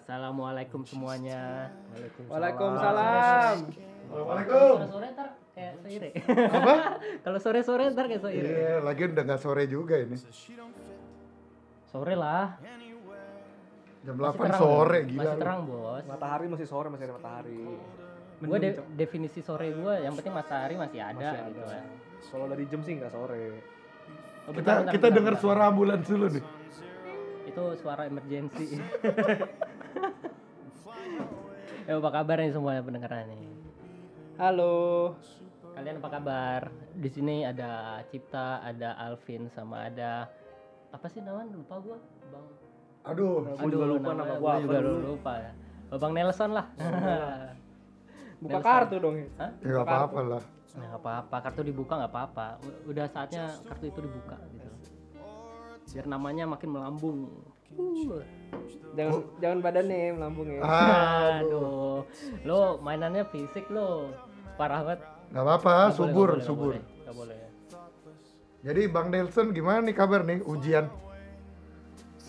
[0.00, 1.68] Assalamualaikum semuanya.
[2.32, 3.68] Waalaikumsalam.
[4.08, 4.74] Assalamualaikum.
[4.80, 6.08] Kalau sore ntar kayak seire.
[6.48, 6.74] Apa?
[7.28, 8.48] Kalau sore sore ntar kayak seire.
[8.48, 10.16] Iya, lagi udah nggak sore juga ini.
[11.84, 12.56] Sore lah.
[14.00, 15.20] Jam Masih 8 terang, sore gila.
[15.20, 16.04] Masih terang bos.
[16.08, 17.64] Matahari masih sore, masih ada matahari.
[18.40, 18.58] Gue
[18.96, 21.84] definisi sore gue yang penting matahari masih ada Masih gitu ya.
[22.32, 23.46] Kalau dari jam sih nggak sore.
[24.48, 26.44] Oh, Kita bentar, kita dengar suara ambulans dulu nih.
[27.52, 28.80] Itu suara emergency.
[31.86, 33.42] Eh apa kabar nih semuanya pendengaran nih?
[34.36, 34.74] Halo.
[35.72, 36.60] Kalian apa kabar?
[36.92, 40.28] Di sini ada Cipta, ada Alvin, sama ada
[40.90, 41.54] apa sih namanya?
[41.54, 41.96] Lupa gua,
[42.28, 42.46] Bang.
[43.06, 44.98] Aduh, Gua juga lupa nama gua apa juga dulu.
[45.16, 45.52] lupa ya.
[45.90, 46.66] Bang Nelson lah.
[48.42, 48.64] Buka Nelson.
[48.66, 49.16] kartu dong.
[49.36, 49.50] Hah?
[49.60, 50.42] ya nggak apa-apa lah.
[50.70, 52.46] Nah, nggak apa-apa, kartu dibuka nggak apa-apa.
[52.86, 54.68] Udah saatnya kartu itu dibuka gitu.
[55.90, 57.18] Biar namanya makin melambung.
[57.78, 58.22] Uh.
[58.98, 60.60] Jangan jangan badannya melambung ya.
[61.40, 62.02] Aduh.
[62.42, 64.10] Lo mainannya fisik lo.
[64.58, 65.00] Parah banget.
[65.30, 66.72] Nggak apa-apa, subur, boleh, subur.
[66.74, 67.40] nggak boleh, nggak boleh.
[68.60, 70.90] Jadi Bang Nelson gimana nih kabar nih ujian?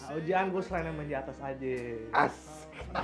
[0.06, 1.74] Ah, Ujian gue selain yang main di atas aja.
[2.14, 2.36] As.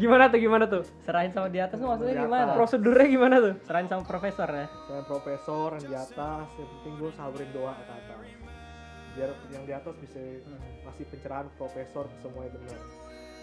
[0.00, 0.82] Gimana tuh gimana tuh?
[1.04, 2.24] Serahin sama di atas tuh maksudnya atas.
[2.26, 2.52] gimana?
[2.56, 3.54] Prosedurnya gimana tuh?
[3.64, 4.66] Serahin sama profesor ya.
[4.88, 8.18] Selain profesor yang di atas, yang penting gue sabarin doa ke atas.
[9.12, 10.18] Biar yang di atas bisa
[10.82, 12.78] ngasih pencerahan ke profesor semuanya benar.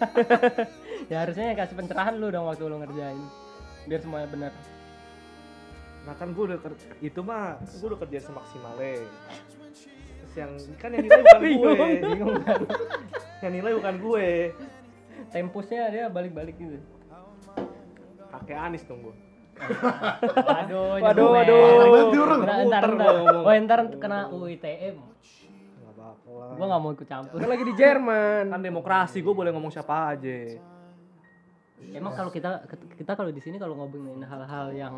[1.12, 3.22] ya harusnya yang kasih pencerahan lu dong waktu lu ngerjain.
[3.84, 4.52] Biar semuanya benar.
[6.00, 9.04] Nah kan gue udah ker- itu mah gue udah kerja semaksimalnya.
[10.20, 12.60] Terus yang kan yang nilai bukan gue, Bingung, kan.
[13.40, 14.28] yang nilai bukan gue.
[15.30, 16.80] Tempusnya dia balik-balik gitu.
[18.30, 19.14] Kakek Anis dong gue.
[19.60, 21.60] Waduh, Waduh, nyebut waduh.
[21.60, 21.90] merek.
[21.92, 23.12] Berarti orang Ntar, muter ntar, dong ntar.
[23.12, 23.44] ngomong.
[23.44, 24.96] Oh, ntar kena UITM.
[24.96, 25.39] Nggak apa-apa
[26.40, 26.56] lah.
[26.56, 27.36] Gua nggak mau ikut campur.
[27.36, 28.44] Kan lagi di Jerman.
[28.48, 30.56] Kan demokrasi gue boleh ngomong siapa aja.
[31.90, 34.94] Emang kalau kita kita kalau di sini kalau ngomongin hal-hal yang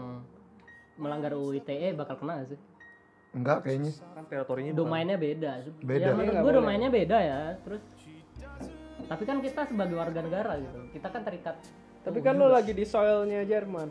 [0.95, 2.59] melanggar UITE bakal kena sih?
[3.33, 3.91] Enggak kayaknya.
[4.13, 5.53] Kan teritorinya bukan- Domainnya beda.
[5.81, 6.05] Beda.
[6.05, 6.59] Ya, menurut Nggak gua boleh.
[6.59, 7.41] domainnya beda ya.
[7.61, 7.83] Terus
[9.03, 10.79] tapi kan kita sebagai warga negara gitu.
[10.91, 11.57] Kita kan terikat
[12.03, 13.87] Tapi kan lo lagi di soilnya Jerman.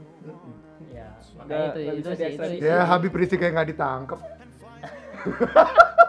[0.91, 1.07] ya
[1.39, 2.65] makanya itu nggak itu bisa sih itu, diekstradisi.
[2.65, 4.19] Ya Habib Rizik kayak nggak ditangkap.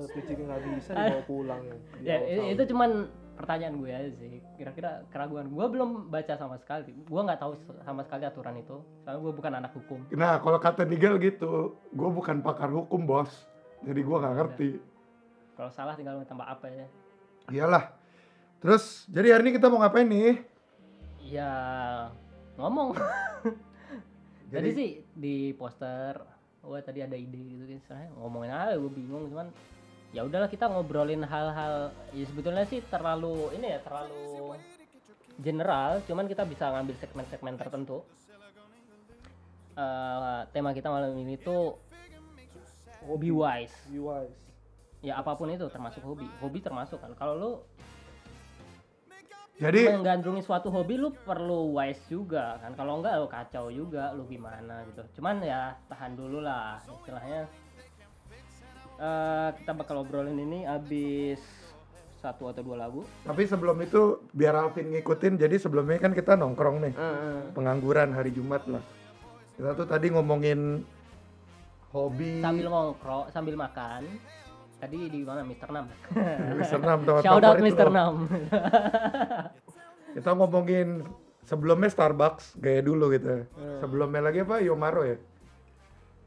[0.00, 1.76] Kalau Picik nggak bisa dibawa pulang ya.
[2.00, 2.50] ya Dibawa i- Saudi.
[2.50, 2.90] itu cuman
[3.36, 8.00] pertanyaan gue aja sih kira-kira keraguan gue belum baca sama sekali gue nggak tahu sama
[8.02, 11.52] sekali aturan itu soalnya gue bukan anak hukum Nah kalau kata Nigel gitu,
[11.86, 13.32] gue bukan pakar hukum bos.
[13.80, 14.70] Jadi gue nggak ngerti.
[15.54, 16.88] kalau salah tinggal minta maaf ya
[17.50, 17.92] Iyalah.
[18.58, 20.40] Terus jadi hari ini kita mau ngapain nih?
[21.22, 21.52] ya
[22.56, 22.92] ngomong
[24.50, 26.18] Tadi Jadi- sih di poster,
[26.60, 27.38] wah tadi ada ide
[27.70, 29.46] gitu kan, ngomongin aja gue bingung cuman
[30.10, 34.58] ya udahlah kita ngobrolin hal-hal ya sebetulnya sih terlalu ini ya terlalu
[35.40, 38.04] general, cuman kita bisa ngambil segmen-segmen tertentu.
[39.74, 41.80] Eh, tema kita malam ini tuh
[43.08, 43.74] hobi wise.
[45.00, 47.16] ya apa pun itu termasuk hobi, hobi termasuk kan.
[47.16, 47.52] Kalau lu
[49.60, 54.24] Jadi menggandrungi suatu hobi lu perlu wise juga kan kalau enggak lu kacau juga lu
[54.24, 57.44] gimana gitu cuman ya tahan dulu lah istilahnya
[59.00, 61.40] Eh kita bakal obrolin ini abis
[62.20, 65.40] satu atau dua lagu tapi sebelum itu biar Alvin ngikutin.
[65.40, 67.56] Jadi sebelumnya kan kita nongkrong nih, Heeh.
[67.56, 68.84] pengangguran hari Jumat lah.
[69.56, 70.84] Kita tuh tadi ngomongin
[71.96, 72.44] hobi.
[72.44, 74.04] sambil ngongkrong sambil makan
[74.80, 75.88] tadi di mana Mister Nam
[76.60, 77.88] Mister Nam tempat shout out Mister.
[77.88, 78.14] Nam
[80.20, 81.06] Kita ngomongin
[81.46, 83.46] sebelumnya Starbucks gaya dulu gitu.
[83.54, 83.78] Hmm.
[83.80, 85.16] Sebelumnya lagi apa Yomaro ya.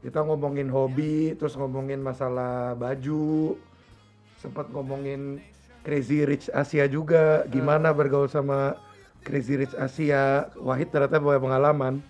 [0.04, 3.56] Kita ngomongin hobi, terus ngomongin masalah baju,
[4.36, 5.40] sempat ngomongin
[5.80, 7.96] Crazy Rich Asia juga, gimana Hmm.
[7.96, 8.76] bergaul sama
[9.24, 10.52] Crazy Rich Asia.
[10.60, 12.04] Wahid ternyata punya pengalaman.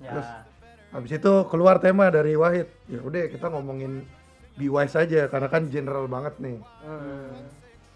[0.00, 0.24] Terus?
[0.24, 0.48] ya
[0.90, 2.66] Habis itu keluar tema dari Wahid.
[2.88, 4.08] Ya udah kita ngomongin
[4.56, 6.56] be wise aja karena kan general banget nih.
[6.56, 7.30] Heeh.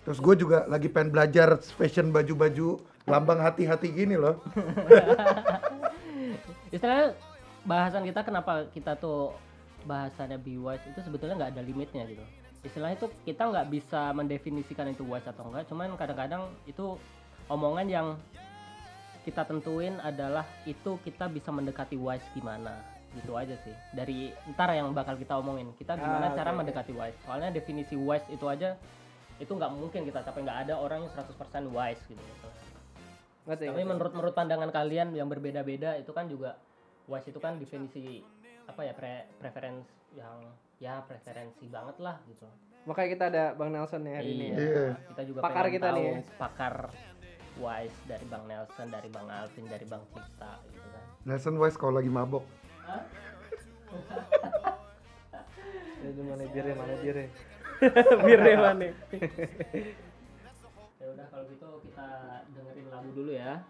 [0.05, 2.77] Terus gue juga lagi pengen belajar fashion baju-baju
[3.09, 4.37] lambang hati-hati gini loh.
[6.75, 7.15] istilahnya
[7.65, 9.33] bahasan kita kenapa kita tuh
[9.85, 12.25] bahasannya be wise itu sebetulnya nggak ada limitnya gitu.
[12.65, 16.97] Istilahnya itu kita nggak bisa mendefinisikan itu wise atau enggak cuman kadang-kadang itu
[17.49, 18.07] omongan yang
[19.25, 22.81] kita tentuin adalah itu kita bisa mendekati wise gimana.
[23.17, 23.73] Gitu aja sih.
[23.93, 25.73] Dari ntar yang bakal kita omongin.
[25.77, 26.65] Kita gimana Ah, cara oke.
[26.65, 27.17] mendekati wise.
[27.25, 28.77] Soalnya definisi wise itu aja
[29.41, 30.45] itu nggak mungkin kita capai.
[30.45, 32.25] Nggak ada orang yang 100% wise gitu.
[33.45, 33.91] Ngerti, tapi ngerti.
[33.93, 36.57] menurut menurut pandangan kalian yang berbeda-beda itu kan juga
[37.09, 38.25] wise itu kan definisi
[38.65, 40.41] apa ya pre preference yang
[40.81, 42.49] ya preferensi banget lah gitu.
[42.85, 44.33] Makanya kita ada bang Nelson nih hari ya.
[44.33, 44.45] iya.
[44.45, 44.93] ini yeah.
[45.13, 46.25] kita juga pakar kita tahu nih.
[46.37, 46.75] pakar
[47.61, 51.05] wise dari bang Nelson dari bang Alvin dari bang Cipta gitu kan.
[51.25, 52.45] Nelson wise kalau lagi mabok.
[56.05, 57.25] Jadi mana bire ya, mana bire
[58.29, 58.87] bire mana
[61.05, 62.09] ya udah kalau gitu kita
[62.57, 63.61] dengerin lagu dulu ya.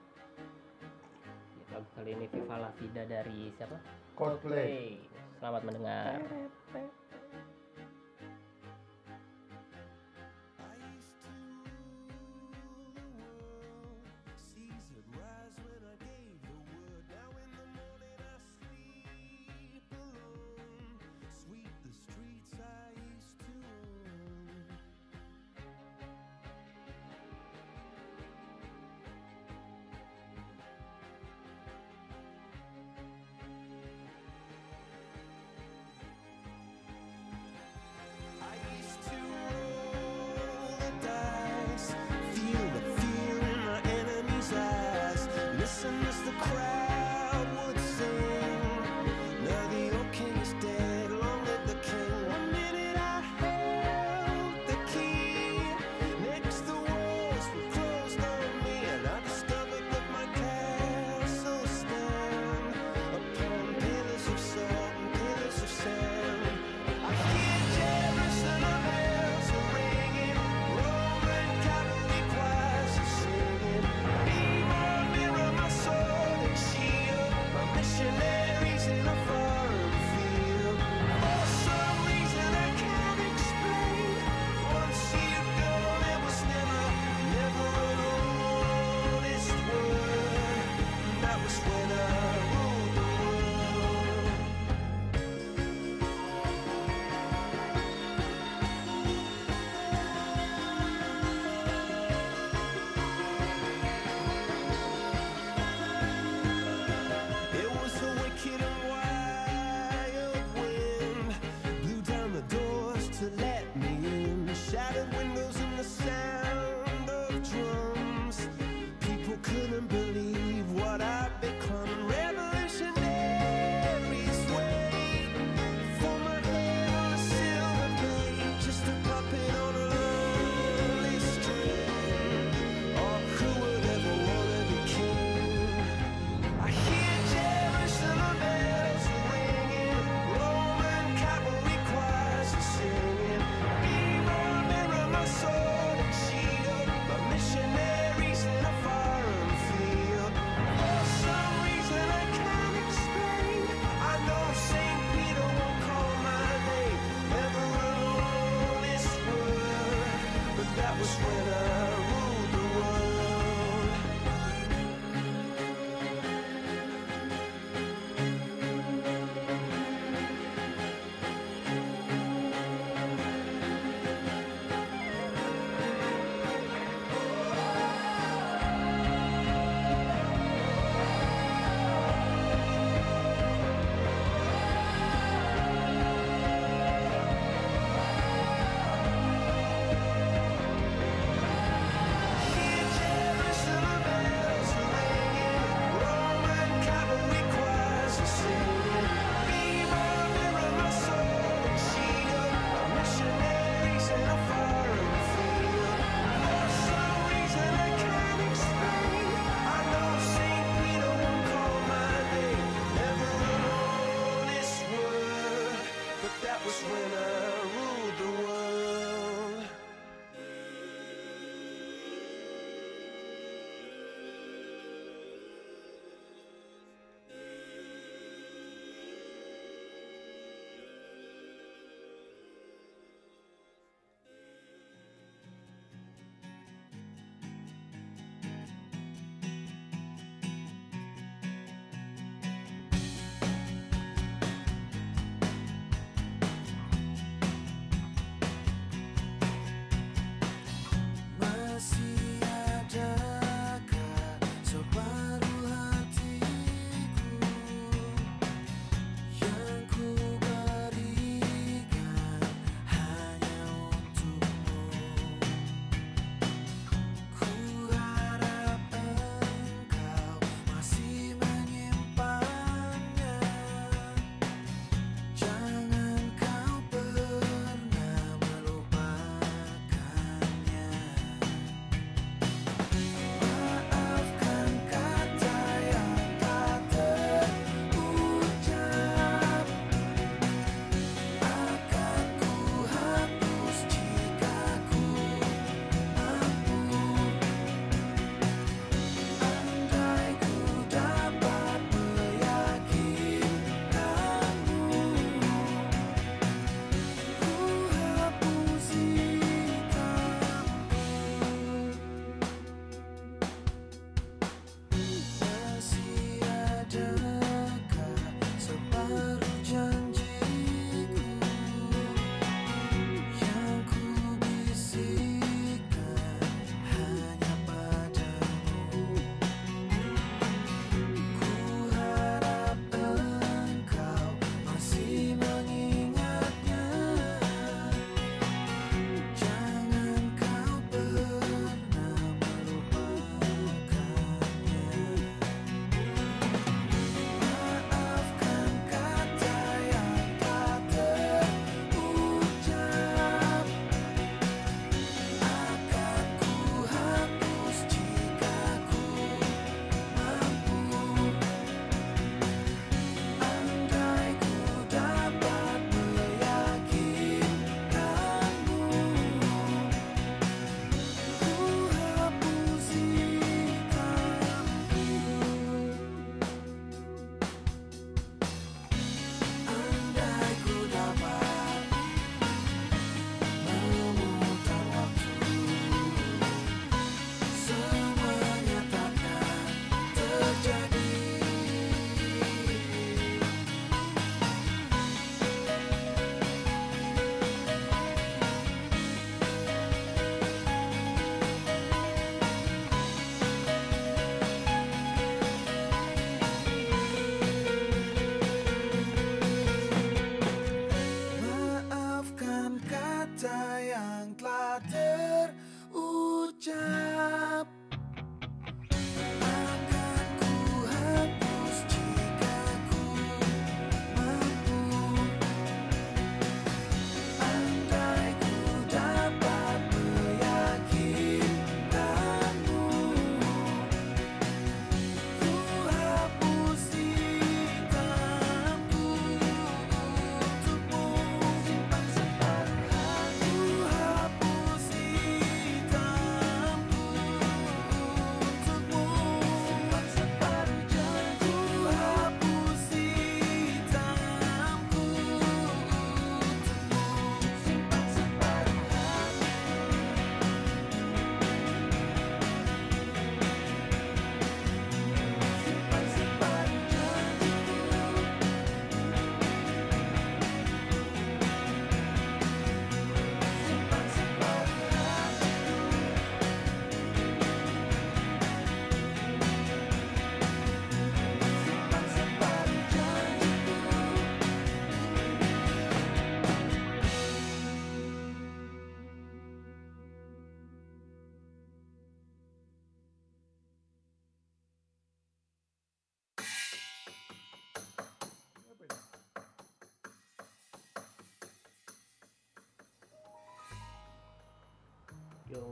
[1.94, 3.78] Kali ini Viva La Vida dari siapa?
[4.18, 4.98] Coldplay.
[4.98, 5.14] Coldplay.
[5.38, 6.18] Selamat mendengar.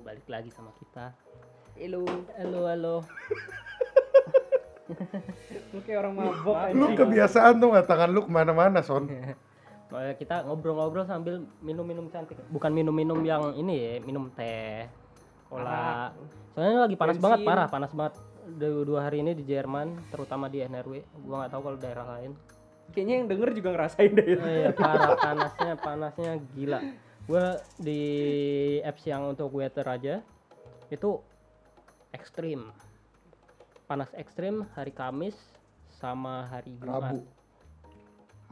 [0.02, 1.14] Balik lagi sama kita.
[1.78, 2.02] Halo.
[2.34, 2.96] Halo, halo.
[5.72, 6.98] Lu kayak orang mabok Lu anjing.
[6.98, 9.08] kebiasaan tuh nggak tangan lu ke mana-mana son.
[10.20, 12.36] Kita ngobrol-ngobrol sambil minum-minum cantik.
[12.48, 14.88] Bukan minum-minum yang ini ya, minum teh,
[15.52, 16.12] cola.
[16.56, 17.24] Soalnya lagi panas Bensin.
[17.28, 18.14] banget, parah, panas banget.
[18.56, 21.04] Dua, dua hari ini di Jerman, terutama di NRW.
[21.28, 22.32] Gua nggak tahu kalau daerah lain.
[22.92, 24.26] Kayaknya yang denger juga ngerasain deh.
[24.32, 26.80] Iya, parah panasnya, panasnya gila.
[27.32, 27.48] Gue
[27.80, 28.02] di
[28.84, 30.20] apps yang untuk weather aja
[30.92, 31.16] itu
[32.12, 32.68] ekstrim.
[33.88, 35.32] Panas ekstrim hari Kamis
[35.96, 37.16] sama hari Jumat.
[37.16, 37.24] Rabu.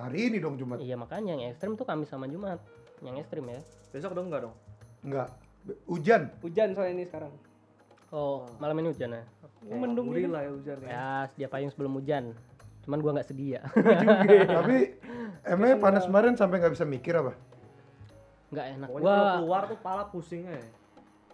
[0.00, 0.80] Hari ini dong Jumat.
[0.80, 2.56] Iya makanya yang ekstrim tuh Kamis sama Jumat.
[3.04, 3.60] Yang ekstrim ya.
[3.92, 4.56] Besok dong enggak dong?
[5.04, 5.28] Enggak.
[5.84, 6.32] Hujan.
[6.40, 7.36] Hujan soalnya ini sekarang.
[8.16, 9.22] Oh, malam ini hujan ya?
[9.76, 10.32] Mendung Buri gitu.
[10.32, 10.88] lah ya hujan ya.
[10.88, 12.32] Ya, sedia payung sebelum hujan.
[12.88, 13.60] Cuman gua nggak sedia.
[14.56, 14.96] Tapi
[15.44, 17.49] emangnya panas kemarin sampai nggak bisa mikir apa?
[18.50, 18.86] Nggak enak.
[18.88, 20.60] Pokoknya kalau Gua keluar tuh pala pusing ya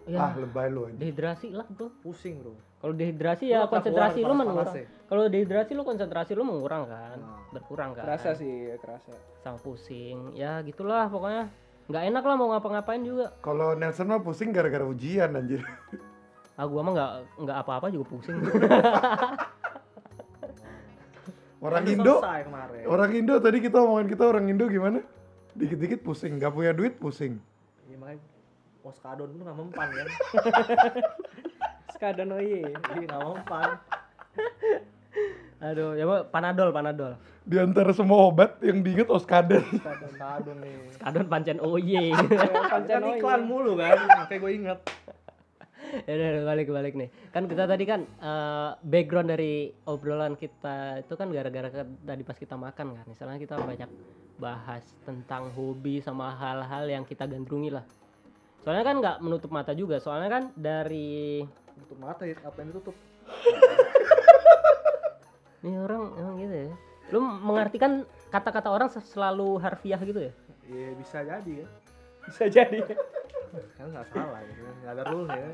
[0.07, 0.95] Ah lebay lu aja.
[0.95, 1.91] dehidrasi lah, Bro.
[1.99, 2.55] Pusing bro.
[2.79, 4.87] Kalau dehidrasi Lu ya konsentrasi keluar lu ya?
[5.11, 7.19] Kalau dehidrasi lu konsentrasi lu mengurang kan?
[7.19, 7.43] Nah.
[7.51, 8.07] Berkurang kan?
[8.07, 9.11] Kerasa sih, kerasa.
[9.43, 11.47] sama pusing ya gitulah pokoknya
[11.87, 15.63] nggak enak lah mau ngapa-ngapain juga Kalau Nelson mah pusing gara-gara ujian anjir.
[16.59, 17.11] ah gua mah nggak
[17.47, 18.35] nggak apa-apa juga pusing
[21.57, 22.15] Orang Kan Indo,
[22.87, 25.01] orang Indo tadi kita omongin kita orang Indo gimana?
[25.57, 27.41] Dikit-dikit pusing, nggak punya duit pusing.
[27.89, 28.21] Iya makanya
[28.85, 30.07] Oskadon tuh nggak mempan kan?
[31.97, 32.63] Sekadon oye.
[32.71, 33.71] Iya nggak mempan.
[35.57, 39.65] aduh ya Pak, panadol panadol Di antara semua obat yang diinget Oskaden.
[39.81, 40.77] Oskadon nih.
[41.01, 42.13] kadon pancen oye
[42.69, 43.97] Kan iklan mulu kan?
[43.97, 44.81] Makanya gue inget.
[46.05, 51.15] ya udah balik balik nih kan kita tadi kan eh, background dari obrolan kita itu
[51.15, 53.87] kan gara-gara tadi pas kita makan kan misalnya kita banyak
[54.37, 57.85] bahas tentang hobi sama hal-hal yang kita gandrungi lah
[58.61, 61.41] soalnya kan nggak menutup mata juga soalnya kan dari
[61.77, 62.97] Tutup mata ya, apa yang ditutup?
[65.61, 66.73] ini orang emang gitu ya
[67.07, 70.33] lu mengartikan kata-kata orang se- selalu harfiah gitu ya
[70.67, 71.67] Iya bisa jadi ya.
[72.27, 72.79] Bisa jadi.
[73.79, 74.75] Kan nggak salah kan.
[74.83, 75.47] Nggak ada rule ya.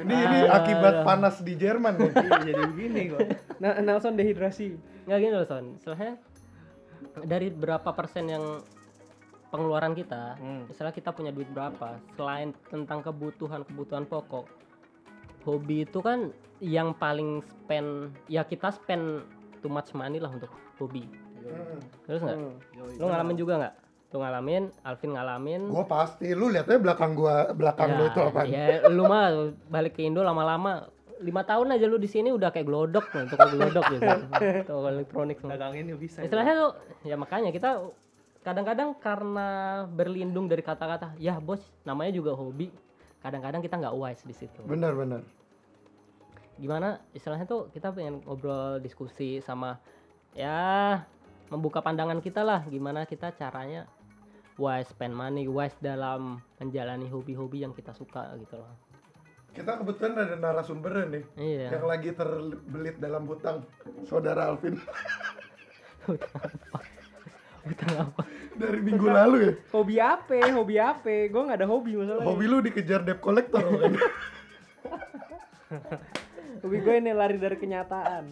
[0.00, 2.10] Ini ini akibat panas di Jerman nih.
[2.16, 3.20] Iya jadi begini kok.
[3.60, 4.72] Nah, Nelson dehidrasi.
[5.04, 6.16] nggak gini loh son istilahnya
[7.22, 8.44] dari berapa persen yang
[9.46, 10.66] pengeluaran kita Hmm.
[10.66, 14.46] misalnya kita punya duit berapa selain tentang kebutuhan kebutuhan pokok
[15.42, 19.22] hobi itu kan yang paling spend ya kita spend
[19.60, 21.06] too much money lah untuk hobi
[22.04, 22.54] terus nggak Hmm.
[22.98, 23.74] lu ngalamin juga nggak
[24.08, 28.40] lu ngalamin Alvin ngalamin Gua pasti, lu lihatnya belakang gua, belakang lu itu apa?
[28.44, 29.28] ya lu mah
[29.68, 30.88] balik ke Indo lama-lama
[31.20, 34.04] lima tahun aja lu di sini udah kayak glodok nih toko glodok gitu
[34.68, 36.20] toko elektronik semua Dagang ini bisa.
[36.20, 36.28] ya.
[36.28, 36.70] istilahnya tuh
[37.08, 37.88] ya makanya kita
[38.44, 39.48] kadang-kadang karena
[39.90, 42.70] berlindung dari kata-kata ya bos namanya juga hobi
[43.24, 45.24] kadang-kadang kita nggak wise di situ Bener bener.
[46.56, 49.76] gimana istilahnya tuh kita pengen ngobrol diskusi sama
[50.32, 51.02] ya
[51.50, 53.88] membuka pandangan kita lah gimana kita caranya
[54.56, 58.72] wise spend money wise dalam menjalani hobi-hobi yang kita suka gitu loh
[59.56, 61.24] Kita kebetulan ada narasumbernya nih.
[61.40, 63.64] iya Yang lagi terbelit dalam hutang
[64.04, 64.76] Saudara Alvin
[67.64, 68.22] Hutang apa
[68.56, 69.52] dari minggu lalu ya.
[69.74, 70.34] Hobi apa?
[70.56, 71.12] Hobi apa?
[71.28, 72.26] Gue nggak ada hobi masalahnya.
[72.26, 73.94] Hobi lu dikejar debt collector kan?
[76.64, 78.24] Hobi gue ini lari dari kenyataan.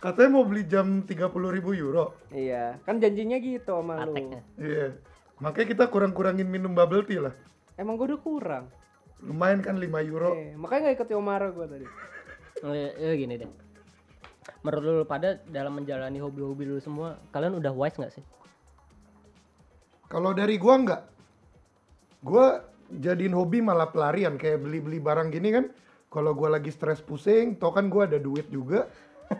[0.00, 2.16] Katanya mau beli jam 30.000 ribu euro.
[2.32, 4.32] Iya, kan janjinya gitu sama lu.
[4.56, 4.96] Iya.
[5.44, 7.34] Makanya kita kurang-kurangin minum bubble tea lah.
[7.76, 8.64] Emang gue udah kurang.
[9.20, 10.32] Lumayan kan 5 euro.
[10.32, 11.86] Eh, makanya gak ikut Yomara gue tadi.
[12.64, 13.50] Eh, eh, gini deh
[14.60, 18.24] menurut lu pada dalam menjalani hobi-hobi dulu semua kalian udah wise nggak sih
[20.10, 21.02] Kalau dari gua enggak.
[22.26, 25.70] Gua jadiin hobi malah pelarian kayak beli-beli barang gini kan.
[26.10, 28.90] Kalau gua lagi stres pusing, toh kan gua ada duit juga.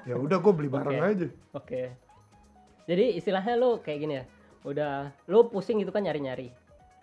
[0.06, 1.10] Ya udah gua beli barang Oke.
[1.10, 1.28] aja.
[1.58, 1.82] Oke.
[2.86, 4.24] Jadi istilahnya lu kayak gini ya.
[4.62, 6.54] Udah lu pusing gitu kan nyari-nyari.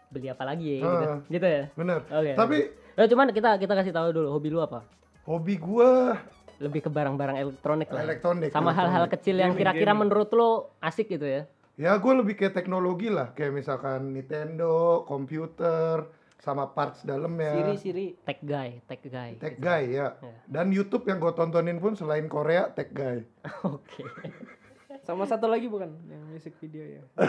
[0.08, 1.06] Beli apa lagi ya gitu.
[1.06, 1.20] Ah.
[1.28, 1.64] Gitu ya.
[1.76, 2.00] Bener.
[2.08, 2.32] Oke.
[2.34, 2.58] Tapi
[2.98, 4.82] Ya cuman kita kita kasih tahu dulu hobi lu apa?
[5.28, 6.18] hobi gua
[6.58, 8.02] Lebih ke barang-barang elektronik lah.
[8.02, 8.50] elektronik.
[8.50, 11.46] Sama hal-hal kecil yang kira-kira menurut lu asik gitu ya.
[11.78, 16.10] Ya gua lebih kayak teknologi lah, kayak misalkan Nintendo, komputer,
[16.42, 17.54] sama parts dalamnya.
[17.54, 18.08] Siri, Siri.
[18.26, 19.38] Tech guy, tech guy.
[19.38, 20.18] Tech guy ya.
[20.18, 20.34] Ya.
[20.50, 23.22] Dan YouTube yang gue tontonin pun selain Korea, tech guy.
[23.68, 24.06] Oke.
[25.04, 27.04] Sama satu lagi bukan yang music video ya.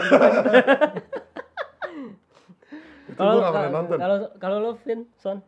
[3.17, 3.37] kalau
[3.87, 5.41] kalau kalau lo Vin Son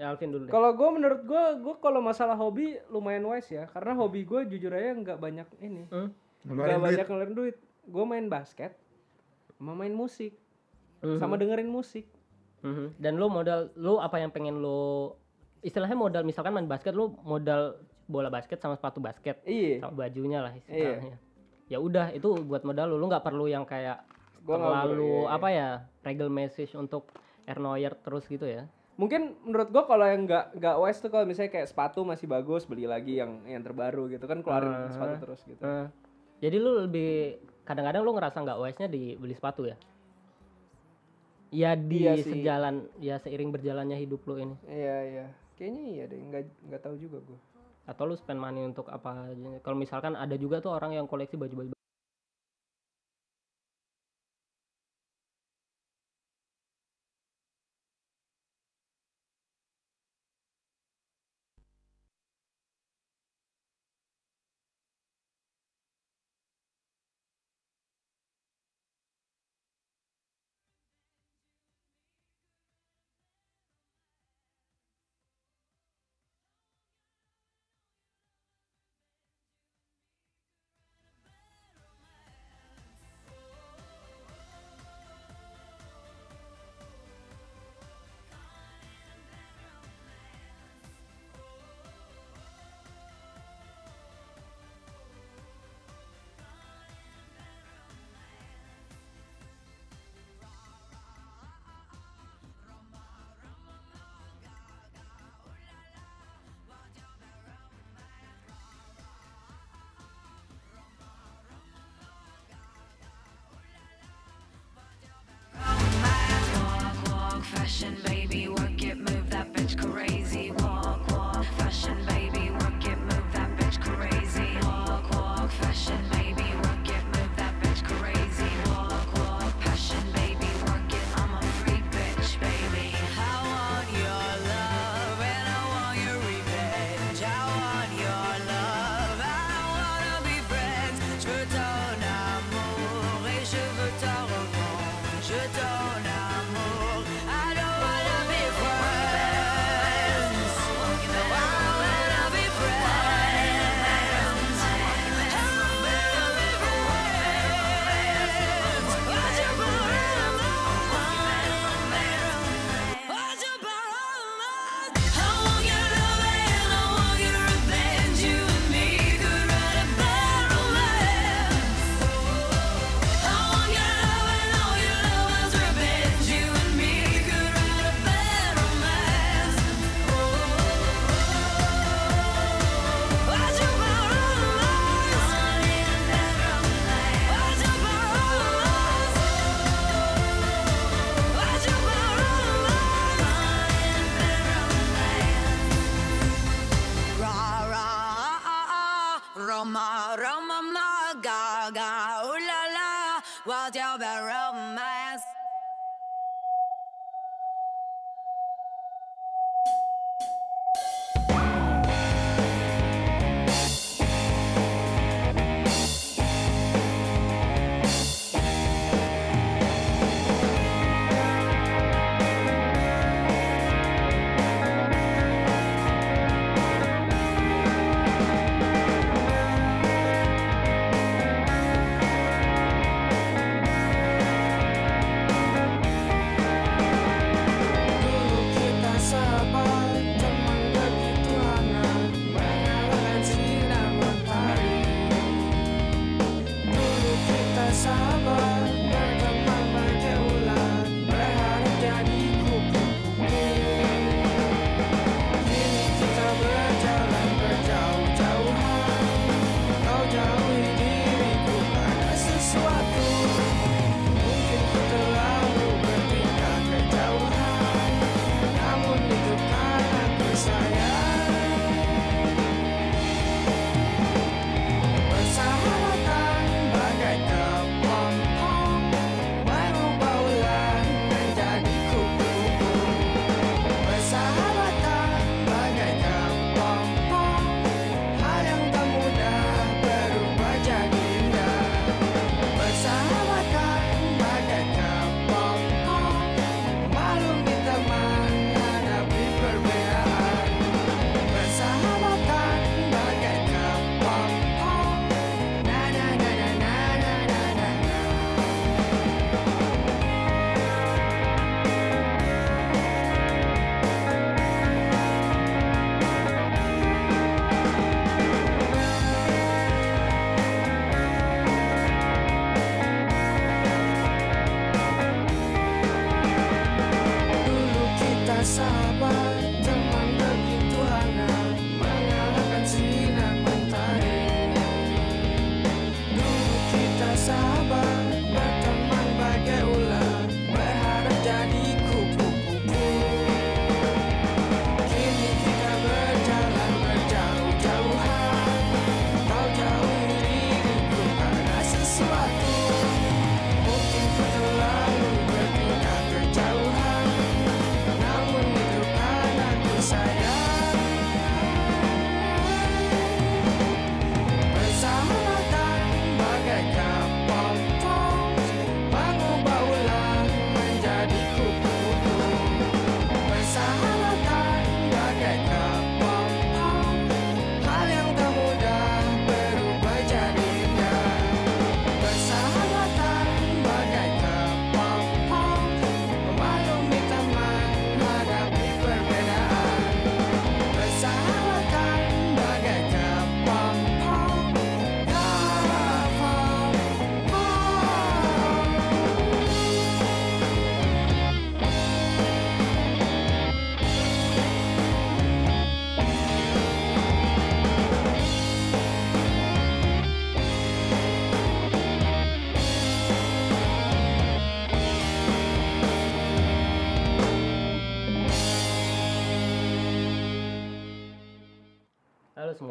[0.00, 0.48] ya Alvin dulu.
[0.48, 4.72] Kalau gue menurut gue, gue kalau masalah hobi lumayan wise ya, karena hobi gue jujur
[4.72, 6.08] aja nggak banyak ini, hmm?
[6.48, 7.56] banyak ngeluarin duit.
[7.84, 8.72] Gue main basket,
[9.60, 10.32] sama main musik,
[11.04, 11.20] mm-hmm.
[11.20, 12.08] sama dengerin musik.
[12.64, 12.88] Mm-hmm.
[12.96, 15.20] Dan lo modal, lo apa yang pengen lo
[15.60, 17.76] istilahnya modal misalkan main basket lo modal
[18.08, 19.84] bola basket sama sepatu basket, Iyi.
[19.84, 20.60] sama bajunya lah iya.
[20.64, 21.16] istilahnya.
[21.20, 21.76] Iyi.
[21.76, 24.00] Ya udah itu buat modal lo, lo nggak perlu yang kayak
[24.44, 25.68] gua terlalu apa ya
[26.04, 27.10] regal message untuk
[27.44, 28.68] Ernoyer terus gitu ya?
[29.00, 32.68] Mungkin menurut gue kalau yang nggak nggak wise tuh kalau misalnya kayak sepatu masih bagus
[32.68, 34.24] beli lagi yang yang terbaru gitu.
[34.28, 35.62] Kan keluarin uh, sepatu ah, terus gitu.
[35.64, 35.86] uh.
[36.40, 39.76] jadi lu lebih kadang-kadang lu ngerasa nggak wise nya di beli sepatu ya?
[41.50, 44.56] Ya di iya sejalan ya seiring berjalannya hidup lu ini.
[44.68, 45.26] Iya iya.
[45.56, 47.40] Kayaknya iya deh nggak nggak tahu juga gue
[47.90, 49.34] atau lu spend money untuk apa
[49.66, 51.74] kalau misalkan ada juga tuh orang yang koleksi baju-baju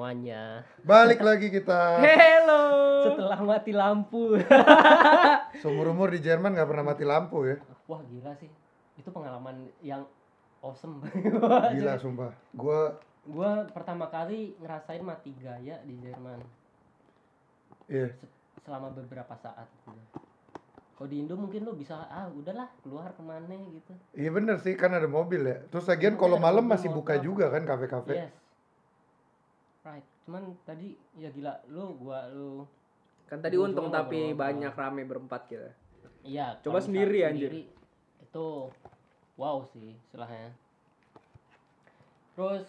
[0.10, 0.65] semuanya.
[0.82, 2.02] Balik lagi kita.
[2.02, 2.65] Hello.
[3.06, 4.41] Setelah mati lampu.
[5.62, 7.62] Seumur umur di Jerman nggak pernah mati lampu ya.
[7.86, 8.50] Wah gila sih.
[8.98, 10.02] Itu pengalaman yang
[10.65, 11.06] awesome.
[11.78, 12.34] Gila sumpah.
[12.58, 12.98] Gua
[13.30, 16.41] Gua pertama kali ngerasain mati gaya di Jerman
[17.86, 18.10] iya.
[18.10, 18.32] se-
[18.65, 19.69] selama beberapa saat.
[19.86, 19.93] gitu.
[20.98, 23.93] Kalau di Indo mungkin lu bisa ah udahlah keluar ke mana gitu.
[24.17, 25.62] Iya bener sih kan ada mobil ya.
[25.69, 28.17] Terus lagian Iya, kalau malam masih buka juga kan kafe-kafe.
[28.17, 28.48] Yes.
[29.83, 30.03] Right.
[30.27, 32.67] Cuman tadi ya gila lu gua lu
[33.29, 34.41] Kan tadi Gua untung tapi ngobrol.
[34.41, 35.69] banyak rame berempat kita.
[36.25, 36.57] Iya.
[36.65, 37.53] Coba sendiri, anjir.
[37.53, 37.63] sendiri,
[38.25, 38.73] Itu
[39.39, 40.51] wow sih istilahnya.
[42.35, 42.65] Terus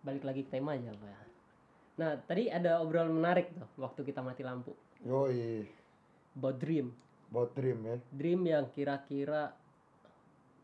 [0.00, 1.26] balik lagi ke tema aja pak.
[2.00, 4.72] Nah tadi ada obrolan menarik tuh waktu kita mati lampu.
[5.04, 5.68] Yoi.
[6.38, 6.94] About dream.
[7.28, 7.96] About dream ya.
[8.14, 9.52] Dream yang kira-kira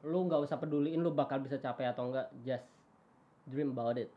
[0.06, 2.30] lu nggak usah peduliin lu bakal bisa capai atau enggak.
[2.46, 2.64] Just
[3.44, 4.08] dream about it.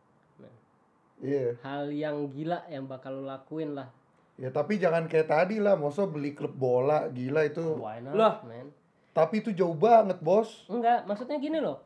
[1.19, 1.59] Iya.
[1.61, 3.91] hal yang gila yang bakal lu lakuin lah.
[4.39, 7.75] Ya tapi jangan kayak tadi lah, masa beli klub bola, gila itu.
[7.75, 8.35] Why not, Lah.
[8.47, 8.71] man?
[9.11, 10.63] Tapi itu jauh banget, Bos.
[10.71, 11.83] Enggak, maksudnya gini loh.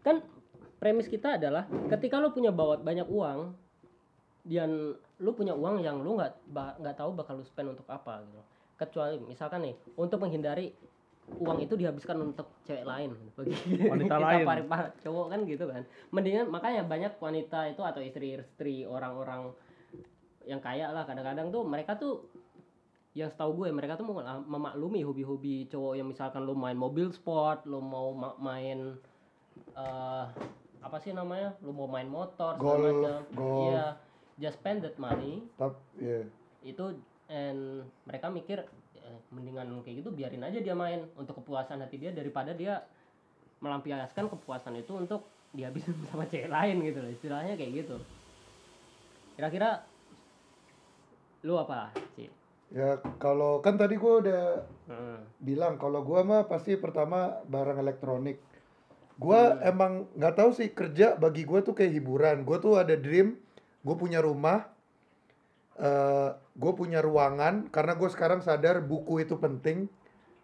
[0.00, 0.24] Kan
[0.80, 3.52] premis kita adalah ketika lu punya bawa banyak uang
[4.48, 8.24] dan lu punya uang yang lu nggak ba- nggak tahu bakal lu spend untuk apa
[8.24, 8.40] gitu.
[8.80, 10.72] Kecuali misalkan nih untuk menghindari
[11.36, 13.54] uang itu dihabiskan untuk cewek lain bagi
[13.92, 14.44] Wanita kita lain.
[14.44, 15.82] para, para cowok kan gitu kan.
[16.10, 19.54] Mendingan makanya banyak wanita itu atau istri-istri orang-orang
[20.42, 22.26] yang kaya lah kadang-kadang tuh mereka tuh
[23.12, 27.62] yang setahu gue mereka tuh mau memaklumi hobi-hobi cowok yang misalkan lo main mobil sport,
[27.64, 28.96] lo mau ma- main
[29.72, 30.24] eh
[30.80, 31.52] apa sih namanya?
[31.60, 33.20] Lo mau main motor segala Golf, macam.
[33.34, 33.64] golf.
[33.66, 33.86] Iya,
[34.38, 36.22] just spend that money Tapi ya.
[36.62, 36.84] itu
[37.26, 38.64] and mereka mikir
[39.30, 42.84] mendingan kayak gitu biarin aja dia main untuk kepuasan hati dia daripada dia
[43.60, 47.96] melampiaskan kepuasan itu untuk dihabisin sama cewek lain gitu loh istilahnya kayak gitu
[49.36, 49.84] kira-kira
[51.44, 52.28] lu apa sih
[52.70, 54.42] Ya kalau kan tadi gua udah
[54.86, 55.22] Hmm.
[55.42, 58.38] bilang kalau gua mah pasti pertama barang elektronik.
[59.18, 62.46] Gua emang nggak tahu sih kerja bagi gua tuh kayak hiburan.
[62.46, 63.42] Gua tuh ada dream,
[63.82, 64.70] gue punya rumah,
[65.78, 69.86] eh gue punya ruangan karena gue sekarang sadar buku itu penting.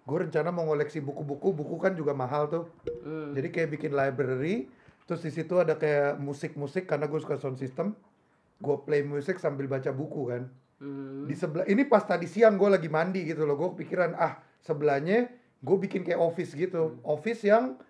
[0.06, 2.64] Gue rencana mau ngoleksi buku-buku, buku kan juga mahal tuh.
[3.02, 3.34] Hmm.
[3.34, 4.70] Jadi kayak bikin library,
[5.10, 7.98] terus di situ ada kayak musik-musik karena gue suka sound system.
[8.62, 11.24] Gue play musik sambil baca buku kan Hmm.
[11.24, 15.24] di sebelah ini pas tadi siang gue lagi mandi gitu loh gue kepikiran ah sebelahnya
[15.64, 17.80] gue bikin kayak office gitu office yang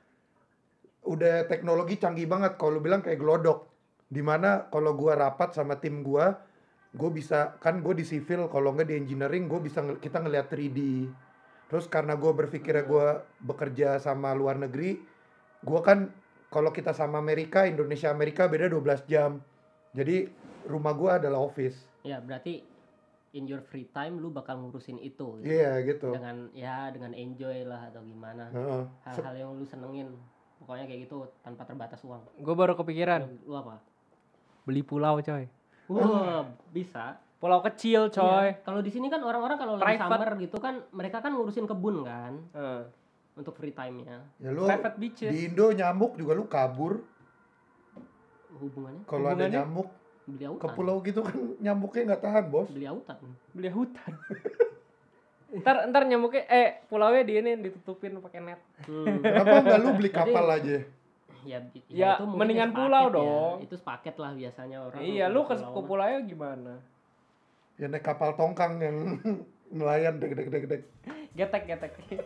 [1.03, 3.67] udah teknologi canggih banget kalau lu bilang kayak glodok
[4.07, 6.27] di mana kalau gue rapat sama tim gue
[6.97, 10.81] gue bisa kan gue di civil kalau nggak di engineering gue bisa kita ngeliat 3D
[11.69, 13.07] terus karena gue berpikirnya gue
[13.45, 14.97] bekerja sama luar negeri
[15.61, 16.09] gue kan
[16.47, 19.43] kalau kita sama Amerika Indonesia Amerika beda 12 jam.
[19.97, 20.29] Jadi
[20.69, 21.77] rumah gue adalah office.
[22.07, 22.63] Ya berarti
[23.35, 25.43] in your free time lu bakal ngurusin itu.
[25.43, 25.53] Gitu.
[25.53, 26.15] iya gitu.
[26.15, 28.49] Dengan ya dengan enjoy lah atau gimana.
[28.53, 28.83] Heeh.
[29.05, 30.09] hal-hal yang lu senengin.
[30.63, 32.25] Pokoknya kayak gitu tanpa terbatas uang.
[32.41, 33.29] Gue baru kepikiran.
[33.45, 33.83] Lu apa?
[34.65, 35.45] Beli pulau coy.
[35.89, 38.49] Wah bisa Pulau kecil coy.
[38.49, 38.65] Iya.
[38.65, 42.33] Kalau di sini kan orang-orang kalau lagi summer gitu kan mereka kan ngurusin kebun kan
[42.57, 42.81] Heeh.
[43.37, 44.25] untuk free time-nya.
[44.41, 45.33] Ya lu Private beaches.
[45.37, 47.05] di Indo nyamuk juga lu kabur
[48.57, 49.93] Hubungannya kalau ada nyamuk
[50.25, 52.73] beli ke pulau gitu kan nyamuknya nggak tahan bos.
[52.73, 53.21] Beli autan.
[53.53, 54.13] beli hutan.
[55.61, 58.61] ntar ntar nyamuknya eh pulaunya di ini ditutupin pakai net.
[58.89, 59.21] Hmm.
[59.21, 60.77] Kenapa nggak lu beli Jadi- kapal aja?
[61.43, 63.13] Ya, Ya, itu mungkin mendingan sepaket pulau ya.
[63.13, 63.55] dong.
[63.61, 65.01] Itu sepaket lah biasanya orang.
[65.03, 66.73] iya, lu ke, pulau pulaunya gimana?
[67.77, 68.97] Ya naik kapal tongkang yang
[69.77, 70.83] nelayan deg deg deg deg.
[71.33, 71.93] Getek getek.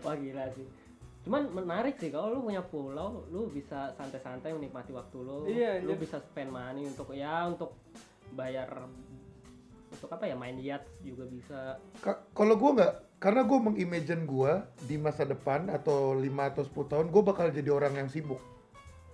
[0.00, 0.64] Wah gila sih.
[1.20, 5.44] Cuman menarik sih kalau lu punya pulau, lu bisa santai-santai menikmati waktu lu.
[5.44, 6.00] Iya, lu anjir.
[6.00, 7.76] bisa spend money untuk ya untuk
[8.32, 8.88] bayar
[9.90, 11.76] untuk apa ya main yacht juga bisa.
[12.00, 16.90] Ka- Kalau gua nggak, karena gua mengimagine gua di masa depan atau 5 atau 10
[16.90, 18.40] tahun gua bakal jadi orang yang sibuk.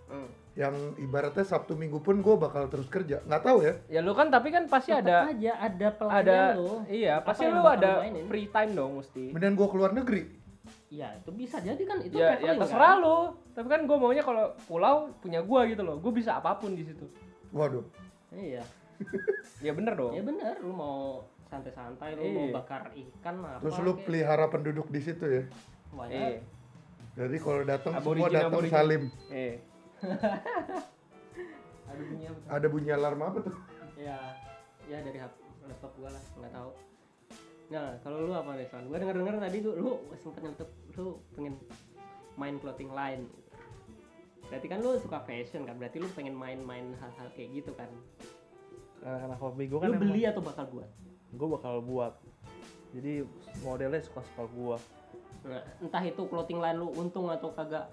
[0.07, 0.31] Hmm.
[0.55, 3.21] Yang ibaratnya Sabtu Minggu pun gua bakal terus kerja.
[3.27, 3.75] Nggak tahu ya.
[3.91, 6.87] Ya lu kan tapi kan pasti Tetep ada aja ada ada lu.
[6.87, 8.25] iya Apa pasti lu ada mainin?
[8.31, 9.35] free time dong mesti.
[9.35, 10.23] Mendingan gua keluar negeri.
[10.87, 13.03] Ya itu bisa jadi kan itu ya ya terserah kan?
[13.03, 13.19] lu.
[13.59, 15.99] Tapi kan gue maunya kalau pulau punya gua gitu loh.
[15.99, 17.11] Gue bisa apa pun di situ.
[17.51, 17.83] Waduh.
[18.31, 18.63] Iya.
[19.61, 20.15] Ya bener dong.
[20.15, 22.55] Ya bener lu mau santai-santai lu mau Iya.
[22.55, 24.03] bakar ikan apa Terus lu kek.
[24.05, 25.43] pelihara penduduk di situ ya.
[25.91, 26.11] Not?
[26.11, 26.43] Eh,
[27.15, 29.03] Jadi kalau datang semua datang salim.
[29.33, 29.57] eh.
[31.87, 32.49] Aduh bunyi apa tuh?
[32.51, 33.55] Ada bunyi alarm apa tuh?
[33.97, 34.19] Ya,
[34.85, 36.71] ya dari hap- laptop gua lah, nggak tahu.
[37.67, 38.85] Nah, kalau lu apa nih, Son?
[38.85, 41.55] Gua denger-denger tadi lu, lu sempet nyentuh lu pengen
[42.35, 43.25] main clothing line.
[44.47, 47.91] berarti kan lu suka fashion kan berarti lu pengen main-main hal-hal kayak gitu kan
[48.97, 50.87] karena hobi gue kan lu beli atau bakal buat
[51.33, 52.15] gue bakal buat.
[52.95, 53.27] Jadi
[53.61, 54.77] modelnya suka suka gue
[55.47, 57.87] nah, entah itu clothing line lu untung atau kagak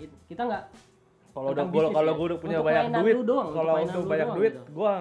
[0.00, 0.64] it- kita nggak
[1.34, 2.16] kalau udah bisnis kalau ya?
[2.16, 3.14] gue udah punya Untuk banyak duit
[3.52, 4.62] kalau untuk lu banyak doang duit gitu.
[4.72, 4.92] gue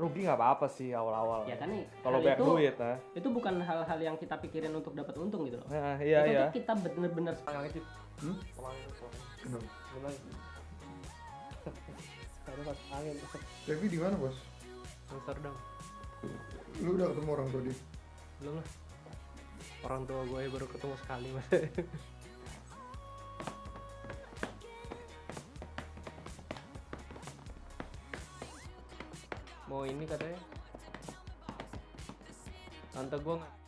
[0.00, 1.44] rugi nggak apa-apa sih awal-awal.
[1.44, 4.96] Ya kan nih kalau banyak itu, duit nah itu bukan hal-hal yang kita pikirin untuk
[4.96, 5.68] dapat untung gitu loh.
[5.68, 6.48] Nah, iya itu iya.
[6.48, 7.36] kita bener-bener
[8.20, 8.36] Hmm?
[8.52, 10.08] Kenapa?
[12.44, 13.16] Ada pas angin.
[13.64, 14.36] Devi di mana bos?
[15.10, 15.56] Amsterdam
[16.80, 17.72] Lu udah ketemu orang tadi?
[18.40, 18.64] belum lah.
[19.84, 21.44] Orang tua gue baru ketemu sekali mas.
[29.68, 30.40] Mau ini katanya.
[32.96, 33.59] Tante gue nggak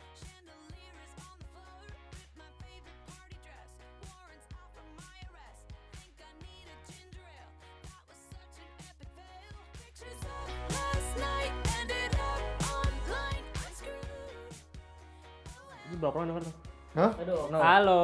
[16.03, 16.55] berapa orang denger tuh
[16.93, 17.11] Hah?
[17.15, 18.03] aduh halo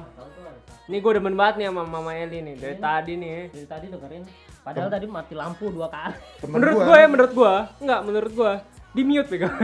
[0.00, 0.50] tuh Alsa.
[0.88, 4.24] ini gue demen banget nih sama mama Eli nih dari tadi nih dari tadi dengerin
[4.64, 6.84] padahal tadi mati lampu dua kali Temen menurut gua.
[6.84, 8.52] gue ya menurut gue enggak menurut gue
[8.94, 9.50] di mute Bego.
[9.50, 9.58] Enggak,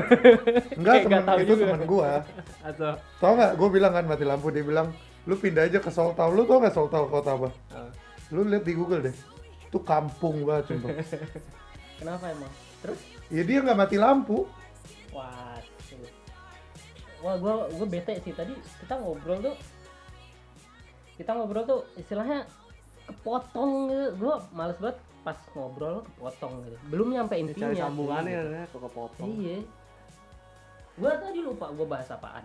[0.75, 1.67] Kayak temen, nggak tahu itu juga.
[1.71, 2.11] temen gua.
[2.67, 3.53] atau Tau nggak?
[3.55, 4.91] Gue bilang kan mati lampu, dia bilang
[5.23, 6.35] lu pindah aja ke Soltau.
[6.35, 7.47] Lu tau nggak Soltau kota apa?
[7.71, 7.87] Ah.
[8.35, 9.15] Lu lihat di Google deh.
[9.71, 10.91] Itu kampung banget sumpah.
[12.03, 12.51] kenapa emang
[12.83, 12.99] terus
[13.31, 14.51] ya dia nggak mati lampu.
[15.15, 15.50] wah.
[17.21, 18.33] Wah gua gua bete sih.
[18.33, 18.55] Tadi
[18.85, 19.57] kita ngobrol tuh
[21.21, 22.45] kita ngobrol tuh istilahnya
[23.09, 24.07] kepotong gitu.
[24.21, 26.77] Gua males banget pas ngobrol kepotong gitu.
[26.89, 28.51] Belum nyampe intinya cari sambungannya gitu.
[28.53, 29.29] ya kok kepotong.
[29.41, 29.59] Iya.
[31.01, 32.45] Gua tadi lupa gua bahas apaan.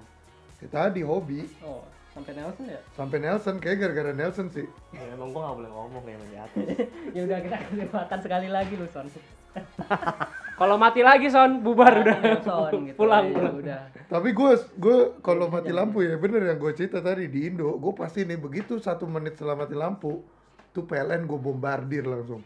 [0.63, 1.43] Ya, tadi hobi.
[1.63, 1.83] oh
[2.15, 2.79] sampai Nelson ya?
[2.95, 4.63] Sampai Nelson, kayak gara-gara Nelson sih.
[4.95, 6.65] ya, emang gua gak boleh ngomong kayak di atas.
[7.15, 9.07] Ya udah kita kesempatan sekali lagi lu son
[10.55, 14.97] kalau mati lagi son bubar udah Nelson gitu pulang Ya, pulang udah Tapi gue gue
[15.19, 18.79] kalau mati lampu ya bener yang gue cerita tadi di Indo, gue pasti nih begitu
[18.79, 20.21] satu menit setelah mati lampu,
[20.71, 22.45] tuh PLN gue bombardir langsung.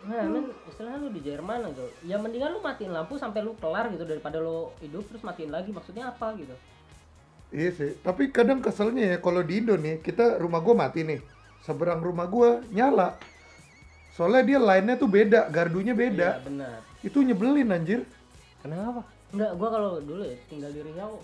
[0.00, 1.84] Nah, men, istilahnya lu di Jerman gitu.
[2.08, 5.68] Ya mendingan lu matiin lampu sampai lu kelar gitu daripada lu hidup terus matiin lagi.
[5.68, 6.56] Maksudnya apa gitu?
[7.50, 11.20] Iya sih, tapi kadang keselnya ya kalau di Indo nih, kita rumah gue mati nih,
[11.66, 13.18] seberang rumah gue nyala.
[14.20, 16.36] Soalnya dia line-nya tuh beda, gardunya beda.
[16.36, 16.78] Iya, benar.
[17.00, 18.04] Itu nyebelin anjir.
[18.60, 19.00] kenapa
[19.32, 21.16] Enggak, gua kalau dulu ya tinggal di Riau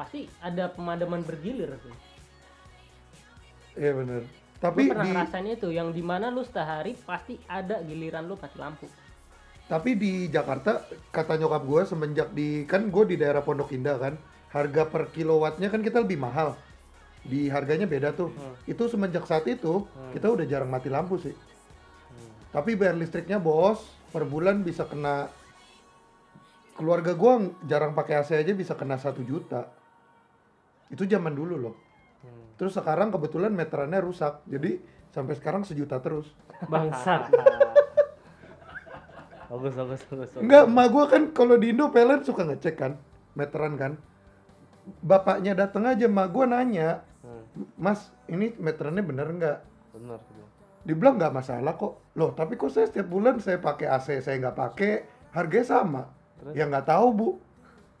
[0.00, 1.92] pasti ada pemadaman bergilir sih.
[3.76, 4.24] Iya bener.
[4.64, 8.40] Tapi Tapi pernah di ngerasain itu yang di mana lu sehari pasti ada giliran lu
[8.40, 8.88] mati lampu.
[9.68, 14.16] tapi di Jakarta kata nyokap gue semenjak di kan gue di daerah Pondok Indah kan,
[14.52, 16.56] harga per kilowattnya kan kita lebih mahal.
[17.24, 18.32] Di harganya beda tuh.
[18.64, 19.84] Itu semenjak saat itu
[20.16, 21.36] kita udah jarang mati lampu sih.
[22.52, 23.80] Tapi bayar listriknya bos,
[24.12, 25.32] per bulan bisa kena
[26.76, 29.72] keluarga gua jarang pakai AC aja bisa kena satu juta.
[30.92, 31.76] Itu zaman dulu loh.
[32.60, 34.78] Terus sekarang kebetulan meterannya rusak, jadi
[35.10, 36.28] sampai sekarang sejuta terus.
[36.62, 37.26] bangsat
[39.50, 40.44] bagus bagus bagus bagus.
[40.46, 43.02] Enggak, emak gua kan kalau di Indo PLN suka ngecek kan,
[43.34, 43.98] meteran kan.
[45.02, 47.46] Bapaknya datang aja, emak gua nanya, Hmm,
[47.78, 49.58] Mas, ini meterannya bener nggak?
[49.94, 50.41] bener bener.
[50.82, 52.02] Dibilang nggak masalah kok.
[52.18, 54.92] Loh, tapi kok saya setiap bulan saya pakai AC, saya nggak pakai,
[55.30, 56.02] harganya sama.
[56.42, 56.54] Terus?
[56.58, 57.28] Ya nggak tahu bu.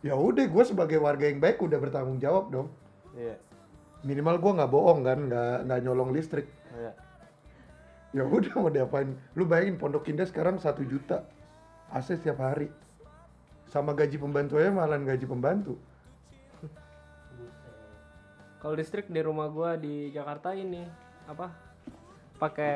[0.02, 2.68] Ya udah, gue sebagai warga yang baik udah bertanggung jawab dong.
[3.14, 3.38] iya
[4.02, 6.50] Minimal gua nggak bohong kan, nggak nggak nyolong listrik.
[6.74, 6.92] iya
[8.12, 9.14] Ya udah mau diapain?
[9.38, 11.22] Lu bayangin Pondok Indah sekarang satu juta
[11.94, 12.68] AC setiap hari.
[13.70, 15.78] Sama gaji pembantu aja malah gaji pembantu.
[18.62, 20.86] kalau listrik di rumah gua di Jakarta ini
[21.26, 21.71] apa
[22.42, 22.74] pakai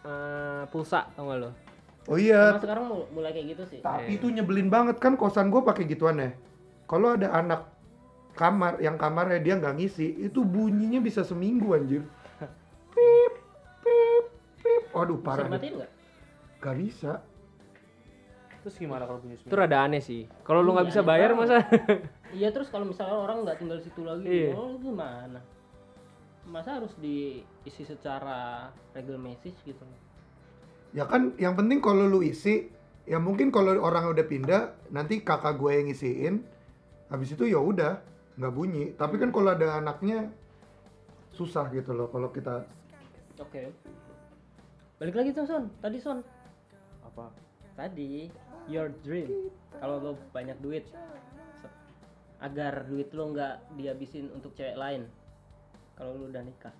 [0.00, 1.50] eh, pulsa tau gak lo
[2.06, 3.78] Oh iya, Sama sekarang mul- mulai kayak gitu sih.
[3.82, 6.32] tapi itu nyebelin banget kan kosan gue pakai gituan ya.
[6.86, 7.68] Kalau ada anak
[8.32, 12.00] kamar yang kamarnya dia nggak ngisi, itu bunyinya bisa seminggu anjir.
[12.96, 13.32] Pip,
[13.84, 14.24] pip,
[14.56, 14.82] pip.
[14.88, 15.44] Waduh Bisa parah.
[15.44, 15.52] deh.
[15.52, 15.90] matiin nggak?
[16.58, 17.12] Gak bisa.
[18.58, 21.30] terus gimana kalau punya itu rada aneh sih kalau lu nggak Iya, bisa aneh bayar
[21.30, 21.40] banget.
[21.40, 21.56] masa
[22.30, 24.52] Iya terus kalau misalnya orang nggak tinggal di situ lagi, Iya.
[24.52, 25.40] oh lu gimana?
[26.48, 29.84] Masa harus diisi secara regular message gitu?
[30.96, 32.72] Ya kan yang penting kalau lu isi,
[33.04, 36.34] ya mungkin kalau orang udah pindah, nanti kakak gue yang ngisiin.
[37.12, 38.00] Habis itu ya udah,
[38.40, 38.96] nggak bunyi.
[38.96, 40.32] Tapi kan kalau ada anaknya
[41.36, 42.66] susah gitu loh kalau kita
[43.38, 43.70] Oke.
[44.98, 46.18] Balik lagi tuh Son, tadi Son.
[47.06, 47.30] apa
[47.78, 48.26] Tadi
[48.66, 50.84] your dream kalau lo banyak duit
[52.42, 55.06] agar duit lo nggak dihabisin untuk cewek lain
[55.98, 56.74] kalau lu udah nikah.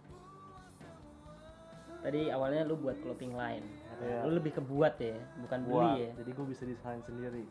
[1.99, 3.67] Tadi awalnya lu buat clothing line.
[3.99, 4.23] Iya.
[4.31, 5.99] lu lebih ke buat ya bukan beli buat.
[5.99, 6.11] ya.
[6.23, 7.43] Jadi gue bisa desain sendiri.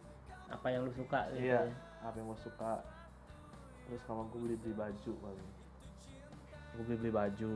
[0.47, 1.75] Apa yang lu suka gitu iya ya.
[2.07, 2.79] apa yang gue suka.
[3.83, 5.49] Terus sama gue beli beli baju paling
[6.79, 7.55] gue beli beli baju.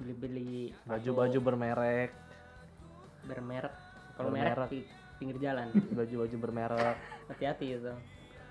[0.00, 2.10] Beli-beli baju atau baju bermerek.
[3.28, 3.74] Bermerek.
[4.16, 4.80] Kalau merek di
[5.20, 5.68] pinggir jalan.
[5.92, 6.96] Baju baju bermerek.
[7.28, 7.92] Hati-hati itu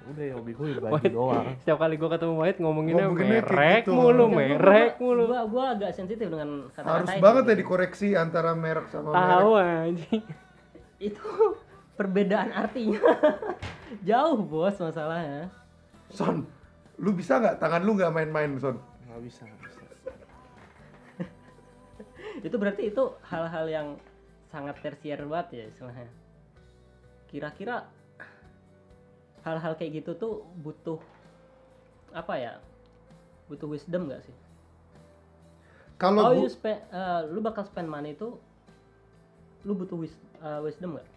[0.09, 3.81] udah ya hobi gue baju Wahid, doang Setiap kali gua ketemu Wahid ngomonginnya kayak merek
[3.81, 3.91] gitu.
[3.91, 5.23] mulu, merek gua- mulu.
[5.25, 7.21] gua gua agak sensitif dengan kata-kata Harus itu.
[7.21, 10.21] banget ya dikoreksi antara merek sama Tahu anjing.
[10.99, 11.29] itu
[11.93, 12.99] perbedaan artinya
[14.07, 15.47] jauh bos masalahnya
[16.09, 16.41] Son,
[16.97, 18.75] lu bisa nggak tangan lu nggak main-main Son?
[19.05, 19.81] nggak bisa nggak bisa
[22.45, 23.87] itu berarti itu hal-hal yang
[24.45, 26.09] sangat tersier banget ya istilahnya
[27.27, 27.85] kira-kira
[29.43, 30.99] hal-hal kayak gitu tuh butuh
[32.11, 32.53] apa ya
[33.47, 34.35] butuh wisdom gak sih
[35.99, 38.39] Kalau oh spend, eh, lu bakal spend money itu
[39.67, 41.07] lu butuh wis- eh, wisdom gak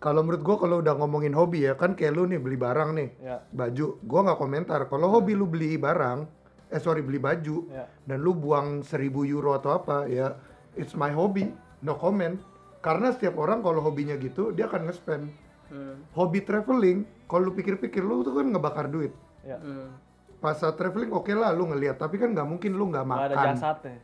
[0.00, 3.08] kalau menurut gua kalau udah ngomongin hobi ya kan kayak lu nih beli barang nih,
[3.20, 4.00] ya baju.
[4.00, 4.80] Gua nggak komentar.
[4.88, 6.24] Kalau hobi lu beli barang,
[6.72, 10.40] eh sorry beli baju ya dan lu buang 1000 euro atau apa ya,
[10.72, 11.52] it's my hobby,
[11.84, 12.40] no comment.
[12.80, 15.28] Karena setiap orang kalau hobinya gitu dia akan nge-spend.
[15.70, 15.94] Hmm.
[16.12, 19.14] Hobi traveling, kalau lu pikir-pikir lu tuh kan ngebakar duit.
[19.46, 19.94] ya Hmm.
[20.40, 23.36] Pas saat traveling oke lah lu ngelihat, tapi kan nggak mungkin lu nggak nggak ada
[23.36, 23.46] makan.
[23.54, 23.96] jasadnya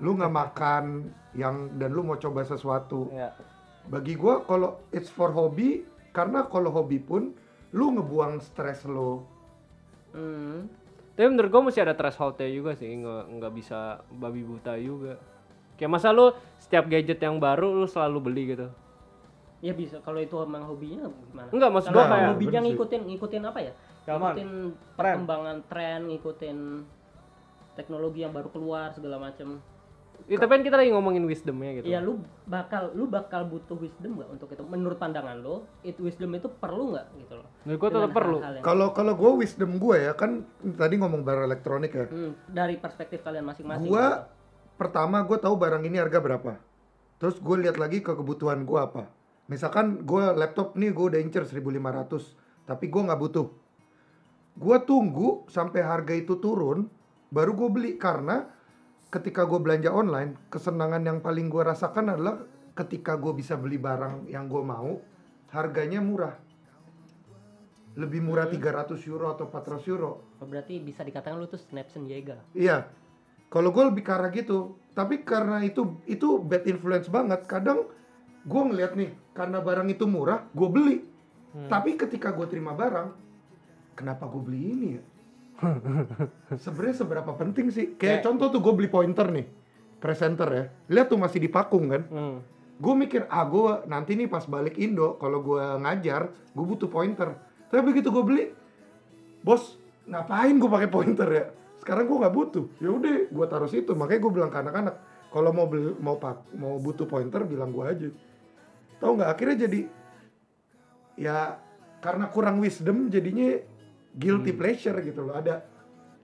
[0.00, 0.84] Lu nggak makan
[1.36, 3.12] yang dan lu mau coba sesuatu.
[3.14, 3.30] ya
[3.84, 5.84] bagi gua kalau it's for hobby
[6.16, 7.36] karena kalau hobi pun
[7.74, 9.34] lu ngebuang stres lo
[10.14, 10.70] Hmm.
[11.18, 15.18] Tapi menurut gua mesti ada thresholdnya juga sih, nggak nggak bisa babi buta juga.
[15.74, 16.30] Kayak masa lu
[16.62, 18.70] setiap gadget yang baru lu selalu beli gitu.
[19.64, 19.96] Ya bisa.
[20.04, 21.48] Kalau itu emang hobinya gimana?
[21.48, 23.72] Enggak, maksud gua kayak hobinya ngikutin ngikutin apa ya?
[24.04, 24.50] Zaman, ngikutin
[25.00, 26.58] perkembangan tren ngikutin
[27.72, 29.64] teknologi yang baru keluar segala macam
[30.30, 31.90] Ya, tapi kan kita lagi ngomongin wisdomnya gitu.
[31.90, 34.62] Iya lu bakal lu bakal butuh wisdom nggak untuk itu?
[34.62, 37.48] Menurut pandangan lo itu wisdom itu perlu nggak gitu loh?
[37.66, 38.38] Menurut gua tetap perlu.
[38.62, 40.46] kalau kalau gua wisdom gua ya kan
[40.78, 42.06] tadi ngomong barang elektronik ya.
[42.06, 43.90] Hmm, dari perspektif kalian masing-masing.
[43.90, 44.78] Gua gitu.
[44.78, 46.62] pertama gua tahu barang ini harga berapa.
[47.18, 49.04] Terus gue lihat lagi ke kebutuhan gua apa
[49.50, 53.46] misalkan gua laptop nih gua udah incer 1500 tapi gua nggak butuh
[54.56, 56.88] gua tunggu sampai harga itu turun
[57.34, 58.46] baru gue beli karena
[59.10, 62.46] ketika gue belanja online kesenangan yang paling gue rasakan adalah
[62.78, 65.02] ketika gue bisa beli barang yang gue mau
[65.50, 66.38] harganya murah
[67.98, 72.38] lebih murah 300 euro atau 400 euro Oh, berarti bisa dikatakan lu tuh Snapson Jaeger
[72.54, 72.90] Iya.
[73.50, 74.74] Kalau gue lebih arah gitu.
[74.98, 77.46] Tapi karena itu itu bad influence banget.
[77.46, 77.86] Kadang
[78.42, 80.96] gue ngeliat nih, karena barang itu murah, gue beli.
[81.70, 83.14] Tapi ketika gue terima barang,
[83.94, 85.02] kenapa gue beli ini ya?
[86.64, 87.94] Sebenarnya seberapa penting sih?
[87.94, 89.46] Kayak contoh tuh gue beli pointer nih,
[90.02, 90.64] presenter ya.
[90.90, 92.02] Lihat tuh masih dipakung kan?
[92.10, 92.36] Hmm.
[92.74, 97.38] Gue mikir, ah gue nanti nih pas balik Indo, kalau gue ngajar, gue butuh pointer.
[97.70, 98.44] Tapi begitu gue beli,
[99.46, 99.78] bos
[100.10, 101.44] ngapain gue pakai pointer ya?
[101.78, 102.66] Sekarang gue nggak butuh.
[102.82, 103.94] Ya udah, gue taruh situ.
[103.94, 104.94] Makanya gue bilang ke anak-anak,
[105.30, 108.08] kalau mau beli, mau pak, mau butuh pointer, bilang gue aja.
[108.98, 109.30] Tahu nggak?
[109.30, 109.80] Akhirnya jadi,
[111.18, 111.58] ya
[111.98, 113.58] karena kurang wisdom, jadinya
[114.14, 115.34] guilty pleasure gitu loh.
[115.34, 115.64] Ada,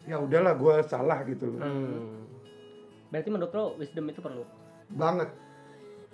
[0.08, 1.60] ya udahlah gue salah gitu loh.
[1.60, 2.26] Hmm.
[3.10, 4.46] berarti menurut lo wisdom itu perlu
[4.94, 5.28] Banget.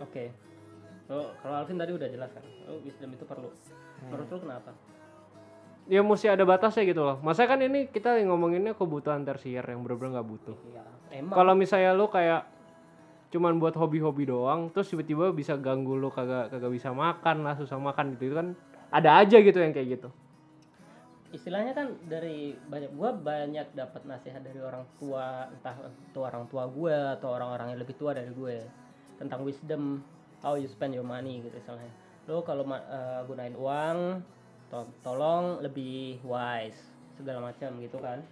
[0.01, 0.25] oke
[1.07, 3.53] Oh, kalau Alvin tadi udah jelas kan oh, wisdom itu perlu
[4.09, 4.73] menurut lo kenapa
[5.87, 7.23] Ya mesti ada batasnya gitu loh.
[7.23, 10.59] Masa kan ini kita ngomonginnya kebutuhan tersier yang bener-bener nggak butuh.
[10.75, 10.83] Iya,
[11.15, 12.43] emang Kalau misalnya lu kayak
[13.31, 17.77] cuman buat hobi-hobi doang, terus tiba-tiba bisa ganggu lu kagak kagak bisa makan lah, susah
[17.77, 18.55] makan gitu itu kan
[18.95, 20.09] ada aja gitu yang kayak gitu.
[21.35, 26.64] istilahnya kan dari banyak gua banyak dapat nasihat dari orang tua entah itu orang tua
[26.70, 28.62] gue atau orang-orang yang lebih tua dari gue
[29.18, 30.01] tentang wisdom
[30.41, 31.93] how you spend your money gitu istilahnya
[32.31, 34.22] lo kalau eh, gunain uang
[34.70, 36.79] to- tolong lebih wise
[37.18, 38.22] segala macam gitu kan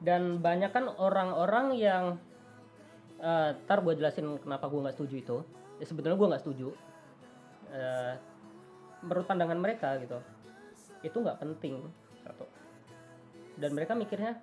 [0.00, 2.04] dan banyak kan orang-orang yang
[3.20, 5.36] eh ntar gue jelasin kenapa gue nggak setuju itu.
[5.80, 6.68] Ya sebetulnya gue nggak setuju.
[7.70, 8.14] Eh,
[9.04, 10.20] menurut pandangan mereka gitu
[11.00, 11.80] itu nggak penting
[12.24, 12.44] satu.
[13.56, 14.40] Dan mereka mikirnya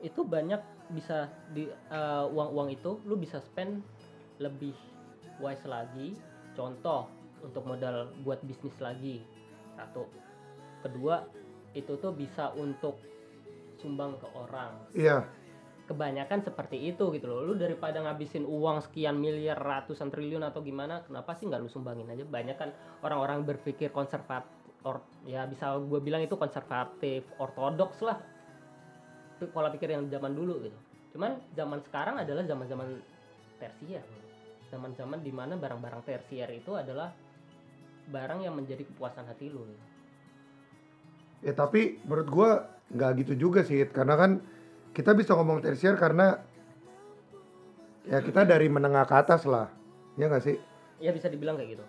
[0.00, 0.60] itu banyak
[0.92, 3.84] bisa di eh, uang-uang itu lu bisa spend
[4.40, 4.72] lebih
[5.40, 6.16] wise lagi.
[6.56, 7.08] Contoh
[7.40, 9.24] untuk modal buat bisnis lagi
[9.76, 10.04] satu.
[10.84, 11.24] Kedua
[11.76, 13.00] itu tuh bisa untuk
[13.80, 14.72] sumbang ke orang.
[14.92, 15.24] Iya.
[15.90, 17.42] Kebanyakan seperti itu gitu loh.
[17.42, 22.06] Lu daripada ngabisin uang sekian miliar ratusan triliun atau gimana kenapa sih nggak lu sumbangin
[22.06, 22.22] aja?
[22.22, 22.70] Banyak kan
[23.02, 24.46] orang-orang berpikir konservatif
[24.86, 28.22] or ya bisa gue bilang itu konservatif ortodoks lah.
[29.50, 30.78] Pola pikir yang zaman dulu gitu.
[31.18, 33.02] Cuman zaman sekarang adalah zaman-zaman
[33.58, 34.06] tersier.
[34.70, 37.10] Zaman-zaman di mana barang-barang tersier itu adalah
[38.06, 39.84] barang yang menjadi kepuasan hati lu gitu.
[41.40, 42.50] Ya tapi menurut gua
[42.92, 44.44] nggak gitu juga sih, karena kan
[44.90, 46.40] kita bisa ngomong tersier karena
[48.08, 49.70] ya kita dari menengah ke atas lah,
[50.18, 50.56] ya nggak sih?
[51.00, 51.84] ya bisa dibilang kayak gitu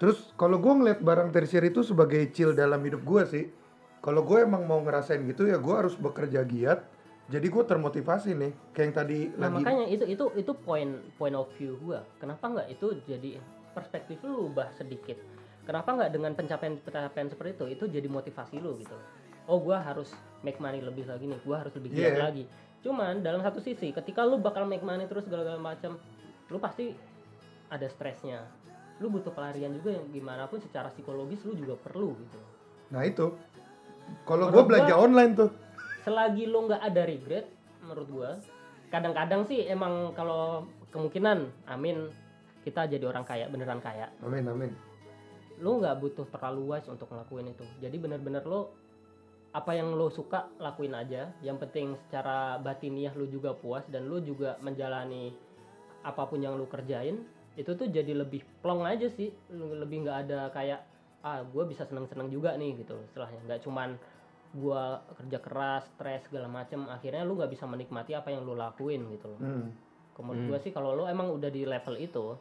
[0.00, 3.52] Terus kalau gua ngeliat barang tersier itu sebagai chill dalam hidup gua sih,
[4.00, 6.88] kalau gue emang mau ngerasain gitu ya gua harus bekerja giat,
[7.28, 9.54] jadi gue termotivasi nih, kayak yang tadi Nah lagi.
[9.60, 12.00] makanya itu itu itu point point of view gua.
[12.16, 13.36] Kenapa nggak itu jadi
[13.76, 15.20] perspektif lu ubah sedikit?
[15.68, 18.96] Kenapa nggak dengan pencapaian-pencapaian seperti itu itu jadi motivasi lu gitu?
[19.50, 22.22] Oh gua harus make money lebih lagi nih, gua harus lebih giat Iya.
[22.22, 22.44] lagi.
[22.80, 25.98] Cuman dalam satu sisi, ketika lu bakal make money terus segala macam,
[26.46, 26.94] lu pasti
[27.66, 28.46] ada stresnya.
[28.98, 32.38] Lu butuh pelarian juga yang gimana pun secara psikologis lu juga perlu gitu.
[32.88, 33.34] Nah itu,
[34.22, 35.50] kalau gue gua- belanja online tuh,
[36.00, 37.46] selagi lo nggak ada regret
[37.80, 38.30] menurut gua
[38.88, 42.08] kadang-kadang sih emang kalau kemungkinan amin
[42.60, 44.72] kita jadi orang kaya beneran kaya amin amin.
[45.58, 48.72] lo nggak butuh terlalu wise untuk ngelakuin itu jadi bener-bener lo
[49.50, 51.34] apa yang lo suka lakuin aja.
[51.42, 55.34] Yang penting secara batiniah lo juga puas dan lo juga menjalani
[56.06, 57.20] apa pun yang lo kerjain
[57.58, 59.34] itu tuh jadi lebih plong aja sih.
[59.50, 60.80] Lebih nggak ada kayak
[61.20, 63.92] ah gue bisa seneng-seneng juga nih gitu setelahnya nggak cuman
[64.56, 66.86] gua kerja keras stres segala macem.
[66.90, 69.40] Akhirnya lu nggak bisa menikmati apa yang lu lakuin gitu loh.
[69.40, 69.70] Hmm.
[70.20, 72.36] menurut gua sih kalau lo emang udah di level itu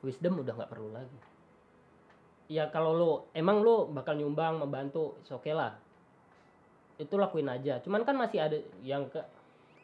[0.00, 1.18] wisdom udah nggak perlu lagi.
[2.48, 5.76] Ya kalau lo emang lo bakal nyumbang membantu oke lah
[7.02, 7.82] itu lakuin aja.
[7.82, 9.18] Cuman kan masih ada yang ke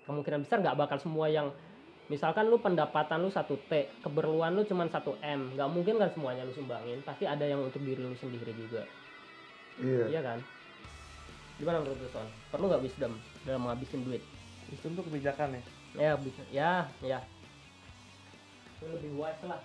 [0.07, 1.51] kemungkinan besar nggak bakal semua yang
[2.09, 6.47] misalkan lu pendapatan lu satu t keperluan lu cuman satu m nggak mungkin kan semuanya
[6.47, 7.03] lu sumbangin.
[7.03, 8.87] Pasti ada yang untuk diri lu sendiri juga.
[9.79, 10.05] Iya.
[10.11, 10.39] iya kan?
[11.59, 12.27] Gimana menurut lu Son?
[12.55, 13.13] perlu nggak wisdom
[13.43, 14.23] dalam menghabisin duit?
[14.71, 15.63] Itu untuk kebijakan ya.
[15.99, 16.43] ya bisa.
[16.55, 16.71] Ya
[17.03, 17.19] ya.
[18.79, 19.59] Lu lebih wise lah.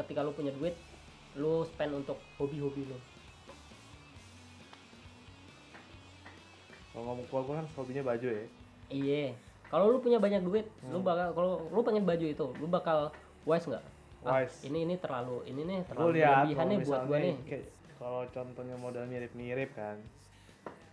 [0.00, 0.72] Ketika lu punya duit
[1.38, 2.98] lu spend untuk hobi-hobi lu
[6.90, 8.44] Kalau ngomong keluar gua kan hobinya baju ya.
[8.90, 9.30] iya
[9.66, 13.14] kalau lu punya banyak duit lu bakal kalau lu pengen baju itu lu bakal
[13.44, 13.86] wise nggak
[14.20, 14.66] Ah, Wise.
[14.66, 17.62] ini ini terlalu ini nih Gue terlalu lihat berlebihan kalau nih buat gua misalnya nih
[17.94, 19.96] kalau contohnya model mirip-mirip kan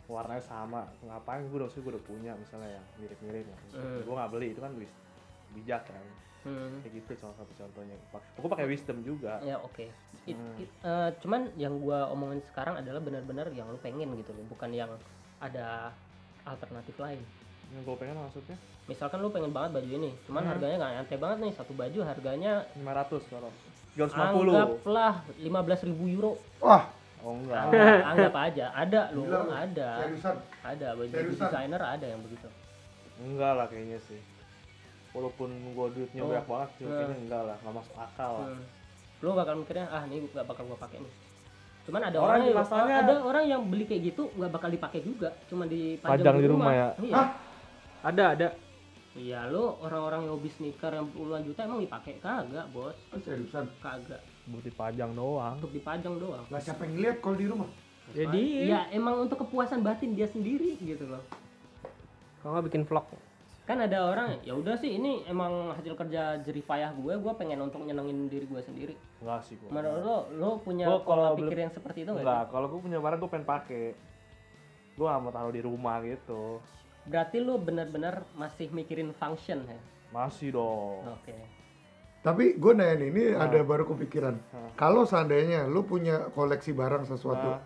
[0.08, 3.58] warnanya sama ngapain gue udah gue udah punya misalnya yang mirip-mirip ya.
[3.74, 4.00] Hmm.
[4.00, 4.92] gue nggak beli itu kan wis
[5.52, 6.06] bijak kan
[6.38, 6.80] Hmm.
[6.80, 9.90] kayak gitu salah satu contohnya aku pakai wisdom juga ya oke
[10.24, 10.56] It- Hmm.
[10.56, 14.72] it- eh, cuman yang gua omongin sekarang adalah benar-benar yang lu pengen gitu loh bukan
[14.72, 14.88] yang
[15.40, 15.92] ada
[16.44, 17.22] alternatif lain.
[17.70, 18.58] Yang gue pengen maksudnya?
[18.86, 20.50] Misalkan lu pengen banget baju ini cuman Hmm.
[20.50, 23.52] harganya nggak nyampe banget nih satu baju harganya 500 kalau
[23.94, 24.08] 350
[24.48, 26.32] anggaplah 15.000 euro.
[26.58, 26.88] Wah,
[27.20, 27.62] oh enggak.
[27.68, 29.28] Anggap, anggap aja ada lu.
[29.46, 29.90] ada.
[30.00, 30.36] Seriusan.
[30.64, 32.48] ada baju desainer ada yang begitu.
[33.20, 34.22] Enggak lah kayaknya sih.
[35.10, 36.30] Walaupun gue duitnya Oh.
[36.30, 38.48] banyak banget cuma kayaknya enggak lah nggak masuk akal lah.
[38.48, 38.64] Hmm.
[39.18, 41.14] lu bakal mikirnya ah ini nggak bakal gua pakai nih
[41.88, 45.00] cuman ada Orang orang, yang masalahnya- ada orang yang beli kayak gitu nggak bakal dipakai
[45.02, 46.88] juga cuma dipajang Pajang di rumah ya?
[47.00, 47.24] iya
[48.04, 48.48] Ada, ada.
[49.16, 53.66] iya lu orang-orang yang hobi sneaker yang puluhan juta emang dipakai kagak bos Ah, seriusan.
[53.80, 57.68] kagak buat dipajang doang untuk dipajang doang Lah siapa yang lihat kalau di rumah?
[58.10, 61.24] Jadi, ya emang untuk kepuasan batin dia sendiri gitu loh
[62.38, 63.04] kalau nggak bikin vlog.
[63.68, 67.60] Kan ada orang ya udah sih ini emang hasil kerja jerih payah gue gue pengen
[67.60, 71.58] untuk nyenengin diri gue sendiri enggak sih gue menurut lo lo punya Gua pola pikir
[71.60, 72.52] yang seperti itu nggak enggak sih?
[72.56, 73.84] kalau gue punya barang gue pengen pakai
[74.96, 76.64] gue gak mau taruh di rumah gitu
[77.04, 81.36] berarti lo benar-benar masih mikirin function ya masih dong oke
[82.18, 83.48] Tapi gue nanya nih, ini Ah.
[83.48, 84.36] ada baru kepikiran.
[84.76, 87.64] Kalau seandainya lu punya koleksi barang sesuatu, Ah.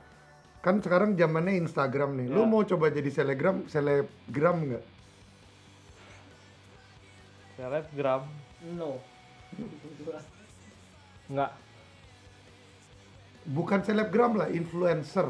[0.62, 2.28] kan sekarang zamannya Instagram nih.
[2.30, 2.46] Lu Ya.
[2.46, 4.84] mau coba jadi selebgram, selebgram nggak?
[7.62, 8.26] Selebgram
[8.74, 8.98] no
[11.28, 11.52] Enggak.
[13.44, 15.28] Bukan selebgram lah, influencer.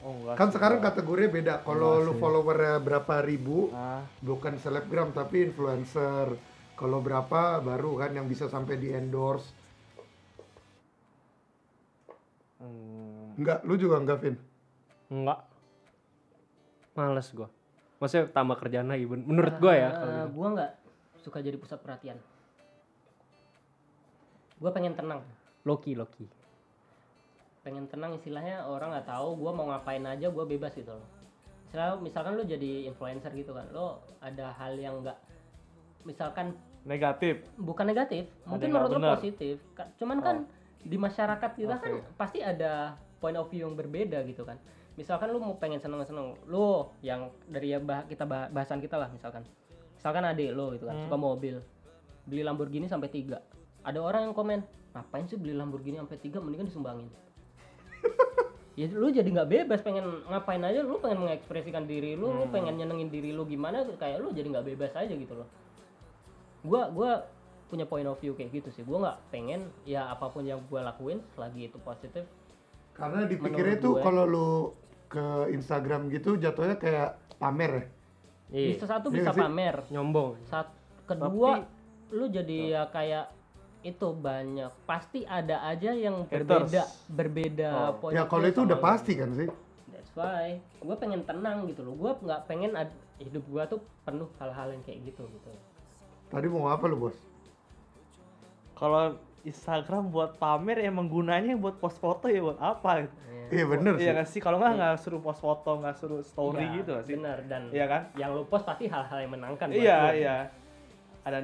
[0.00, 0.94] oh enggak Kan sih, sekarang enggak.
[0.94, 1.54] kategorinya beda.
[1.60, 6.38] Kalau Enggak lu followernya berapa ribu, ah bukan selebgram tapi influencer.
[6.72, 9.52] Kalau berapa baru kan yang bisa sampai di endorse.
[12.58, 14.36] hmm, Enggak, lu juga enggak, Vin.
[15.08, 15.38] Enggak.
[16.92, 17.48] Males gua.
[17.98, 19.04] Maksudnya tambah kerjaan lagi.
[19.04, 19.90] ben- Menurut gua ya.
[19.90, 20.32] kalau Eh, gitu.
[20.34, 20.70] gue nggak
[21.22, 22.18] suka jadi pusat perhatian.
[24.58, 25.22] Gue pengen tenang.
[25.62, 26.26] Loki, Loki.
[27.62, 31.06] pengen tenang istilahnya orang nggak tahu gue mau ngapain aja gue bebas gitu loh.
[31.70, 35.14] Misalnya misalkan lo jadi influencer gitu kan lo ada hal yang nggak
[36.02, 37.38] misalkan negatif.
[37.54, 39.62] Bukan negatif mungkin yang nggak menurut lo positif.
[39.94, 40.36] Cuman kan
[40.82, 42.18] di masyarakat kita kan Oke.
[42.18, 44.58] pasti ada point of view yang berbeda gitu kan.
[44.98, 49.06] Misalkan lu mau pengen seneng-seneng lu yang dari ya bah- kita bah- bahasan kita lah
[49.14, 49.46] misalkan
[50.02, 51.06] misalkan adik lo gitu kan Hmm.
[51.06, 51.62] suka mobil
[52.26, 53.38] beli Lamborghini sampai tiga
[53.80, 57.06] ada orang yang komen ngapain sih beli Lamborghini sampai tiga mendingan disumbangin
[58.74, 62.50] ya lu jadi nggak bebas pengen ngapain aja lu pengen mengekspresikan diri lu lu Hmm.
[62.50, 65.46] pengen nyenengin diri lu gimana kayak lu jadi nggak bebas aja gitu loh
[66.62, 67.10] gua gua
[67.68, 70.82] punya point of view kayak gitu sih gua nggak pengen ya apa pun yang gua
[70.84, 72.26] lakuin selagi itu positif
[72.92, 74.48] Karena dipikirnya tuh kalau lu
[75.08, 77.84] ke Instagram gitu jatuhnya kayak pamer ya.
[78.52, 78.68] Iya.
[78.70, 79.42] bisa satu Iya bisa nggak sih?
[79.42, 80.30] pamer Nyombong.
[80.44, 80.68] saat
[81.02, 81.64] kedua
[82.08, 83.32] lu jadi ya kayak
[83.82, 86.46] itu banyak pasti ada aja yang Haters.
[86.46, 88.10] berbeda berbeda Oh.
[88.10, 88.84] Ya kalau itu udah lu.
[88.84, 89.48] pasti kan sih.
[89.88, 91.96] That's why gue pengen tenang gitu loh.
[91.96, 95.50] Gue nggak pengen ad- hidup gue tuh penuh hal-hal yang kayak gitu gitu.
[96.28, 97.16] Tadi mau apa lu bos?
[98.74, 103.10] Kalau Instagram buat pamer emang gunanya buat post foto ya buat apa?
[103.52, 104.02] Iya bener sih.
[104.02, 104.40] Iya nggak sih?
[104.40, 107.14] Kalau nggak nggak suruh post foto, nggak suruh story Iya, gitu sih?
[107.14, 108.02] Bener dan Iya kan?
[108.16, 109.68] yang lu post pasti hal-hal yang menangkan.
[109.68, 110.16] Iya lu.
[110.16, 110.36] iya.
[111.22, 111.38] Ada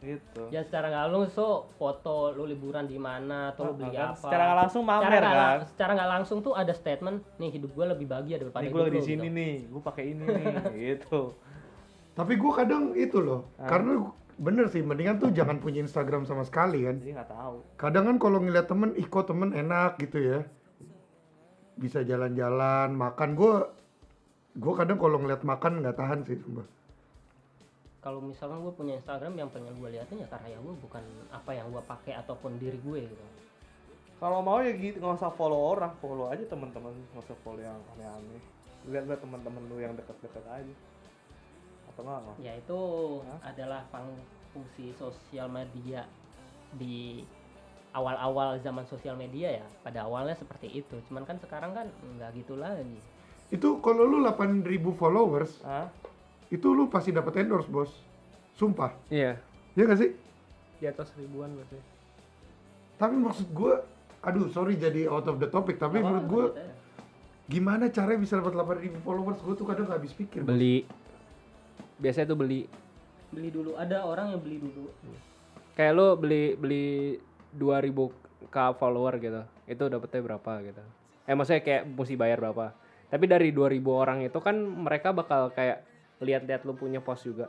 [0.00, 0.42] gitu.
[0.48, 4.12] Ya secara nggak langsung foto lu liburan di mana atau lu Oh, beli kan?
[4.12, 4.20] apa.
[4.20, 5.58] Secara nggak langsung Secara pamer nggak kan?
[5.64, 8.90] Secara nggak langsung tuh ada statement nih hidup gue lebih bahagia daripada Nih hidup gue
[8.90, 9.32] di sini gitu.
[9.32, 10.44] nih, gue pakai ini nih,
[10.92, 11.20] gitu.
[12.12, 13.48] Tapi gue kadang itu loh.
[13.56, 13.64] Ah.
[13.66, 13.92] Karena
[14.34, 16.98] bener sih mendingan tuh jangan punya Instagram sama sekali kan.
[16.98, 17.56] Jadi nggak tahu.
[17.78, 20.40] Kadang kan kalau ngeliat temen, ih kok temen enak gitu ya.
[21.74, 23.34] Bisa jalan-jalan, makan.
[23.34, 23.54] Gue
[24.54, 26.66] gue kadang kalau ngeliat makan nggak tahan sih sumpah.
[28.04, 31.02] Kalau misalkan gue punya Instagram yang pengen gue liatin ya karya gue bukan
[31.32, 33.24] apa yang gue pakai ataupun diri gue gitu.
[34.22, 37.76] Kalau mau ya gitu, nggak usah follow orang, follow aja teman-teman, nggak usah follow yang
[37.96, 38.42] aneh-aneh.
[38.86, 40.74] Lihat-lihat teman-teman lu yang dekat-dekat aja.
[41.90, 42.36] Atau nggak?
[42.38, 42.80] ya itu
[43.26, 43.50] Hah?
[43.50, 46.06] adalah fung- fungsi sosial media
[46.78, 47.26] di
[47.94, 51.86] awal-awal zaman sosial media ya pada awalnya seperti itu cuman kan sekarang kan
[52.18, 52.98] nggak gitu lagi
[53.52, 54.66] Itu kalau lu 8000
[54.98, 55.86] followers, Hah?
[56.50, 57.92] itu lu pasti dapat endorse bos.
[58.56, 58.90] Sumpah.
[59.12, 59.38] Iya.
[59.78, 60.10] Ya gak sih?
[60.80, 61.78] Di atas ribuan berarti.
[62.98, 63.74] Tapi maksud gue,
[64.24, 66.44] aduh sorry jadi out of the topic, tapi Apa-apa menurut gue
[67.46, 69.38] gimana caranya bisa dapat 8000 followers?
[69.44, 70.42] Gue tuh kadang gak habis pikir.
[70.42, 70.50] Bos.
[70.50, 70.88] Beli.
[72.00, 72.66] Biasanya tuh beli.
[73.28, 74.86] beli dulu ada orang yang beli dulu
[75.74, 76.86] Kayak lu beli beli
[77.54, 79.42] 2000 k follower gitu.
[79.70, 80.82] Itu dapetnya berapa gitu.
[81.24, 82.74] Eh maksudnya kayak mesti bayar berapa.
[83.08, 85.86] Tapi dari 2000 orang itu kan mereka bakal kayak
[86.20, 87.48] lihat-lihat lu punya post juga.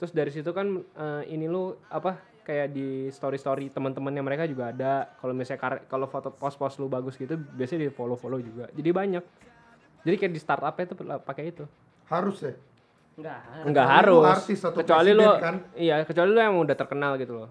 [0.00, 5.08] Terus dari situ kan eh, ini lu apa kayak di story-story teman-temannya mereka juga ada.
[5.18, 8.68] Kalau misalnya kalau foto post-post lu bagus gitu biasanya di follow-follow juga.
[8.76, 9.24] Jadi banyak.
[10.04, 11.64] Jadi kayak di startup itu pakai itu.
[12.12, 12.54] Harus ya.
[13.14, 13.38] nggak
[13.70, 14.24] Enggak lu harus.
[14.26, 15.56] artis atau kecuali presiden lu kan.
[15.78, 17.50] iya, kecuali lu yang udah terkenal gitu loh.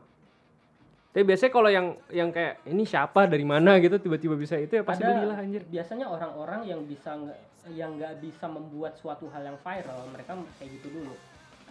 [1.13, 4.83] Tapi biasanya kalau yang yang kayak ini siapa dari mana gitu tiba-tiba bisa itu ya
[4.83, 5.61] pasti ada belilah anjir.
[5.69, 7.39] biasanya orang-orang yang bisa nggak
[7.77, 11.13] yang nggak bisa membuat suatu hal yang viral mereka kayak gitu dulu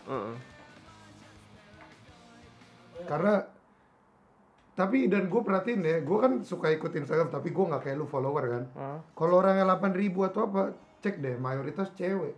[0.06, 0.36] Heeh.
[3.06, 3.34] Karena
[4.72, 8.08] tapi dan gue perhatiin ya, gue kan suka ikut Instagram tapi gue nggak kayak lu
[8.08, 8.64] follower kan.
[8.78, 8.98] Hah?
[9.12, 10.62] Kalau orangnya 8000 atau apa,
[11.04, 12.32] cek deh mayoritas cewek.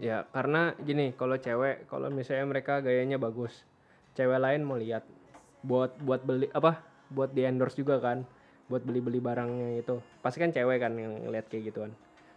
[0.00, 3.66] Ya, karena gini, kalau cewek kalau misalnya mereka gayanya bagus,
[4.12, 5.04] cewek lain mau lihat
[5.62, 6.82] buat buat beli apa?
[7.12, 8.24] Buat di endorse juga kan.
[8.70, 10.00] Buat beli-beli barangnya itu.
[10.24, 11.92] Pasti kan cewek kan yang ngeliat kayak gituan.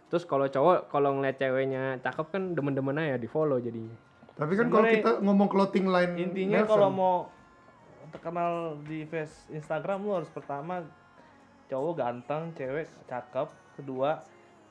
[0.06, 3.96] Terus kalau cowok kalau ngeliat ceweknya cakep kan demen-demen aja di follow jadinya.
[4.36, 7.16] Tapi kan kalau kita ngomong clothing line Intinya kalau mau
[8.12, 10.84] terkenal di face Instagram lu harus pertama
[11.66, 14.22] cowok ganteng, cewek cakep, kedua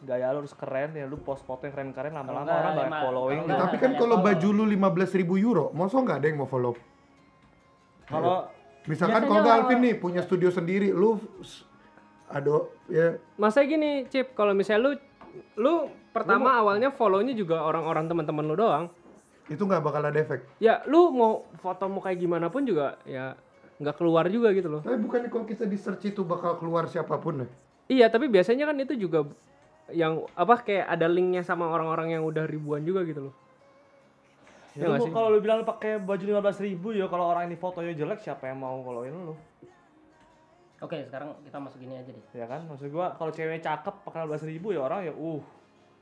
[0.05, 3.57] gaya lu harus keren ya lu post foto yang keren-keren lama-lama orang banyak following Ya,
[3.57, 6.77] tapi kan kalau baju lu 15.000 euro, masa nggak ada yang mau follow?
[8.09, 8.49] Kalau
[8.85, 11.17] Misalkan Biasanya kalau Alvin nih punya studio sendiri, lu
[12.29, 14.91] ada ya Masa gini, Cip, kalau misalnya lu
[15.57, 15.73] lu
[16.13, 18.87] pertama awalnya follow-nya juga orang-orang teman-teman lu doang.
[19.45, 20.41] itu nggak bakal ada efek.
[20.57, 23.37] Ya, lu mau foto mau kayak gimana pun juga ya
[23.77, 24.81] nggak keluar juga gitu loh.
[24.81, 27.47] Tapi bukan kalau kita di search itu bakal keluar siapa pun ya.
[27.85, 29.21] Iya, tapi biasanya kan itu juga
[29.93, 33.33] yang apa kayak ada linknya sama orang-orang yang udah ribuan juga gitu loh.
[34.75, 35.11] Ya lu sih?
[35.11, 38.51] kalau lu bilang lu pakai baju 15.000 ribu ya kalau orang ini fotonya jelek siapa
[38.51, 39.35] yang mau followin lu?
[40.83, 42.25] Oke sekarang kita masuk gini aja deh.
[42.35, 42.67] Ya kan?
[42.67, 45.41] Maksud gua kalau cewek cakep pakai 15.000 ribu ya orang ya uh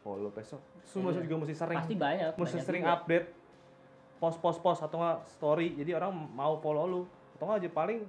[0.03, 0.59] follow besok.
[0.84, 1.24] Semua Iya.
[1.24, 1.80] juga mesti sering.
[1.80, 2.95] Pasti banyak mesti banyak sering juga.
[2.99, 3.28] update
[4.19, 5.78] post post post atau nggak story.
[5.78, 7.01] Jadi orang mau follow lu.
[7.38, 7.99] Atau nggak aja paling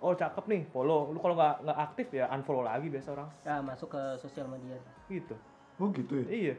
[0.00, 1.10] oh cakep nih follow.
[1.12, 3.28] Lu kalau nggak nggak aktif ya unfollow lagi biasa orang.
[3.44, 4.78] Ya masuk ke sosial media.
[5.10, 5.34] Gitu.
[5.76, 6.26] Oh gitu ya.
[6.30, 6.54] iya.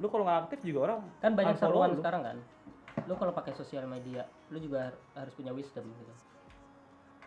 [0.00, 2.36] Lu kalau nggak aktif juga orang kan banyak seruan sekarang kan
[3.10, 4.22] lu kalau pakai sosial media
[4.54, 6.14] lu juga har- harus punya wisdom gitu.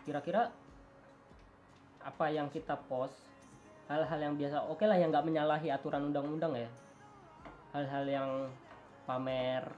[0.08, 0.48] Kira-kira
[2.00, 3.12] apa yang kita post
[3.92, 6.70] hal-hal yang biasa oke lah yang nggak menyalahi aturan undang-undang ya.
[7.76, 8.30] Hal-hal yang
[9.04, 9.68] pamer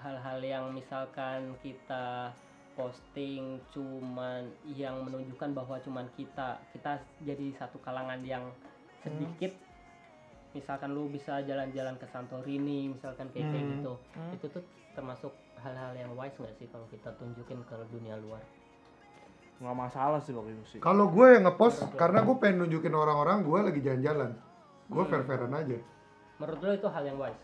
[0.00, 2.32] hal-hal yang misalkan kita
[2.72, 8.48] posting cuman yang menunjukkan bahwa cuman kita kita jadi satu kalangan yang
[9.04, 9.52] sedikit
[10.52, 13.72] misalkan lu bisa jalan-jalan ke Santorini misalkan kayak kayak Hmm.
[13.76, 14.32] gitu Hmm.
[14.32, 18.42] itu tuh termasuk hal-hal yang wise nggak sih kalau kita tunjukin ke dunia luar
[19.58, 23.40] nggak masalah sih waktu itu sih Kalau gue yang ngepost karena gue pengen nunjukin orang-orang
[23.40, 24.30] gue lagi jalan-jalan.
[24.88, 25.78] Gue fair-fairan aja.
[26.34, 27.38] menurut lo itu hal yang wise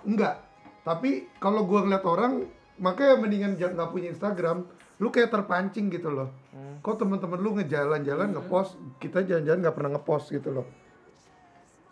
[0.00, 0.40] Enggak.
[0.80, 2.48] Tapi kalau gue ngeliat orang,
[2.80, 4.64] makanya mendingan jangan nggak punya Instagram.
[4.96, 6.32] Lu kayak terpancing gitu loh.
[6.50, 6.80] Hmm.
[6.80, 10.64] Kok teman-teman lu ngejalan-jalan ngepost, kita jalan-jalan nggak pernah ngepost gitu loh.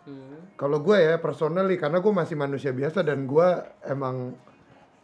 [0.07, 0.55] Hmm.
[0.55, 3.47] Kalau gue ya personally karena gue masih manusia biasa dan gue
[3.83, 4.33] emang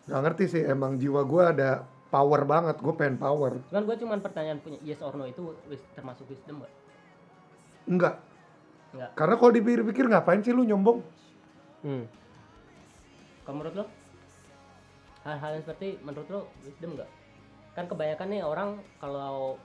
[0.06, 2.80] nggak ngerti sih emang jiwa gue ada power banget.
[2.80, 3.60] Gue pengen power.
[3.70, 6.74] Cuman gue cuman pertanyaan punya yes or no itu wis- termasuk wisdom gak?
[7.86, 8.16] Enggak.
[8.96, 9.12] Enggak.
[9.20, 11.04] Karena kalau dipikir-pikir ngapain sih lu nyombong?
[11.84, 12.08] Hmm.
[13.46, 13.86] Kalau menurut lo?
[15.26, 17.10] Hal-hal yang seperti menurut lo wisdom gak?
[17.76, 19.60] Kan kebanyakan nih orang kalau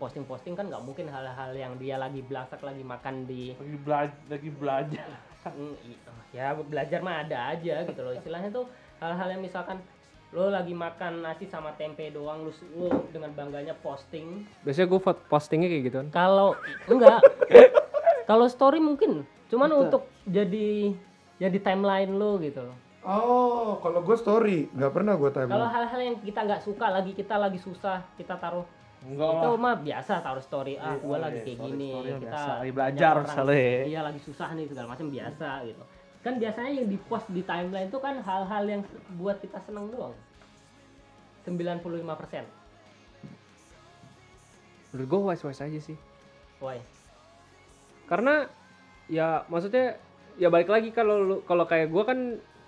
[0.00, 4.48] posting-posting kan nggak mungkin hal-hal yang dia lagi belasak lagi makan di lagi belajar lagi
[4.50, 5.08] belajar.
[5.46, 6.00] Mm, i-
[6.32, 8.12] ya belajar mah ada aja gitu loh.
[8.12, 8.64] Istilahnya tuh
[8.96, 9.76] hal-hal yang misalkan
[10.30, 14.46] lo lagi makan nasi sama tempe doang lu, lu dengan bangganya posting.
[14.62, 16.08] Biasanya gue postingnya kayak gitu kan.
[16.10, 16.48] kalau
[16.86, 17.20] enggak.
[18.24, 19.26] Kalau story mungkin.
[19.50, 20.94] Cuman untuk jadi
[21.36, 22.76] jadi timeline lo gitu loh.
[23.00, 24.70] Oh, kalau gue story.
[24.70, 25.72] Nggak pernah gue kalau timeline.
[25.72, 28.62] hal-hal yang kita nggak suka lagi kita lagi susah kita taruh
[29.00, 31.88] enggak itu mah biasa taruh story ah Iya, gua oh lagi iya, kayak story- gini
[31.90, 32.50] story kita biasa.
[32.54, 33.80] Lagi belajar misalnya ya.
[33.86, 35.82] iya lagi susah nih segala macam biasa gitu
[36.20, 38.82] kan biasanya yang di post di timeline itu kan hal-hal yang
[39.16, 40.12] buat kita seneng doang
[41.42, 41.80] 95
[42.14, 42.44] persen
[44.90, 45.96] Menurut gue wise wise aja sih.
[46.58, 46.76] why
[48.04, 48.42] Karena
[49.06, 49.96] ya maksudnya
[50.34, 52.18] ya balik lagi kalau kalau kayak gue kan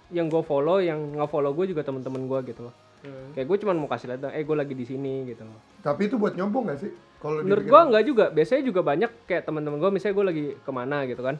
[0.08, 2.74] yang gue follow yang nggak follow gue juga teman-teman gue gitu loh.
[3.02, 3.34] Hmm.
[3.34, 5.58] Kayak gue cuman mau kasih lihat dong, eh gue lagi di sini gitu loh.
[5.82, 6.90] Tapi itu buat nyombong gak sih?
[7.18, 8.24] Kalau Menurut gue nggak juga.
[8.30, 11.36] Biasanya juga banyak kayak teman-teman gue misalnya gue lagi ke mana gitu kan.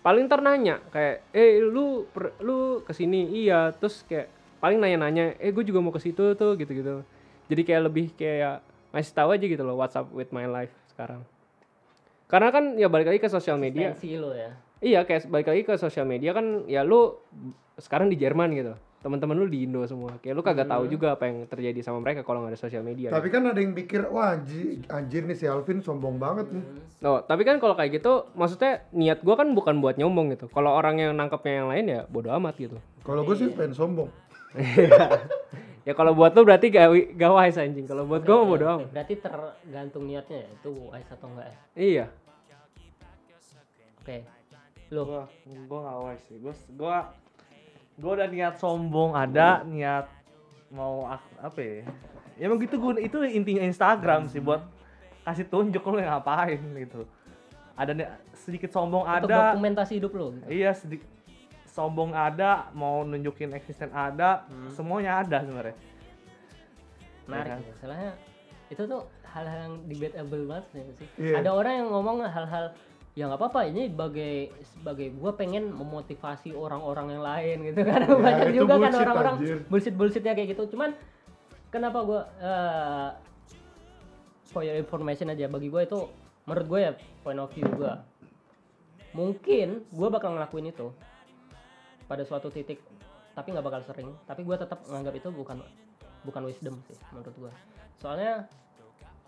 [0.00, 3.70] Paling ntar nanya kayak, eh lu per- lu ke sini iya.
[3.74, 7.02] Terus kayak paling nanya-nanya, eh gue juga mau ke situ tuh gitu-gitu.
[7.50, 11.22] Jadi kayak lebih kayak ngasih tahu aja gitu loh what's up with my life sekarang.
[12.30, 13.94] Karena kan ya balik lagi ke sosial media.
[14.18, 17.18] Lo ya Iya kayak balik lagi ke sosial media kan ya lu
[17.76, 18.74] sekarang di Jerman gitu.
[19.00, 20.12] Teman-teman lu di Indo semua.
[20.20, 23.08] Kayak lu kagak tahu juga apa yang terjadi sama mereka kalau nggak ada sosial media.
[23.08, 26.64] Tapi kan ada yang pikir, wah anjir, anjir nih si Alvin sombong banget nih.
[27.00, 30.52] Oh, tapi kan kalau kayak gitu, maksudnya niat gua kan bukan buat nyombong gitu.
[30.52, 32.76] Kalau orang yang nangkepnya yang lain ya bodo amat gitu.
[33.00, 34.10] Kalau gue sih pengen sombong.
[35.80, 37.88] Ya kalau buat lu berarti gak, gak wise anjing.
[37.88, 38.88] Kalau buat gua mah bodo amat.
[38.92, 42.04] berarti tergantung niatnya ya itu wise atau enggak ya Iya.
[43.96, 44.16] oke
[44.90, 45.22] lo gua
[45.64, 46.96] gua nggak wise sih gua gua
[48.00, 50.08] gua udah niat sombong ada niat
[50.72, 51.06] mau
[51.38, 51.84] apa ya
[52.40, 54.64] ya emang gitu gua itu intinya Instagram sih buat
[55.22, 57.04] kasih tunjuk lu ngapain gitu
[57.76, 57.92] ada
[58.32, 60.48] sedikit sombong untuk ada dokumentasi hidup lo gitu.
[60.48, 61.06] iya sedikit
[61.70, 65.76] sombong ada mau nunjukin eksisten ada semuanya ada sebenarnya
[67.30, 67.60] menarik kan?
[67.62, 67.74] ya.
[67.78, 68.10] Soalnya
[68.70, 70.82] itu tuh hal-hal yang debatable banget sih.
[71.18, 71.34] Iya.
[71.42, 72.64] Ada orang yang ngomong hal-hal
[73.20, 78.00] ya nggak apa-apa ini sebagai sebagai gue pengen memotivasi orang-orang yang lain gitu kan.
[78.08, 79.58] Banyak itu juga kan bullshit, orang-orang anjir.
[79.68, 80.72] bullshit bullshitnya kayak gitu.
[80.72, 80.96] Cuman
[81.68, 83.08] kenapa gue eh
[84.48, 86.08] for your information aja bagi gue itu
[86.48, 87.92] menurut gue ya point of view gue
[89.12, 90.88] mungkin gue bakal ngelakuin itu
[92.08, 92.80] pada suatu titik
[93.36, 94.08] tapi nggak bakal sering.
[94.24, 95.60] Tapi gue tetap menganggap itu bukan
[96.24, 97.52] bukan wisdom sih menurut gue
[98.00, 98.48] soalnya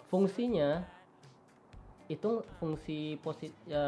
[0.09, 0.85] fungsinya
[2.05, 3.85] itu fungsi posit ya,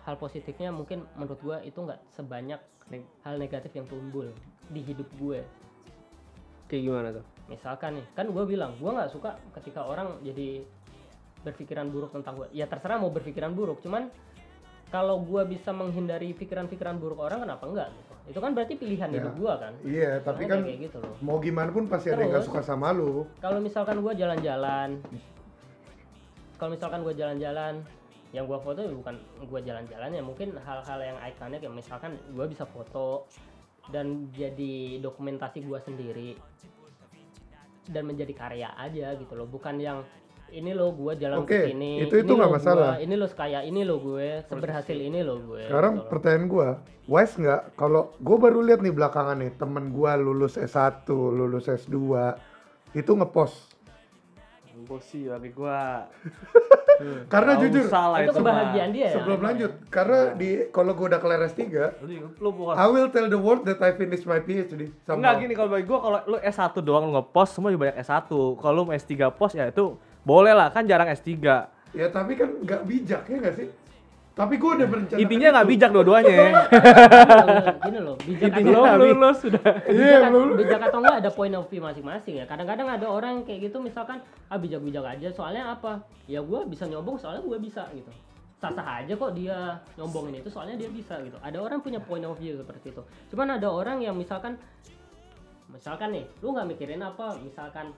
[0.00, 4.30] hal positifnya mungkin menurut gue itu nggak sebanyak neg- hal negatif yang timbul
[4.66, 5.40] di hidup gue
[6.66, 7.24] Kayak gimana tuh?
[7.46, 10.66] misalkan nih kan gue bilang gue nggak suka ketika orang jadi
[11.40, 14.10] berpikiran buruk tentang gue ya terserah mau berpikiran buruk cuman
[14.86, 19.16] kalau gue bisa menghindari pikiran-pikiran buruk orang kenapa enggak gitu itu kan berarti pilihan Ya.
[19.16, 22.18] hidup gue kan Iya, tapi Soalnya kan kayak gitu loh mau gimana pun pasti ada
[22.18, 22.50] yang gak Terus?
[22.50, 23.30] suka sama lu.
[23.38, 24.90] kalau misalkan gue jalan-jalan
[26.56, 27.84] kalau misalkan gue jalan-jalan
[28.34, 32.46] yang gue foto ya bukan gue jalan-jalan ya mungkin hal-hal yang ikonik ya misalkan gue
[32.48, 33.24] bisa foto
[33.88, 36.30] dan jadi dokumentasi gue sendiri
[37.86, 40.02] dan menjadi karya aja gitu loh bukan yang
[40.50, 42.94] ini lo gue jalan Oke, ke sini itu- itu ini nggak masalah.
[42.98, 46.68] gua, ini lo sekaya ini lo gue seberhasil ini lo gue Sekarang gitu pertanyaan gua,
[47.06, 47.62] wise nggak?
[47.74, 51.98] Kalau gua baru lihat nih belakangan nih temen gua lulus S1, lulus S2,
[52.94, 53.74] itu ngepost.
[55.02, 56.06] Sih bagi gua
[57.28, 58.40] Karena Nggak jujur, usah lah itu mah.
[58.40, 61.60] kebahagiaan dia ya sebelum lanjut, karena di kalau gue udah kelar S3,
[62.00, 64.88] Lu, lu bukan I will tell the world that I finished my PhD.
[65.04, 68.00] Sama Enggak gini kalau bagi gua kalau lu S1 doang lu ngepost semua juga banyak
[68.00, 68.32] S1.
[68.56, 69.92] Kalau lu mau S3 post ya itu
[70.24, 71.28] boleh lah kan jarang S3.
[71.92, 73.68] Ya tapi kan nggak bijak ya nggak sih?
[74.36, 75.16] Tapi gue udah berencana.
[75.16, 76.36] Intinya nggak bijak dua-duanya.
[77.88, 78.68] gini loh bijak atau
[79.00, 79.64] Belum lulus sudah.
[79.88, 80.48] Iya, bijak, belum.
[80.60, 83.80] bijak atau enggak ada point of view masing-masing ya kadang-kadang ada orang yang kayak gitu
[83.80, 84.20] misalkan
[84.52, 88.12] ah bijak-bijak aja soalnya apa ya gue bisa nyombong soalnya gue bisa gitu
[88.56, 92.36] sah-sah aja kok dia nyombongin itu soalnya dia bisa gitu ada orang punya point of
[92.40, 94.56] view seperti itu cuman ada orang yang misalkan
[95.68, 97.92] misalkan nih lu nggak mikirin apa misalkan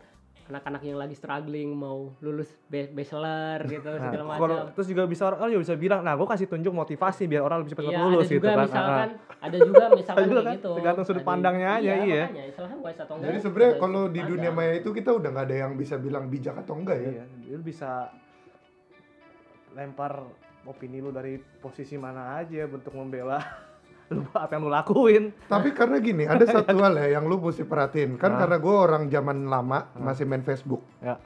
[0.48, 5.02] anak-anak yang lagi struggling mau lulus be- bachelor gitu Nah, segala kalau macam terus juga
[5.04, 7.98] bisa orang juga bisa bilang, nah gue kasih tunjuk motivasi biar orang lebih cepat Iya,
[7.98, 8.64] lulus ada gitu juga kan.
[8.64, 10.70] misalkan Ah, ada juga misalkan Juga kayak kan, gitu.
[10.74, 12.22] tergantung sudut Ada- pandangnya aja, iya.
[12.24, 13.28] makanya istilahnya wise atau enggak.
[13.28, 16.24] Jadi sebenarnya ada kalau di dunia maya itu kita udah nggak ada yang bisa bilang
[16.26, 17.10] bijak atau enggak ya.
[17.12, 17.90] Iya, lu bisa
[19.70, 20.12] lempar
[20.64, 23.38] opini lu dari posisi mana aja bentuk membela
[24.08, 25.24] lu apa yang lu lakuin.
[25.46, 28.16] Tapi karena gini, ada satu hal ya yang lu mesti perhatiin.
[28.16, 28.38] Kan Hah?
[28.44, 30.80] karena gue orang zaman lama masih main Facebook.
[31.04, 31.20] Ya.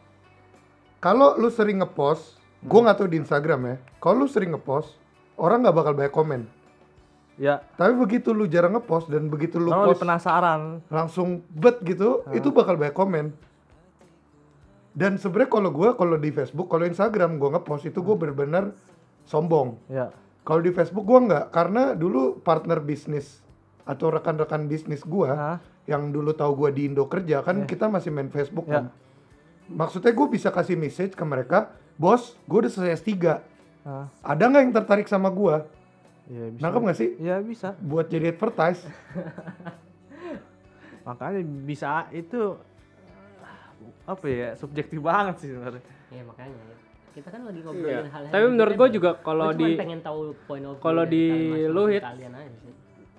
[0.98, 3.76] Kalau lu sering ngepost, gue nggak tahu di Instagram ya.
[3.98, 4.98] Kalau lu sering ngepost,
[5.38, 6.42] orang nggak bakal banyak komen.
[7.40, 10.84] Ya, Tapi begitu lu jarang ngepost dan begitu lu post penasaran.
[10.92, 13.32] langsung bet gitu, itu bakal banyak komen.
[14.92, 18.76] Dan sebenarnya kalau gue kalau di Facebook, kalau Instagram gue ngepost itu gue benar-benar
[19.24, 19.80] sombong.
[19.88, 20.12] Ya.
[20.42, 23.38] Kalau di Facebook gua nggak, karena dulu partner bisnis
[23.82, 25.58] atau rekan-rekan bisnis gua Hah?
[25.86, 28.78] yang dulu tahu gua di Indo kerja kan kita masih main Facebook Ya.
[28.78, 28.84] kan.
[29.72, 33.14] Maksudnya gue bisa kasih message ke mereka, bos, gue udah selesai S3.
[33.86, 34.10] Hah?
[34.20, 35.64] Ada nggak yang tertarik sama gua?
[36.28, 36.62] Iya bisa.
[36.66, 37.10] Nangkep nggak sih?
[37.16, 37.68] Iya bisa.
[37.78, 38.82] Buat jadi advertise.
[41.08, 42.54] Makanya bisa itu
[44.02, 45.82] apa ya subjektif banget sih sebenarnya.
[46.10, 46.71] Iya makanya ya.
[47.12, 47.66] Kita kan lagi Iya.
[47.66, 48.80] ngobrolin hal-hal Tapi yang menurut beda.
[48.80, 51.24] gue juga kalau di pengen tahu point of view kalau di
[51.66, 52.02] lu, Hit,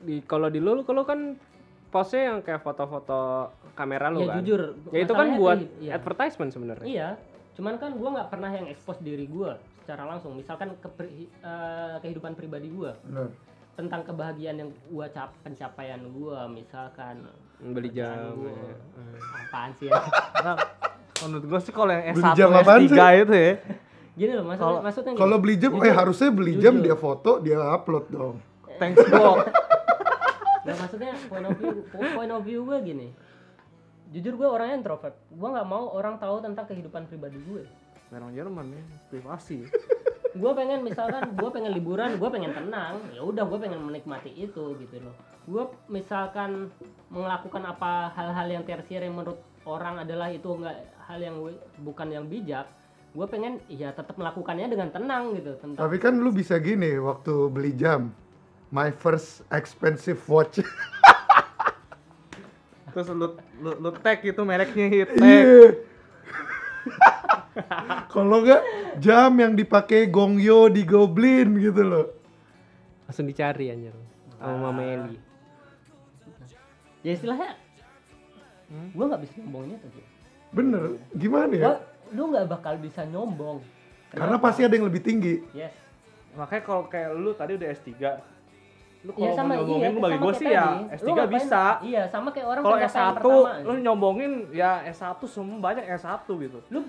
[0.01, 1.19] di kalau di lu lu kan
[1.87, 4.35] postnya yang kayak foto-foto kamera lu Ya kan.
[4.39, 5.91] jujur, Ya itu kan buat iya.
[5.93, 6.85] advertisement sebenarnya.
[6.85, 7.09] Iya,
[7.53, 10.33] cuman kan gua nggak pernah yang expose diri gua secara langsung.
[10.33, 13.29] Misalkan ke eh, kehidupan pribadi gua Bener.
[13.73, 17.29] tentang kebahagiaan yang gua cap pencapaian gua misalkan
[17.63, 18.33] Beli jam.
[18.33, 18.49] gua.
[18.49, 18.75] ya.
[19.45, 19.93] apaan sih ya
[21.25, 23.53] menurut gue sih kalau yang Beli S1 jam apaan S3 itu ya
[24.13, 25.21] gini loh maksudnya Kalau- maksudnya gini.
[25.21, 28.35] Kalau beli jam, eh harusnya beli jam dia foto, dia upload dong.
[28.77, 29.41] thanks block
[30.63, 33.07] Nah, maksudnya point of view point of view gue gini.
[34.09, 35.11] Jujur gue orangnya introvert.
[35.27, 37.67] Gue nggak mau orang tahu tentang kehidupan pribadi gue.
[38.07, 39.65] orang Jerman ya privasi
[40.33, 43.01] Gue pengen misalkan gue pengen liburan, gue pengen tenang.
[43.11, 45.15] Ya udah gue pengen menikmati itu gitu loh.
[45.43, 46.71] Gue misalkan
[47.11, 51.35] melakukan apa hal-hal yang tersier yang menurut orang adalah itu enggak hal yang
[51.83, 52.67] bukan yang bijak.
[53.13, 57.33] Gue pengen ya tetap melakukannya dengan tenang gitu tentang Tapi kan lu bisa gini waktu
[57.53, 58.09] beli jam.
[58.73, 60.57] My first expensive watch.
[62.93, 65.65] terus lu lu, lu tag itu mereknya hit tag Iya.
[68.13, 68.61] Kalau enggak
[68.97, 72.07] jam yang dipakai Gongyo di Goblin gitu loh.
[73.05, 73.93] Langsung dicari anjir.
[74.41, 75.17] Sama Mama Eli.
[77.03, 77.59] ya istilahnya
[78.89, 79.89] gue nggak bisa nyombongnya tuh.
[79.89, 80.01] Ji.
[80.49, 81.65] Bener, gimana ya?
[81.67, 83.57] Gua- lu nggak bakal bisa nyombong.
[84.09, 84.45] Karena Kenapa?
[84.47, 85.35] pasti ada yang lebih tinggi.
[85.51, 85.73] Yes.
[86.33, 87.89] makanya kalau kayak lu tadi udah S3
[89.03, 90.81] lu Iya kalau sama mau iya, nyombongin lu bagi gue sih ya tadi.
[90.89, 93.51] S3 Lu ngapain- bisa Iya, sama kayak orang kalau pencapaian S1 pertama.
[93.61, 96.09] lu nyombongin ya S1 semua banyak S1
[96.39, 96.79] gitu lu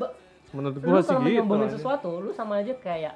[0.51, 1.74] menurut lu gue sih gitu nyombongin aja.
[1.76, 3.14] sesuatu, lu sama aja kayak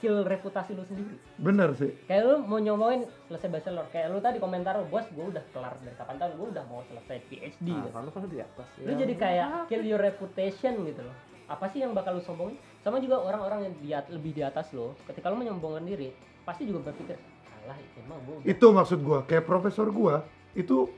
[0.00, 1.14] kill reputasi lu sendiri.
[1.36, 1.92] Bener sih.
[2.08, 5.76] Kayak lu mau nyombongin selesai bachelor, kayak lu tadi komentar lu, bos, gue udah kelar
[5.84, 7.68] dari kapan tahu, gue udah mau selesai PhD.
[7.68, 7.88] nah, gitu.
[7.92, 11.16] kan lu kan di atas Lu jadi kayak kill your reputation gitu loh.
[11.46, 12.56] Apa sih yang bakal lu sombongin?
[12.80, 16.16] Sama juga orang-orang yang di at- lebih di atas lo, ketika lu menyombongkan diri,
[16.48, 17.20] pasti juga berpikir,
[17.62, 19.28] alah emang gue Itu maksud gua.
[19.28, 20.24] Kayak profesor gua
[20.56, 20.88] itu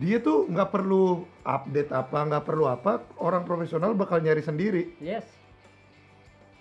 [0.00, 3.04] dia tuh nggak perlu update apa, nggak perlu apa.
[3.20, 4.96] Orang profesional bakal nyari sendiri.
[4.96, 5.28] Yes.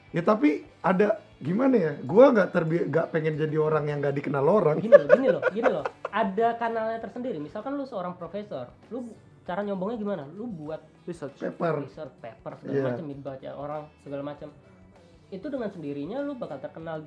[0.10, 1.92] Ya tapi ada gimana ya?
[2.04, 4.78] Gua nggak terbi nggak pengen jadi orang yang nggak dikenal orang.
[4.80, 5.86] gini loh, gini loh, gini loh.
[6.10, 7.40] Ada kanalnya tersendiri.
[7.40, 9.08] Misalkan lu seorang profesor, lu
[9.48, 10.24] cara nyombongnya gimana?
[10.30, 11.82] Lu buat research Paper.
[11.82, 12.86] research paper segala Iya.
[12.94, 14.50] macam dibaca orang segala macam.
[15.30, 17.02] Itu dengan sendirinya lu bakal terkenal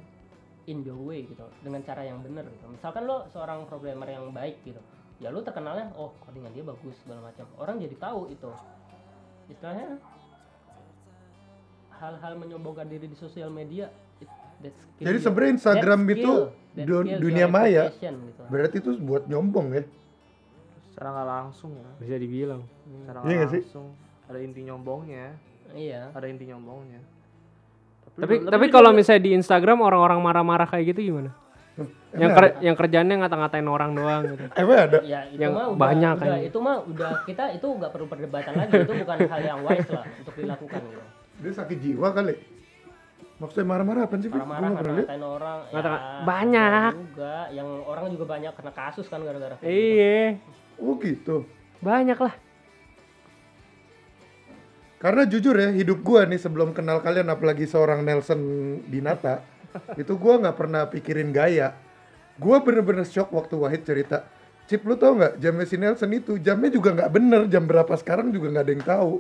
[0.65, 2.67] in the way gitu dengan cara yang benar gitu.
[2.67, 4.79] Misalkan lu seorang programmer yang baik gitu.
[5.19, 7.47] Ya lu terkenalnya oh codingan dia bagus segala macam.
[7.59, 8.51] Orang jadi tahu itu.
[9.47, 9.99] Istilahnya
[11.95, 13.87] hal-hal menyombongkan diri di sosial media
[14.99, 16.51] Jadi sebenarnya Instagram that itu skill-
[16.85, 17.85] dun- skill dunia maya.
[17.91, 18.43] gitu.
[18.45, 19.85] Berarti itu buat nyombong ya.
[20.93, 22.63] secara nggak langsung ya Bisa dibilang.
[22.85, 23.63] secara Iya nggak sih?
[23.65, 23.87] langsung
[24.25, 25.27] ada inti nyombongnya
[25.73, 26.03] Iya.
[26.11, 27.01] ada inti nyombongnya
[28.13, 31.33] Tapi tapi kalau misalnya di Instagram orang-orang marah-marah kayak gitu gimana?
[32.13, 34.45] Yang ker- yang kerjanya ngata-ngatain orang doang gitu.
[34.61, 34.99] Emang ada?
[35.01, 36.39] ya itu Yang mah udah, banyak udah, kan.
[36.45, 40.05] itu mah udah kita itu nggak perlu perdebatan lagi itu bukan hal yang wise lah
[40.21, 41.03] untuk dilakukan gitu
[41.41, 42.35] Dia sakit jiwa kali.
[43.43, 44.31] Maksudnya marah-marah apa sih?
[44.31, 44.87] Marah-marah lihat.
[45.03, 46.91] ngatain orang Ngata- ya, banyak.
[47.11, 49.67] juga yang orang juga banyak kena kasus kan gara-gara gitu.
[49.67, 50.39] Iya,
[50.79, 51.37] Oh gitu.
[51.81, 52.35] banyak lah.
[54.97, 58.39] Karena jujur ya, hidup gua nih sebelum kenal kalian apalagi seorang Nelson
[58.87, 59.43] Dinata,
[60.01, 61.75] itu gua nggak pernah pikirin gaya.
[62.39, 64.23] Gua bener-bener shock waktu Wahid cerita.
[64.65, 68.31] Cip lu tau nggak jamnya si Nelson itu jamnya juga nggak bener jam berapa sekarang
[68.31, 69.13] juga nggak ada yang tahu.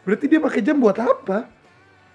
[0.00, 1.50] Berarti dia pakai jam buat apa?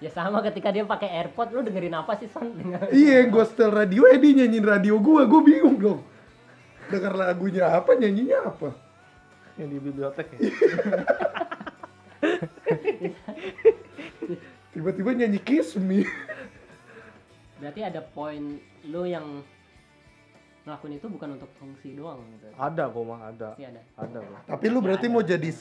[0.00, 2.48] Ya sama ketika dia pakai airpod lu dengerin apa sih son
[2.90, 6.00] Iya, gua setel radio, eh dia nyanyiin radio gua, gua bingung dong.
[6.88, 8.72] Dengar lagunya apa, nyanyinya apa?
[9.54, 10.40] Yang di bibliotek ya.
[14.72, 16.06] Tiba-tiba nyanyi Kiss Me.
[17.60, 18.56] berarti ada poin
[18.88, 19.44] lu yang
[20.64, 23.52] ngelakuin itu bukan untuk fungsi doang gitu Ada gua mah ada.
[23.52, 24.18] pasti ada Ada.
[24.48, 25.52] Tapi lu berarti mau jadi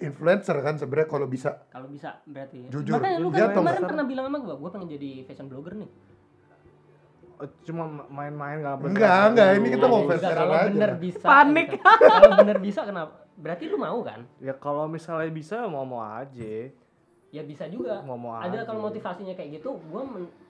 [0.00, 1.50] influencer kan sebenarnya kalau bisa.
[1.66, 4.88] kalau bisa berarti Jujur, makanya lu dia kan kemarin pernah bilang sama gua gua pengen
[4.90, 5.90] jadi fashion blogger nih
[7.38, 8.90] Eh, Cuma main-main nggak bener.
[8.92, 10.66] Enggak, enggak, ini kita mau fair kalau aja.
[10.68, 11.68] bener bisa Panik.
[11.70, 11.86] gitu.
[12.12, 16.54] kalau bener bisa kenapa berarti lu mau kan Ya kalau misalnya bisa mau mau aja.
[17.28, 18.64] ya bisa juga Mau mau ada aja.
[18.64, 20.02] kalau motivasinya kayak gitu gua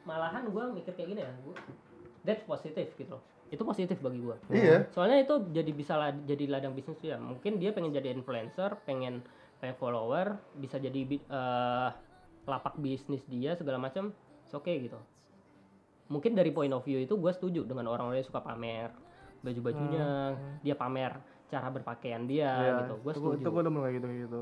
[0.02, 1.58] malahan gua mikir kayak gini ya gua,
[2.22, 4.86] that's positif gitu loh itu positif bagi gua Iya.
[4.88, 5.92] soalnya itu jadi bisa
[6.22, 9.20] jadi ladang bisnis dia mungkin dia pengen jadi influencer pengen
[9.58, 11.88] pengen follower bisa jadi eh,
[12.48, 14.14] lapak bisnis dia segala macam
[14.50, 14.98] oke okay gitu
[16.08, 18.88] mungkin dari point of view itu gue setuju dengan orang-orang yang suka pamer
[19.44, 20.34] baju-bajunya
[20.64, 21.12] dia pamer
[21.48, 24.40] cara berpakaian dia Iya, gitu gue setuju Itu gua demen kayak gitu kayak gitu.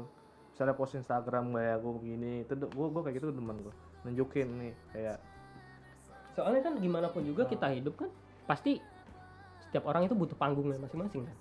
[0.56, 3.74] Misalnya post Instagram kayak gua begini, itu gua gua kayak gitu demen gua.
[4.02, 5.16] Nunjukin nih kayak
[6.36, 8.12] soalnya kan gimana pun juga kita hidup kan
[8.44, 8.76] pasti
[9.64, 11.36] setiap orang itu butuh panggungnya masing-masing kan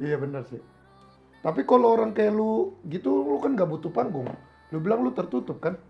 [0.00, 0.56] Iya benar sih.
[1.40, 4.28] Tapi kalau orang kayak lu gitu, lu kan gak butuh panggung.
[4.68, 5.80] Lu bilang lu tertutup kan?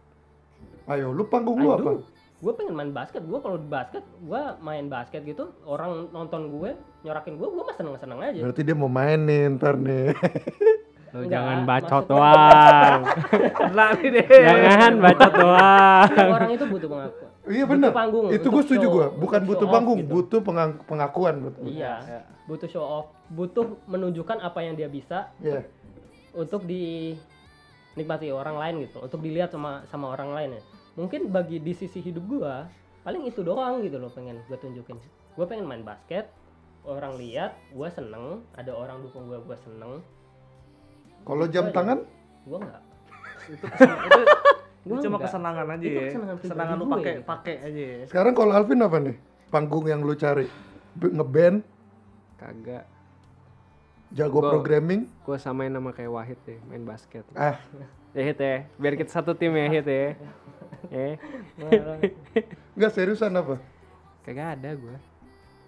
[0.86, 2.02] Ayo, lu panggung lu apa?
[2.40, 6.72] gue pengen main basket gue kalau di basket gue main basket gitu orang nonton gue
[7.04, 10.16] nyorakin gue gue mah seneng seneng aja Berarti dia mau main nih ntar nih.
[11.12, 13.00] Lu Enggak, jangan bacot doang.
[13.60, 14.26] kena nih deh.
[14.46, 16.08] jangan bacot doang.
[16.32, 17.90] Orang itu butuh pengakuan iya Butuh benar.
[17.92, 19.06] panggung Itu gue setuju gue.
[19.18, 20.10] Bukan butuh panggung, gitu.
[20.12, 21.66] butuh pengang- pengakuan betul.
[21.66, 22.20] iya Ya.
[22.44, 25.62] butuh show off butuh menunjukkan apa yang dia bisa Iya.
[26.32, 30.62] untuk dinikmati orang lain gitu untuk dilihat sama sama orang lain ya
[30.96, 32.54] mungkin bagi di sisi hidup gue
[33.00, 34.98] paling itu doang gitu loh pengen gue tunjukin
[35.30, 36.26] gue pengen main basket
[36.82, 40.02] orang lihat gue seneng ada orang dukung gue gue seneng
[41.20, 42.00] Kalau jam tangan,
[42.42, 42.82] gue nggak
[43.46, 44.22] Itu itu
[44.80, 45.28] Gua itu cuma enggak.
[45.28, 46.10] kesenangan aja Itu ya.
[46.36, 48.04] kesenangan lu pakai pakai aja ya.
[48.06, 49.16] sekarang kalau Alvin apa nih?
[49.48, 50.46] Panggung yang lu cari?
[50.96, 51.60] Ngeband,
[52.36, 52.84] Kagak.
[54.10, 57.22] jago Gua- programming, Gue samain nama kayak Wahid deh, main basket.
[57.32, 57.60] ah
[58.10, 60.06] Ya Hit ya, biar kita satu tim ya Hit ya.
[60.90, 61.14] Eh,
[62.72, 63.60] nggak seriusan apa?
[64.20, 64.96] kagak ada gue.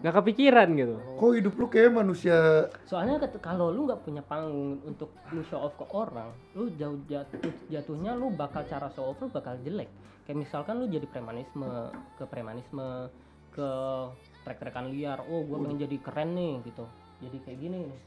[0.02, 0.98] Gak kepikiran gitu.
[0.98, 5.72] Kok hidup lu kayak manusia soalnya kalau lu nggak punya panggung untuk lu show off
[5.80, 7.40] ke orang lu jauh jatuh
[7.72, 9.88] jatuhnya lu bakal cara show off lu bakal jelek
[10.28, 11.88] kayak misalkan lu jadi premanisme
[12.20, 13.08] ke premanisme
[13.52, 13.68] ke
[14.44, 16.84] trek-trekan liar oh gua pengen jadi keren nih gitu
[17.24, 18.00] jadi kayak gini nih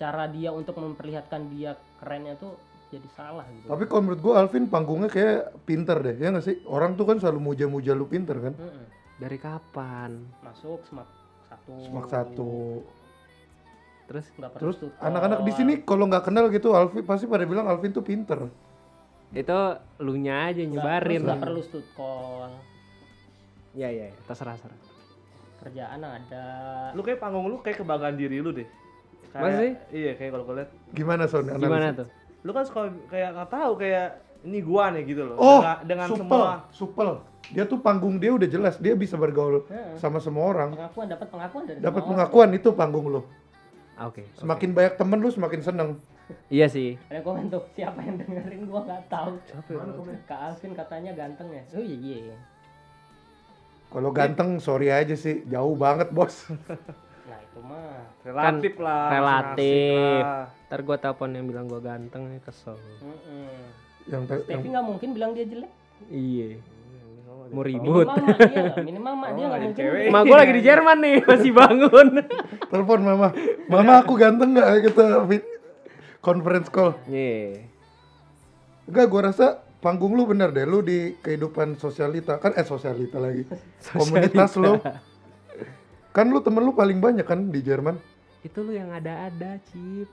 [0.00, 2.56] cara dia untuk memperlihatkan dia kerennya tuh
[2.90, 6.58] jadi salah gitu Tapi kalau menurut gua Alvin panggungnya kayak pinter deh, ya nggak sih?
[6.66, 8.58] Orang tuh kan selalu muja-muja lu pinter kan?
[8.58, 8.86] Mm-mm.
[9.20, 10.10] Dari kapan?
[10.40, 11.04] masuk semak
[11.44, 12.52] satu Semak satu.
[14.08, 17.68] Terus nggak perlu Terus anak-anak di sini kalau nggak kenal gitu Alvin pasti pada bilang
[17.68, 18.48] Alvin tuh pinter.
[19.30, 19.58] itu
[20.00, 21.22] lu nya aja nyebarin.
[21.22, 22.50] nggak perlu stud call
[23.70, 24.16] Ya ya, ya.
[24.26, 24.74] terserah terserah.
[25.60, 26.46] kerjaan ada
[26.90, 28.66] Lu kayak panggung lu kayak kebanggaan diri lu deh.
[29.30, 29.72] Kayak- Masa sih?
[29.94, 31.46] Iya, kayak kalau lihat Gimana Son?
[31.46, 31.98] Gimana analisis?
[32.02, 32.08] tuh?
[32.40, 34.08] lu kan suka kayak nggak tahu kayak
[34.42, 35.36] ini gua nih gitu loh.
[35.36, 37.08] Oh, dengan, dengan supel, semua supel.
[37.50, 39.96] Dia tuh panggung dia udah jelas, dia bisa bergaul Heeh.
[39.96, 40.70] sama semua orang.
[40.70, 43.22] pengakuan dapat pengakuan dari Dapat pengakuan itu panggung lo.
[43.96, 44.22] Ah, Oke.
[44.32, 45.90] Semakin banyak temen lu semakin seneng.
[46.46, 46.94] Iya sih.
[46.94, 47.10] orang.
[47.10, 49.34] ada komen tuh siapa yang dengerin gua nggak tahu
[50.24, 52.36] kak Alvin katanya ganteng ya oh iya iya iya.
[53.90, 56.46] Kalau ganteng sorry aja sih, jauh banget bos.
[57.26, 59.02] nah itu mah relatif lah.
[59.02, 59.66] Kan relatif.
[59.66, 60.46] masing-masing lah.
[60.70, 62.78] Ntar gue telepon yang bilang gue ganteng nih kesel.
[63.02, 63.50] Mm-mm.
[64.06, 65.70] yang, te- yang Stevie nggak mungkin bilang dia jelek
[66.06, 66.62] Iya.
[67.50, 68.06] Mau ribut.
[68.06, 70.06] minimal mak dia minimal mak dia Oh, nggak mungkin cewek.
[70.14, 72.08] Mak gue lagi di Jerman nih, masih bangun.
[72.70, 73.28] telepon mama,
[73.66, 75.26] mama aku ganteng nggak kita
[76.22, 76.94] conference call.
[77.10, 77.66] Iya.
[78.86, 79.46] Enggak, gua rasa
[79.80, 83.46] panggung lu bener deh, lu di kehidupan sosialita kan eh sosialita lagi,
[83.94, 84.76] komunitas lu,
[86.10, 87.96] kan lu temen lu paling banyak kan di Jerman.
[88.42, 90.10] Itu lu yang ada-ada, Cip.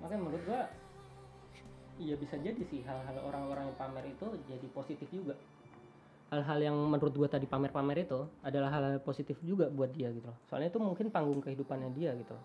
[0.00, 0.62] makanya menurut gua
[2.00, 5.36] iya bisa jadi sih hal-hal orang-orang yang pamer itu jadi positif juga
[6.32, 10.38] hal-hal yang menurut gua tadi pamer-pamer itu adalah hal-hal positif juga buat dia gitu loh
[10.48, 12.44] soalnya itu mungkin panggung kehidupannya dia gitu loh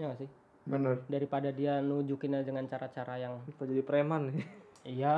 [0.00, 0.30] ya gak sih
[0.68, 1.00] Bener.
[1.08, 4.44] daripada dia nunjukinnya dengan cara-cara yang Kok jadi preman nih?
[4.84, 5.16] iya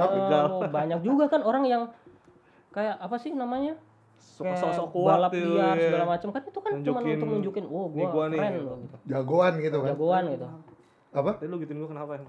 [0.66, 1.82] banyak juga kan orang yang
[2.70, 3.74] kayak apa sih namanya
[4.20, 5.84] sok-sok kuat balap liar ya.
[5.90, 8.54] segala macam kan itu kan cuma Nunjukin, untuk nunjukin oh "Nih gua, gua nih." keren
[8.62, 9.88] loh gitu Jagoan gitu kan.
[9.92, 10.46] jagoan gitu
[11.10, 11.30] Apa?
[11.42, 12.22] Tadi lu gituin gua kenapa ya?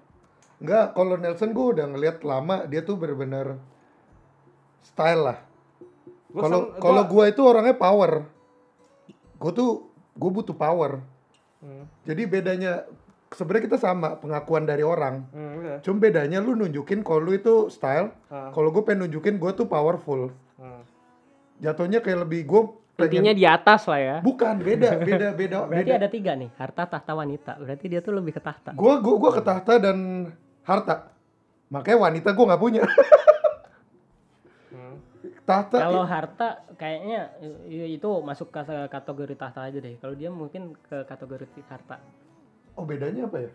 [0.62, 3.58] Enggak, kalau Nelson gue udah ngeliat lama dia tuh bener-bener
[4.80, 5.38] style lah.
[6.32, 8.12] Kalau kalau gua- gue itu orangnya power.
[9.36, 9.70] Gue tuh
[10.14, 11.02] gue butuh power.
[11.60, 11.86] Hmm.
[12.04, 12.86] Jadi bedanya
[13.28, 15.26] sebenarnya kita sama pengakuan dari orang.
[15.30, 15.76] Hmm, iya.
[15.82, 18.50] Cuma bedanya lu nunjukin kalau lu itu style, Ah.
[18.50, 20.30] kalau gue pengen nunjukin gue tuh powerful.
[20.56, 20.86] Hmm.
[21.58, 22.62] Jatuhnya kayak lebih gue
[23.02, 24.18] Intinya di atas lah ya.
[24.22, 25.98] bukan beda beda beda berarti beda.
[25.98, 29.32] ada tiga nih harta tahta wanita berarti dia tuh lebih ke tahta Gue gue gue
[29.32, 30.30] ke tahta dan
[30.64, 30.96] harta.
[31.70, 32.84] Makanya wanita gue nggak punya.
[34.72, 34.96] Hmm.
[35.44, 36.48] tahta Kalau harta
[36.80, 37.36] kayaknya
[37.68, 40.00] i- itu masuk ke kategori tahta aja deh.
[40.00, 42.00] Kalau dia mungkin ke kategori harta.
[42.72, 43.52] oh bedanya apa ya?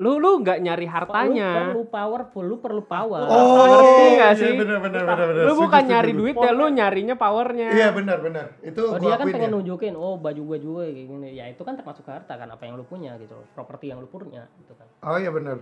[0.00, 1.48] Lu lu nggak nyari Lu hartanya.
[1.70, 3.20] perlu powerful, lu perlu power.
[3.20, 4.52] Oh, ngerti nggak iya, sih?
[4.56, 5.44] benar benar benar benar.
[5.44, 7.68] Lu Setuju, bukan setuju, nyari duit ya, lu nyarinya powernya.
[7.70, 8.46] Iya benar benar.
[8.64, 9.54] Itu Oh, gua dia kan pengen ya.
[9.54, 11.28] nunjukin, oh baju gua juga kayak gini.
[11.36, 13.36] Ya itu kan termasuk harta kan apa yang lu punya gitu.
[13.52, 14.88] Properti yang lu punya gitu kan.
[15.04, 15.60] Oh iya benar.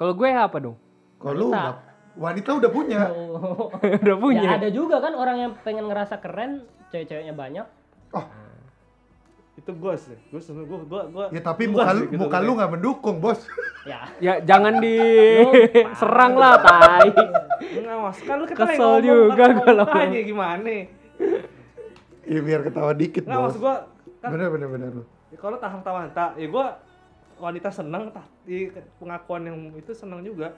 [0.00, 0.76] Kalau gue apa dong?
[1.20, 1.60] Kalau lu Wanita.
[1.60, 1.82] nggak-
[2.16, 3.00] wanita udah punya.
[3.06, 3.68] Oh.
[4.02, 4.40] Udah punya.
[4.42, 7.66] Ya ada juga kan orang yang pengen ngerasa keren, cewek-ceweknya banyak.
[9.52, 10.16] Itu gua sih.
[10.26, 11.24] Gua seneng gua gua gua.
[11.28, 13.44] Ya tapi gua muka lu gitu muka lu nggak mendukung, Bos.
[13.82, 14.08] Ya.
[14.16, 17.08] Ya jangan diserang lah, tai.
[17.70, 20.00] Enggak mas, kan lu Kesel juga gua ngomong lama.
[20.02, 20.72] aja gimana?
[22.22, 23.44] Ya biar ketawa dikit, Enggak Bos.
[23.46, 23.76] maksud gua
[24.18, 25.04] kan Bener bener bener lu.
[25.28, 26.66] ya kalau tahan wanita, ya gua
[27.40, 30.52] wanita seneng tah di pengakuan yang itu seneng juga.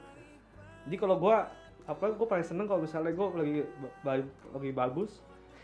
[0.85, 1.47] Jadi kalau gua
[1.83, 3.63] apa gua paling seneng kalau misalnya gua lagi
[4.03, 5.23] ba- lagi bagus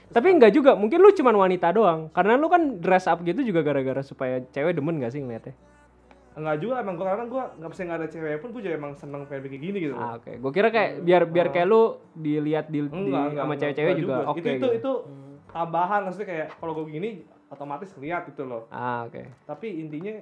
[0.08, 2.08] Tapi enggak juga, mungkin lu cuman wanita doang.
[2.08, 5.52] Karena lu kan dress up gitu juga gara-gara supaya cewek demen gak sih ngeliatnya?
[6.32, 8.92] enggak juga emang gua karena gua nggak bisa nggak ada cewek pun gua juga emang
[8.94, 10.38] seneng pengen bikin gini gitu Ah, oke.
[10.38, 11.82] Gue kira kayak biar biar kayak lu
[12.14, 14.14] dilihat di, di- enggak, sama cewek-cewek enggak juga.
[14.24, 14.38] Oke.
[14.38, 14.68] itu itu, gitu.
[14.72, 14.92] itu
[15.50, 17.10] tambahan maksudnya kayak kalau gua gini
[17.48, 19.18] otomatis lihat gitu loh Ah, oke.
[19.44, 20.14] tapi intinya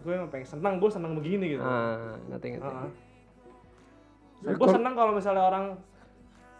[0.00, 2.66] gue emang pengen senang gue senang begini gitu Ah, ngerti ngerti.
[2.66, 2.90] Heeh.
[4.40, 5.64] Ya, gue senang kalau misalnya orang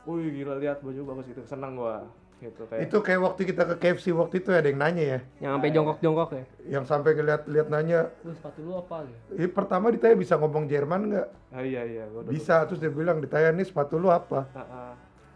[0.03, 1.95] wih gila lihat baju bagus gitu senang gue
[2.41, 5.19] gitu kayak Itu kayak waktu kita ke KFC waktu itu ada yang nanya ya.
[5.39, 6.45] Yang sampai jongkok-jongkok ya.
[6.71, 9.31] Yang sampai ngeliat lihat nanya, Lu sepatu lu apa gitu.
[9.37, 11.29] eh, pertama ditanya bisa ngomong Jerman nggak?
[11.51, 14.49] ah, iya iya gue Bisa, terus dia bilang ditanya nih sepatu lu apa?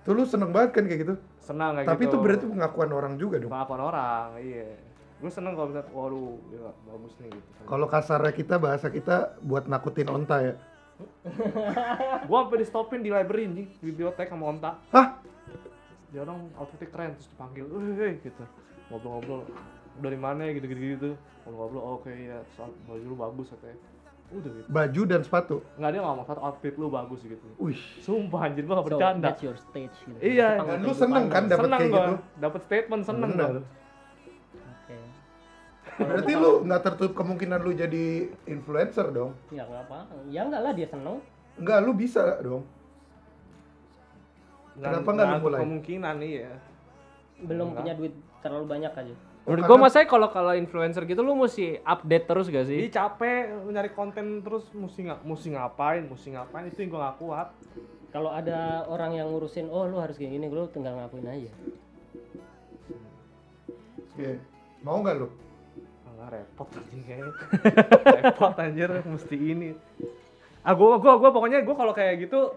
[0.00, 1.14] Tuh lu seneng banget kan kayak gitu.
[1.38, 3.48] senang kayak Tapi gitu itu berarti pengakuan orang juga dong.
[3.48, 4.64] pengakuan orang iya
[5.24, 9.64] gue senang kalau misalnya waduh gila, bagus nih gitu Kalau kasarnya kita bahasa kita buat
[9.64, 10.54] nakutin onta ya.
[12.22, 15.16] gue sampai di stopin di library nih di bibliotek sama onta Hah?
[16.08, 18.44] dia orang outfitnya keren terus dipanggil wih wih," gitu
[18.86, 19.42] ngobrol-ngobrol
[19.98, 21.10] dari mana gitu gitu gitu
[21.42, 23.78] ngobrol-ngobrol oh, oke ya terus baju lu bagus katanya
[24.30, 25.56] udah gitu Baju dan sepatu.
[25.74, 27.80] nggak dia ngomong satu outfit lu bagus gitu Wih.
[27.98, 30.18] sumpah anjir gua gak So, bercanda that's your stage gitu.
[30.20, 32.16] Iya, Dan lu seneng kan dapet seneng kayak gua gitu?
[32.38, 33.62] dapet statement seneng gua Oke.
[35.94, 39.32] Berarti lu nggak tertutup kemungkinan lu jadi influencer dong.
[39.54, 39.98] Ya enggak apa.
[40.26, 41.22] Ya enggak lah dia seneng.
[41.54, 42.66] Enggak, lu bisa dong.
[44.74, 45.60] Kenapa nggak lu Nggak mulai?
[45.62, 46.52] kemungkinan nih ya
[47.46, 47.78] Belum Enggak.
[47.78, 49.14] punya duit terlalu banyak aja.
[49.44, 52.88] Menurut gue masanya kalau kalau influencer gitu lu mesti update terus gak sih?
[52.88, 57.48] capek nyari konten terus mesti nggak mesti ngapain mesti ngapain itu yang gua nggak kuat
[58.08, 61.50] Kalau ada orang yang ngurusin, oh lu harus kayak gini, lu tinggal ngakuin aja.
[64.14, 64.38] Oke.
[64.86, 65.26] Mau nggak lu?
[66.24, 67.32] Ah, repot anjing kayaknya
[68.24, 69.76] repot anjir mesti ini.
[70.64, 72.56] Ah gua gua gua pokoknya gua kalau kayak gitu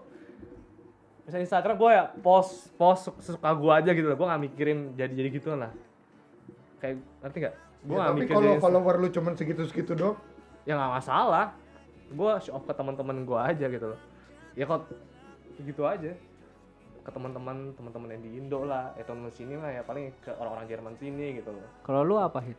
[1.22, 5.12] misalnya Instagram gua ya post post sesuka gua aja gitu loh gua nggak mikirin jadi
[5.12, 5.68] jadi gitu lah.
[6.80, 7.54] Kayak ngerti nggak?
[7.84, 10.16] Gua Ya, nggak tapi kalau jadi- follower lu cuman segitu-segitu dong.
[10.64, 11.46] ya nggak masalah.
[12.08, 14.00] Gua show off ke teman-teman gua aja gitu loh.
[14.56, 14.88] Ya kok
[15.60, 16.16] gitu aja.
[17.04, 19.84] Ke teman-teman teman-teman yang di Indo lah ya teman sini lah ya.
[19.84, 21.68] Paling ke orang-orang Jerman sini gitu loh.
[21.84, 22.56] Kalau lu apa hit?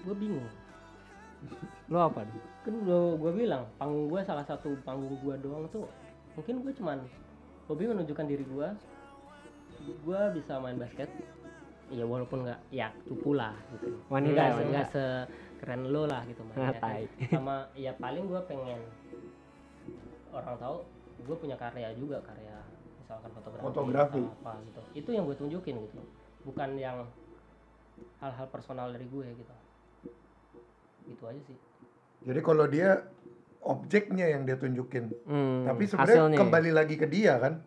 [0.00, 0.48] Gue bingung.
[1.86, 2.42] Lu apa dong?
[2.60, 5.88] Kan udah gue bilang, panggung gue salah satu panggung gue doang tuh.
[6.34, 6.98] Mungkin gue cuman
[7.66, 8.68] hobi menunjukkan diri gue.
[9.98, 11.08] Gue bisa main basket.
[11.90, 13.98] Ya walaupun nggak ya cupu lah gitu.
[14.06, 14.70] Wanita, Nggak se- wanita.
[14.70, 16.80] nggak sekeren lo lah gitu Ah, mainnya kan.
[16.80, 17.02] tai.
[17.26, 18.80] Sama ya paling gue pengen
[20.30, 20.76] orang tahu
[21.20, 22.54] gue punya karya juga karya
[22.96, 24.22] misalkan fotografi, Fotografi.
[24.22, 26.00] atau apa gitu itu yang gue tunjukin gitu
[26.46, 27.02] bukan yang
[28.16, 29.52] hal-hal personal dari gue gitu
[31.10, 31.58] itu aja sih
[32.22, 33.00] Jadi kalau dia
[33.60, 35.12] objeknya yang dia tunjukin.
[35.22, 37.60] Hmm, Tapi sebenarnya kembali lagi ke dia kan.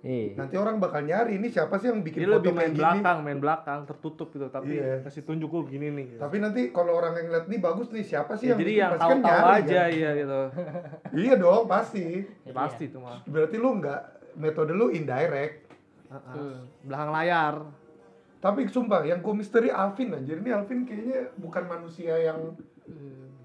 [0.00, 0.34] Iya.
[0.36, 2.80] Nanti orang bakal nyari ini siapa sih yang bikin Dia foto lebih main kayak gini.
[2.80, 4.46] belakang, main belakang, tertutup gitu.
[4.48, 5.02] Tapi Iya.
[5.02, 6.06] kasih tunjuk gue gini nih.
[6.08, 6.20] gitu.
[6.20, 8.80] Tapi nanti kalau orang yang lihat nih bagus nih siapa sih Ya, yang jadi bikin?
[8.80, 9.90] yang kan tahu-tahu nyari, aja kan?
[9.92, 10.40] iya gitu.
[11.22, 12.06] Iya dong pasti.
[12.40, 13.18] Jadi Pasti itu mah.
[13.24, 14.00] Berarti lu nggak
[14.34, 15.54] metode lu indirect.
[16.08, 16.34] Heeh.
[16.34, 16.58] Hmm.
[16.82, 17.54] Belakang layar.
[18.38, 20.32] Tapi sumpah yang gue misteri Alvin aja.
[20.32, 22.58] Ini Alvin kayaknya bukan manusia yang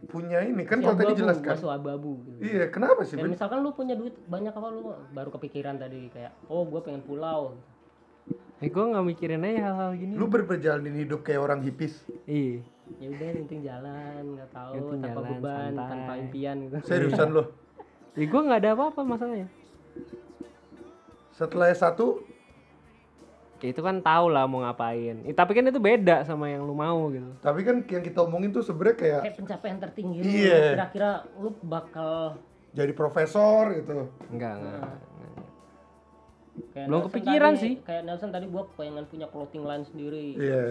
[0.07, 1.51] punya ini kan kalau tadi jelaskan.
[1.51, 2.39] masuk abu-abu gitu.
[2.41, 3.19] Iya, kenapa sih?
[3.19, 7.03] Dan misalkan lu punya duit banyak apa lu baru kepikiran tadi kayak oh gue pengen
[7.03, 7.59] pulau
[8.57, 10.17] Eh, gue nggak mikirin aja hal-hal gini.
[10.17, 12.01] Lu berperjalanan hidup kayak orang hipis.
[12.25, 12.65] Iya.
[12.97, 15.89] ya udah yang penting jalan nggak tahu Yang penting tanpa jalan, beban santai.
[15.91, 17.43] tanpa impian gitu Seriusan lo.
[18.17, 19.45] Ya, gue nggak ada apa-apa masalahnya.
[21.31, 22.17] Setelah S1 Kayak
[23.59, 25.25] itu kan tahu lah mau ngapain.
[25.25, 27.25] Eh, tapi kan itu beda sama yang lu mau gitu.
[27.39, 30.61] Tapi kan yang kita omongin tuh sebenarnya kayak kayak pencapaian tertinggi lu Iya.
[30.71, 32.37] kira-kira lu bakal
[32.69, 34.13] jadi profesor gitu.
[34.27, 34.77] Enggak, enggak.
[34.77, 34.95] Nah.
[36.67, 37.73] kayak Belum Nelson kepikiran tadi- sih.
[37.81, 40.65] kayak Nelson tadi gua pengen punya clothing line sendiri Iya.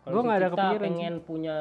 [0.00, 1.56] Kalau Gua si nggak ada kepikiran pengen punya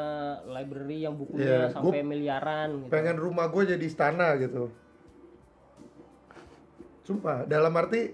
[0.46, 2.92] library yang bukunya Iya, gua sampai miliaran gitu.
[2.92, 4.70] Pengen rumah gue jadi istana gitu.
[7.02, 8.14] Sumpah, dalam arti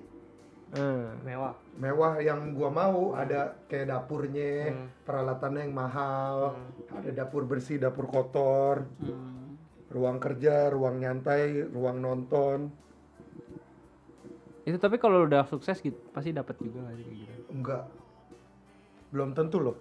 [0.72, 1.20] Hmm.
[1.28, 1.52] Mewah.
[1.76, 4.88] mewah yang gua mau ada kayak dapurnya, Hmm.
[5.04, 6.56] peralatannya yang mahal,
[6.96, 9.60] ada dapur bersih, dapur kotor, Hmm.
[9.92, 12.72] ruang kerja, ruang nyantai, ruang nonton.
[14.64, 17.42] Itu tapi kalau lu udah sukses gitu pasti dapat juga nggak sih kayak gitu.
[17.52, 17.84] Enggak.
[19.12, 19.78] Belum tentu loh.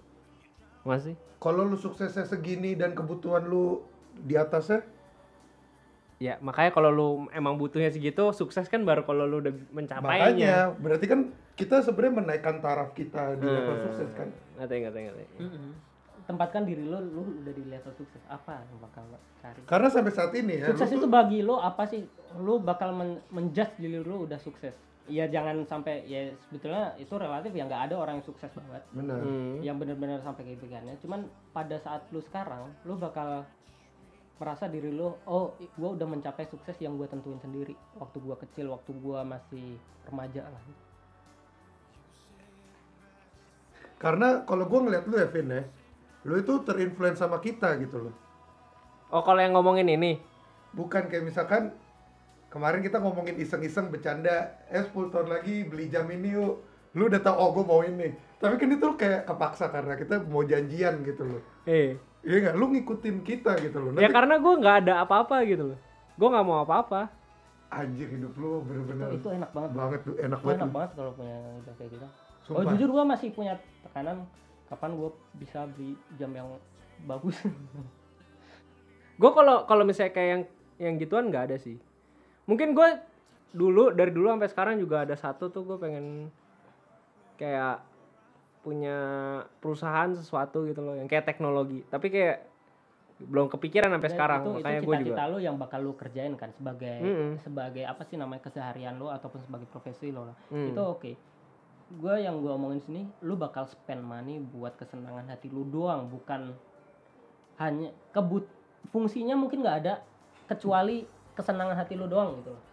[0.82, 1.14] Masih?
[1.38, 3.84] Kalau lu suksesnya segini dan kebutuhan lu
[4.16, 4.82] di atasnya,
[6.20, 10.04] Ya, makanya kalau lu emang butuhnya segitu, sukses kan baru kalau lu udah mencapainya.
[10.04, 11.20] makanya berarti kan
[11.56, 13.84] kita sebenarnya menaikkan taraf kita di level Hmm.
[13.88, 14.28] sukses kan.
[14.54, 15.24] Ngerti, ngerti, ngerti.
[15.40, 15.72] Mm-mm.
[16.22, 20.12] tempatkan diri lo lu udah di level sukses apa yang bakal lo cari Karena sampai
[20.12, 22.06] saat ini ya, sukses lu itu tuh- bagi lo apa sih
[22.38, 24.70] lu bakal men menjudge diri lu udah sukses
[25.08, 29.18] ya jangan sampai ya sebetulnya itu relatif ya nggak ada orang yang sukses banget benar.
[29.18, 29.58] Hmm.
[29.58, 31.20] yang benar-benar sampai kayak begini cuman
[31.50, 33.42] pada saat lu sekarang lu bakal
[34.40, 38.72] merasa diri lu oh gua udah mencapai sukses yang gua tentuin sendiri waktu gua kecil
[38.72, 39.76] waktu gua masih
[40.08, 40.62] remaja lah
[44.00, 45.62] Karena kalau gua ngeliat lu ya Vin ya,
[46.24, 48.16] lu itu terinfluence sama kita gitu loh.
[49.12, 50.16] Oh, kalau yang ngomongin ini,
[50.72, 51.74] Bukan kayak misalkan
[52.48, 56.62] kemarin kita ngomongin iseng-iseng bercanda, eh 10 tahun lagi beli jam ini yuk.
[56.96, 58.08] Lu udah tau, oh gue mau ini.
[58.40, 61.42] Tapi kan itu kayak kepaksa karena kita mau janjian gitu loh.
[61.68, 62.54] eh, Iya nggak?
[62.54, 63.90] Lu ngikutin kita gitu loh.
[63.92, 65.78] ya Nanti karena gue nggak ada apa-apa gitu loh.
[66.14, 67.08] Gue nggak mau apa-apa.
[67.70, 70.58] anjir hidup lu bener-bener itu enak banget banget tuh, enak Itu banget.
[70.58, 72.70] enak banget kalau punya udah kayak gitu oh Sumpah.
[72.74, 73.54] jujur gua masih punya
[73.86, 74.26] tekanan
[74.66, 76.50] kapan gua bisa beli jam yang
[77.06, 77.38] bagus
[79.22, 80.42] Gue kalau kalau misalnya kayak yang
[80.80, 81.78] yang gituan nggak ada sih.
[82.48, 82.88] Mungkin gue
[83.52, 86.26] dulu dari dulu sampai sekarang juga ada satu tuh gue pengen
[87.36, 87.84] kayak
[88.60, 88.96] punya
[89.58, 91.80] perusahaan sesuatu gitu loh yang kayak teknologi.
[91.84, 92.38] Tapi kayak
[93.20, 95.24] belum kepikiran sampai Dan sekarang itu, makanya gue juga.
[95.28, 97.30] lu yang bakal lu kerjain kan sebagai Mm-mm.
[97.38, 100.72] sebagai apa sih namanya keseharian lu ataupun sebagai profesi lo lah Hmm.
[100.72, 101.12] itu oke
[101.90, 106.56] gue yang gue omongin sini lu bakal spend money buat kesenangan hati lu doang bukan
[107.58, 108.48] hanya kebut
[108.88, 110.00] fungsinya mungkin nggak ada
[110.46, 111.04] kecuali
[111.34, 112.64] kesenangan hati lu doang gitu loh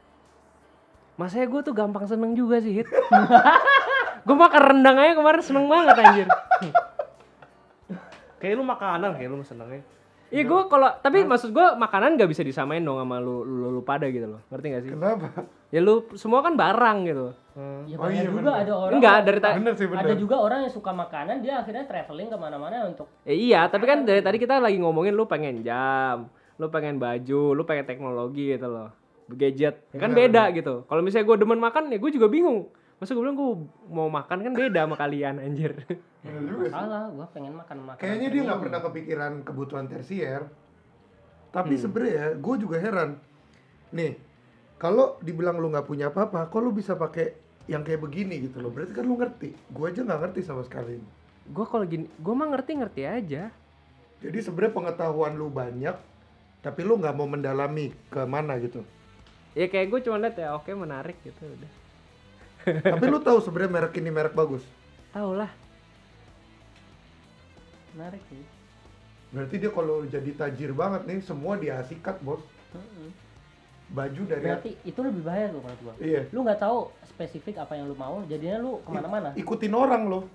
[1.18, 2.88] Masanya gue tuh gampang seneng juga sih hit.
[4.28, 6.28] gue makan rendang aja kemarin seneng banget anjir.
[8.44, 9.82] Kayak lu makanan kayak lu senengnya.
[10.28, 13.82] Iya gue kalau tapi maksud gue makanan gak bisa disamain dong sama lu, lu, lu
[13.82, 14.44] pada gitu loh.
[14.52, 14.92] Ngerti gak sih?
[14.92, 15.28] Kenapa?
[15.72, 17.28] Ya lu semua kan barang gitu.
[17.88, 18.64] ya Oh banyak iya, juga bener.
[18.68, 19.56] ada orang Enggak dari tadi.
[19.96, 23.88] Ada juga orang yang suka makanan dia akhirnya traveling ke mana-mana untuk Eh, iya, tapi
[23.88, 26.28] kan dari tadi kita lagi ngomongin lu pengen jam,
[26.60, 28.92] lu pengen baju, lu pengen teknologi gitu loh.
[29.32, 29.96] Gadget.
[29.96, 30.84] Ya kan beda gitu.
[30.92, 32.68] Kalau misalnya gue demen makan ya gue juga bingung.
[32.98, 33.52] Masa gue bilang gue
[33.94, 35.86] mau makan kan beda sama kalian anjir.
[36.26, 36.74] Bener juga sih.
[36.74, 40.50] salah gue pengen makan makan Kayaknya dia nggak pernah kepikiran kebutuhan tersier.
[41.54, 43.22] Tapi sebenarnya gue juga heran.
[43.94, 44.18] Nih,
[44.82, 47.38] kalau dibilang lu nggak punya apa-apa, kok lu bisa pakai
[47.70, 48.74] yang kayak begini gitu loh?
[48.74, 49.54] Berarti kan lu ngerti.
[49.70, 50.98] Gue aja nggak ngerti sama sekali.
[51.48, 53.48] gue kalau gini, gue mah ngerti-ngerti aja.
[54.20, 55.96] Jadi sebenarnya pengetahuan lu banyak,
[56.60, 58.84] tapi lu nggak mau mendalami ke mana gitu.
[59.56, 61.87] Ya kayak gue cuma liat ya oke menarik gitu udah.
[62.84, 64.64] Tapi lu tahu sebenarnya merek ini merek bagus.
[65.12, 65.52] Tahu lah.
[67.98, 68.44] menarik sih
[69.34, 72.40] Berarti dia kalau jadi tajir banget nih, semua dia sikat bos.
[73.88, 77.80] Baju dari berarti itu lebih bahaya tuh menurut gua iya lu nggak tahu spesifik apa
[77.80, 80.28] yang lu mau jadinya lu ke mana-mana ikutin orang lo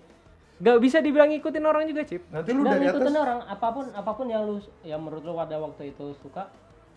[0.62, 2.22] Gak bisa dibilang ngikutin orang juga, Cip.
[2.32, 4.56] nanti lu dan dari atas ngikutin orang apa pun apa pun yang lu
[4.88, 6.48] yang menurut lu pada waktu itu suka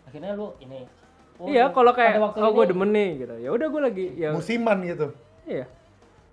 [0.08, 0.88] akhirnya lu ini
[1.36, 3.34] Oh, iya, kalau kayak oh gue demen nih gitu.
[3.44, 5.12] Ya udah gue lagi ya musiman gitu
[5.46, 5.66] iya.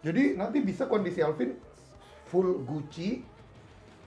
[0.02, 1.56] jadi nanti bisa kondisi Alvin
[2.28, 3.22] full Gucci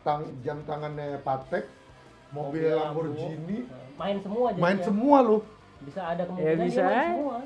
[0.03, 1.67] tang jam tangannya Patek
[2.35, 3.59] mobil Mobil Lamborghini.
[3.97, 4.63] Main semua jadinya.
[4.67, 5.39] main semua lo
[5.77, 7.37] bisa ada kemungkinan bisa dia main semua.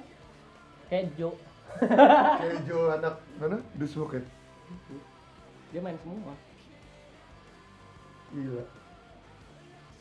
[0.91, 1.35] Kayak Joe
[2.41, 3.59] kayak Jo anak mana?
[3.79, 4.23] Dusuk ya
[5.71, 6.35] dia main semua.
[8.35, 8.65] Gila.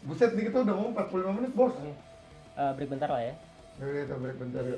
[0.06, 1.74] Buset nih kita udah ngomong 45 menit bos.
[1.78, 3.34] Eh, break bentar lah ya.
[3.78, 4.78] Kita break bentar ya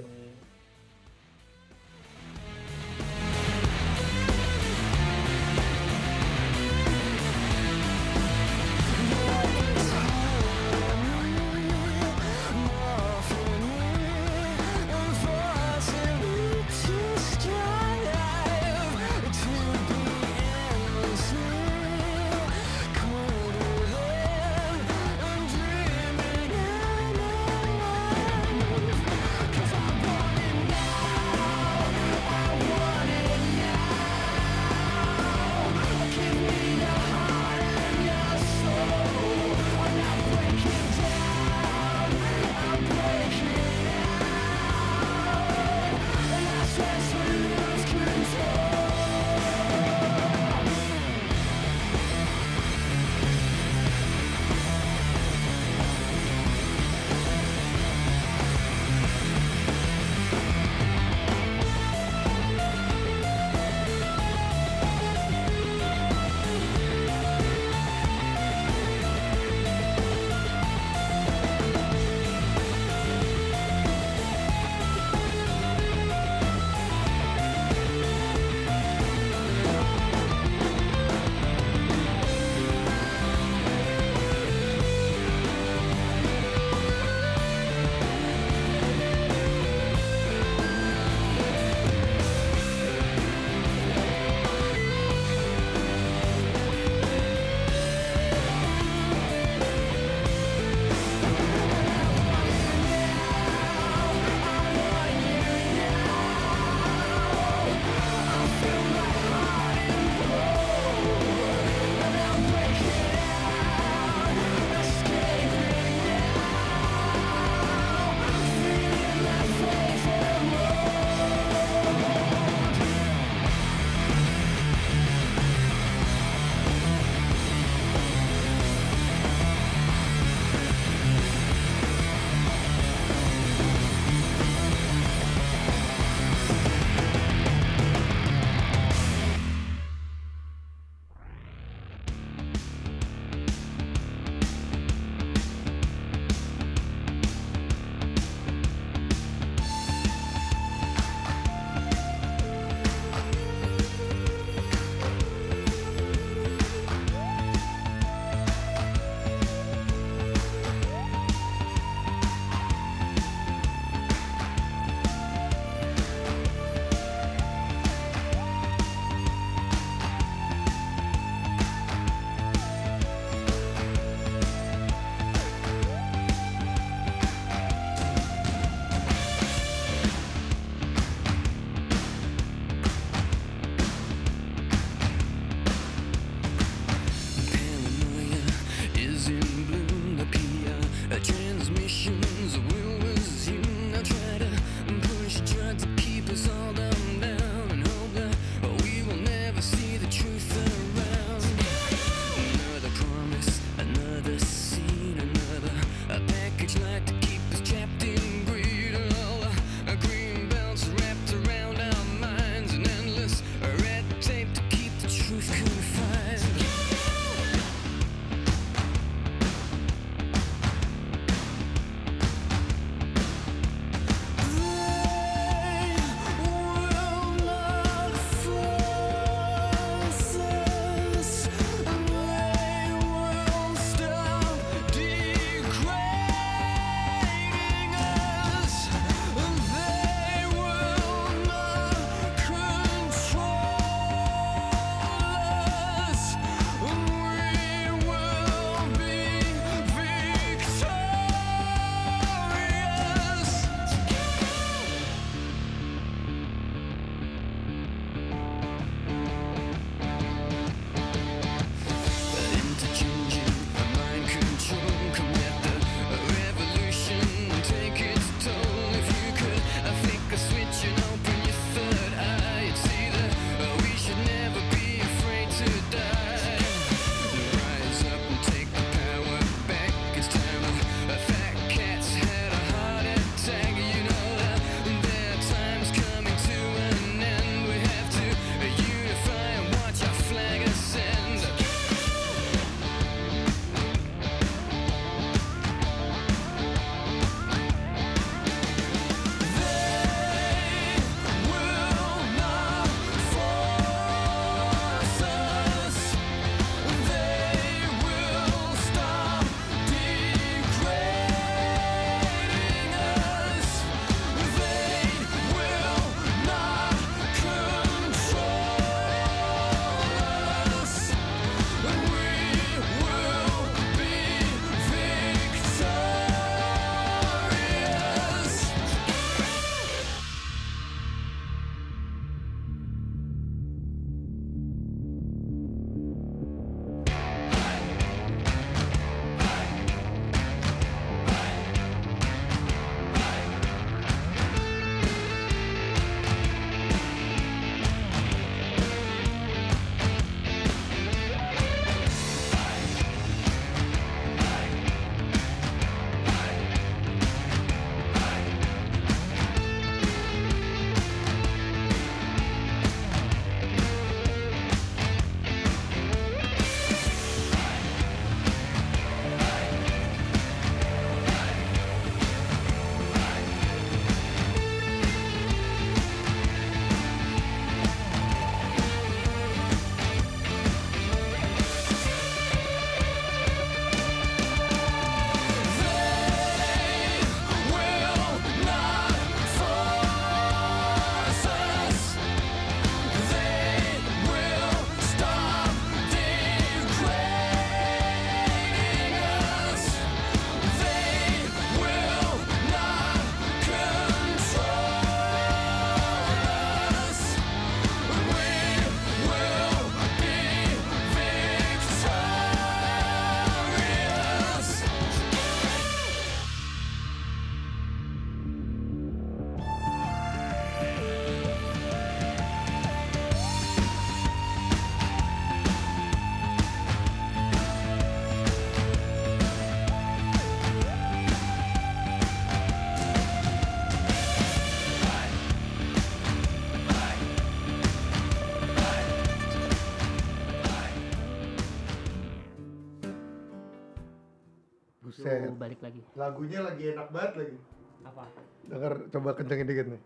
[446.15, 447.57] Lagunya lagi enak banget lagi.
[448.01, 448.25] apa
[448.67, 450.01] Dengar coba kencengin dikit nih.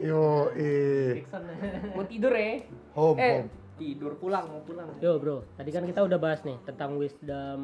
[0.00, 1.26] Yo, eh.
[1.92, 2.62] Mau tidur ya?
[2.94, 3.48] Home, Eh, home.
[3.76, 4.88] tidur pulang mau pulang.
[5.02, 7.60] Yo bro, tadi kan kita udah bahas nih tentang wisdom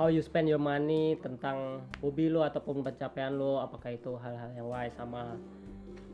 [0.00, 4.64] how you spend your money, tentang hobi lo ataupun pencapaian lo, apakah itu hal-hal yang
[4.64, 5.36] wise sama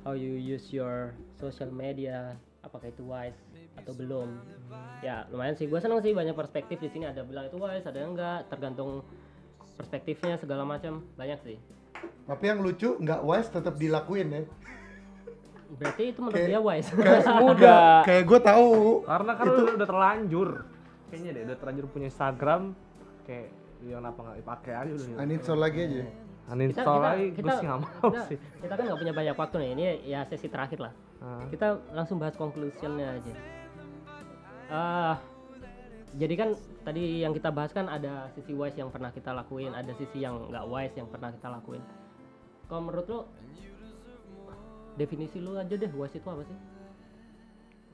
[0.02, 2.34] how you use your social media,
[2.66, 3.38] apakah itu wise
[3.76, 4.28] atau belum.
[5.04, 7.04] Ya lumayan sih, gue seneng sih banyak perspektif di sini.
[7.06, 9.04] Ada bilang itu wise, ada yang enggak, tergantung
[9.76, 11.56] perspektifnya segala macam banyak sih.
[12.26, 14.42] Tapi yang lucu nggak wise tetap dilakuin ya.
[15.66, 16.88] Berarti itu menurut Kayak- dia wise.
[16.94, 17.76] Kayak Muda.
[18.06, 18.70] Kayak gue tahu.
[19.04, 20.48] Karena kan udah, udah terlanjur.
[21.06, 22.62] Kayaknya deh udah terlanjur punya Instagram
[23.26, 23.48] kayak
[23.86, 25.06] yang apa nggak dipakai aja udah.
[25.22, 26.02] Uninstall lagi aja.
[26.46, 28.38] Uninstall lagi gue sih nggak mau kita, sih.
[28.62, 29.70] kita kan nggak punya banyak waktu nih.
[29.74, 30.94] Ini ya sesi terakhir lah.
[31.16, 31.40] Ah.
[31.48, 33.34] kita langsung bahas conclusionnya aja.
[34.66, 35.22] Ah,
[36.18, 36.48] jadi kan
[36.82, 40.50] tadi yang kita bahas kan ada sisi wise yang pernah kita lakuin, ada sisi yang
[40.50, 41.82] nggak wise yang pernah kita lakuin.
[42.66, 43.20] Kalau menurut lo,
[44.98, 46.58] definisi lu aja deh wise itu apa sih?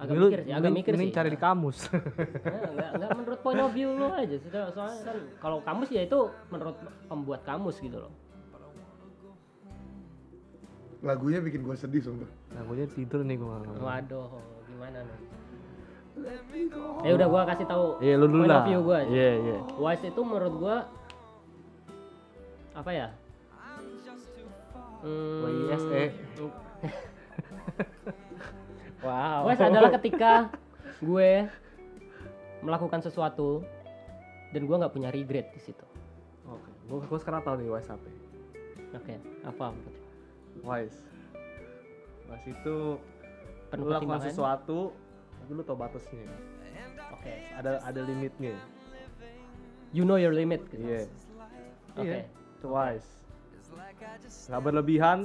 [0.01, 1.17] Agak Lu- mikir sih, agak mikir mending sih.
[1.17, 1.79] cari di kamus.
[1.93, 4.49] Nah, enggak, enggak menurut point of view lo aja sih.
[4.51, 6.19] Soalnya kan kalau kamus ya itu
[6.49, 6.77] menurut
[7.07, 8.13] pembuat kamus gitu loh.
[11.03, 12.31] Lagunya bikin gue sedih sumpah.
[12.67, 13.47] Gue tidur nih gue.
[13.83, 14.31] Waduh,
[14.71, 15.42] gimana nih?
[17.03, 18.65] Ya udah gua kasih tahu Iya lu dulu lah.
[18.69, 19.59] Iya iya.
[19.81, 20.77] Wise itu menurut gua
[22.73, 23.09] apa ya?
[25.03, 26.03] Hmm, WISE.
[29.03, 29.51] Wow.
[29.51, 30.47] Wise adalah ketika
[31.03, 31.51] gue
[32.63, 33.67] melakukan sesuatu
[34.55, 35.83] dan gua nggak punya regret di situ.
[36.47, 36.71] Oke.
[36.87, 38.09] Gue gue sekarang tahu nih wise apa.
[38.95, 39.97] Oke, apa menurut?
[40.63, 40.99] Wise.
[42.31, 42.77] Wise itu
[43.75, 44.95] Penuh lu lakukan sesuatu
[45.43, 46.23] tapi lu tau batasnya.
[47.11, 47.35] Oke.
[47.59, 48.55] Ada ada limitnya.
[49.91, 50.87] You know your limit gitu.
[50.87, 51.11] Iya.
[51.99, 52.07] Oke.
[52.07, 52.23] Iya.
[52.31, 53.11] Itu wise.
[54.47, 55.19] Nggak berlebihan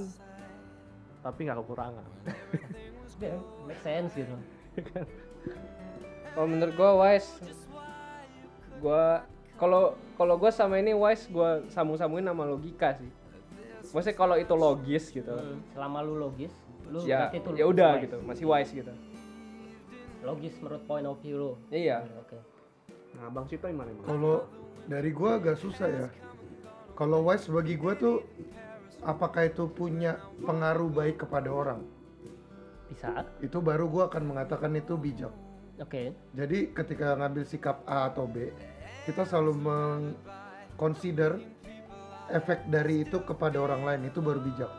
[1.21, 2.05] tapi nggak kekurangan.
[3.17, 4.29] Yeah, make sense gitu.
[6.37, 7.41] Kalau menurut gua wise
[8.77, 9.25] gua
[9.57, 13.09] kalau kalau gua sama ini wise gua sambung-sambungin sama logika sih.
[13.89, 15.33] Maksudnya kalau itu logis gitu.
[15.33, 16.53] Hmm, Selama lu logis,
[16.93, 18.93] lu Ya, ya udah gitu, masih wise gitu.
[20.27, 21.51] Logis menurut point of view lu.
[21.71, 22.03] Iya.
[22.19, 22.35] Oke.
[23.15, 23.95] Nah, Bang Cito gimana?
[24.03, 24.43] Kalau
[24.91, 26.07] dari gue agak susah ya.
[26.99, 28.15] Kalau wise bagi gue tuh
[29.07, 31.79] apakah itu punya pengaruh baik kepada orang?
[32.91, 33.23] Bisa.
[33.39, 35.31] Itu baru gue akan mengatakan itu bijak.
[35.79, 36.11] Oke.
[36.35, 38.51] Jadi ketika ngambil sikap A atau B,
[39.05, 41.39] kita selalu mengconsider
[42.27, 44.71] efek dari itu kepada orang lain itu baru bijak.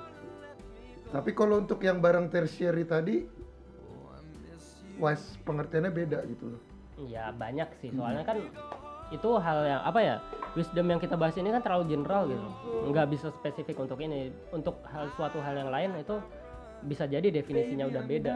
[1.08, 3.24] Tapi kalau untuk yang barang tertiary tadi,
[4.98, 6.62] wise pengertiannya beda gitu loh.
[7.06, 7.94] Ya banyak sih.
[7.94, 8.38] Soalnya kan
[9.08, 10.16] itu hal yang apa ya
[10.52, 12.48] wisdom yang kita bahas ini kan terlalu general gitu.
[12.90, 14.34] Nggak bisa spesifik untuk ini.
[14.50, 16.18] Untuk hal suatu hal yang lain itu
[16.84, 18.34] bisa jadi definisinya udah beda.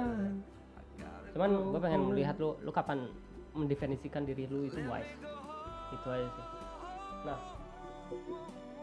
[1.35, 3.11] Cuman gue pengen melihat lu lu kapan
[3.53, 5.13] mendefinisikan diri lu itu wise.
[5.93, 6.47] Itu aja sih.
[7.27, 7.39] Nah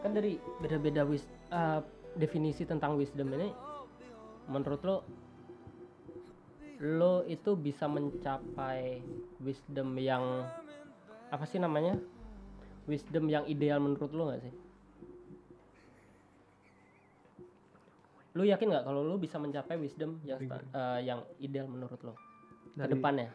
[0.00, 1.84] kan dari beda-beda wis uh,
[2.16, 3.52] definisi tentang wisdom ini
[4.50, 4.96] menurut lo
[6.80, 9.04] lo itu bisa mencapai
[9.44, 10.48] wisdom yang
[11.28, 12.00] apa sih namanya?
[12.88, 14.54] Wisdom yang ideal menurut lo nggak sih?
[18.32, 22.16] Lu yakin nggak kalau lu bisa mencapai wisdom yang eh, yang ideal menurut lo
[22.74, 23.28] ke depannya?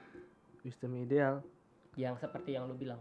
[0.65, 1.45] Wisdom ideal.
[1.95, 2.99] yang seperti yang lu bilang.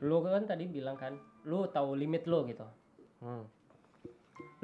[0.00, 2.64] Lu kan tadi bilang kan lu tahu limit lu gitu.
[3.20, 3.44] Hmm.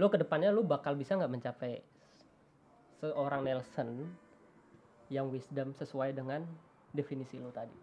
[0.01, 1.85] lu ke depannya lu bakal bisa nggak mencapai
[2.97, 4.09] seorang Nelson
[5.07, 6.43] yang wisdom sesuai dengan
[6.91, 7.77] definisi lu tadi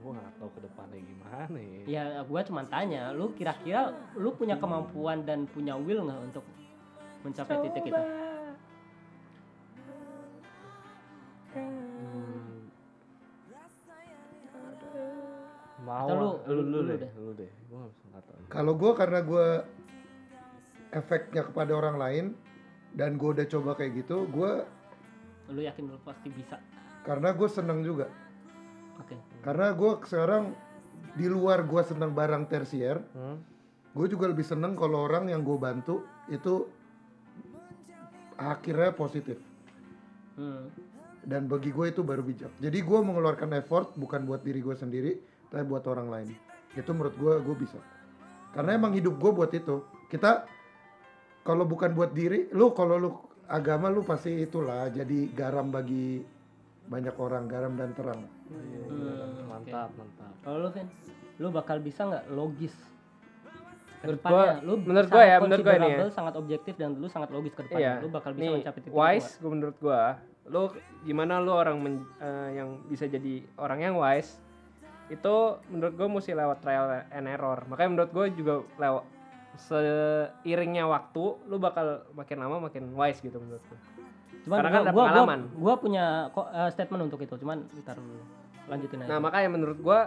[0.00, 1.80] Gue nggak tahu ke depannya gimana ya.
[1.86, 6.44] ya gua cuma tanya lu kira-kira lu punya kemampuan dan punya will nggak untuk
[7.20, 8.02] mencapai titik itu
[11.50, 12.70] Hmm.
[15.82, 16.46] Mau lu- ah.
[16.46, 17.10] lu, lu, lu- lu deh, deh.
[17.16, 17.50] lu deh.
[17.66, 17.82] Gue.
[18.46, 19.46] Kalau gue karena gue
[20.90, 22.24] efeknya kepada orang lain
[22.94, 24.66] dan gue udah coba kayak gitu, gue
[25.50, 26.58] lu yakin lu pasti bisa
[27.02, 28.06] karena gue seneng juga.
[29.00, 30.54] oke Karena gue sekarang
[31.16, 33.40] di luar gue seneng barang tersier, Hmm?
[33.96, 36.68] gue juga lebih seneng kalau orang yang gue bantu itu
[38.38, 39.38] akhirnya positif.
[40.36, 40.64] hmm.
[41.20, 42.48] Dan bagi gue itu baru bijak.
[42.64, 45.20] Jadi gue mengeluarkan effort bukan buat diri gue sendiri,
[45.52, 46.28] tapi buat orang lain.
[46.72, 47.76] Itu menurut gue gue bisa.
[48.56, 49.84] Karena emang hidup gue buat itu.
[50.08, 50.48] Kita
[51.40, 53.10] kalau bukan buat diri, lu kalau lu
[53.50, 56.22] agama lu pasti itulah jadi garam bagi
[56.86, 58.20] banyak orang garam dan terang.
[58.50, 60.86] Hmm, mantap mantap Kalau lu Vin,
[61.38, 62.74] lu bakal bisa nggak logis?
[64.00, 64.20] Menurut
[64.64, 66.08] lu menurut gua ya, menurut gua ini ya.
[66.08, 68.00] sangat objektif dan lu sangat logis ke depannya.
[68.00, 68.04] Iya.
[68.04, 70.02] Lu bakal bisa Nih, mencapai titik wise gua menurut gua,
[70.48, 70.62] lu
[71.04, 74.40] gimana lu orang men- eh, yang bisa jadi orang yang wise
[75.12, 75.34] itu
[75.68, 77.60] menurut gua mesti lewat trial and error.
[77.68, 79.04] Makanya menurut gua juga lewat
[79.56, 83.78] seiringnya waktu lu bakal makin lama makin wise gitu menurut gua.
[84.40, 85.40] Cuman Karena gua, kan ada gua, gua, pengalaman.
[85.54, 88.22] gua punya kok eh, statement untuk itu, cuman ntar dulu.
[88.66, 89.08] Lanjutin aja.
[89.10, 90.00] Nah makanya menurut gua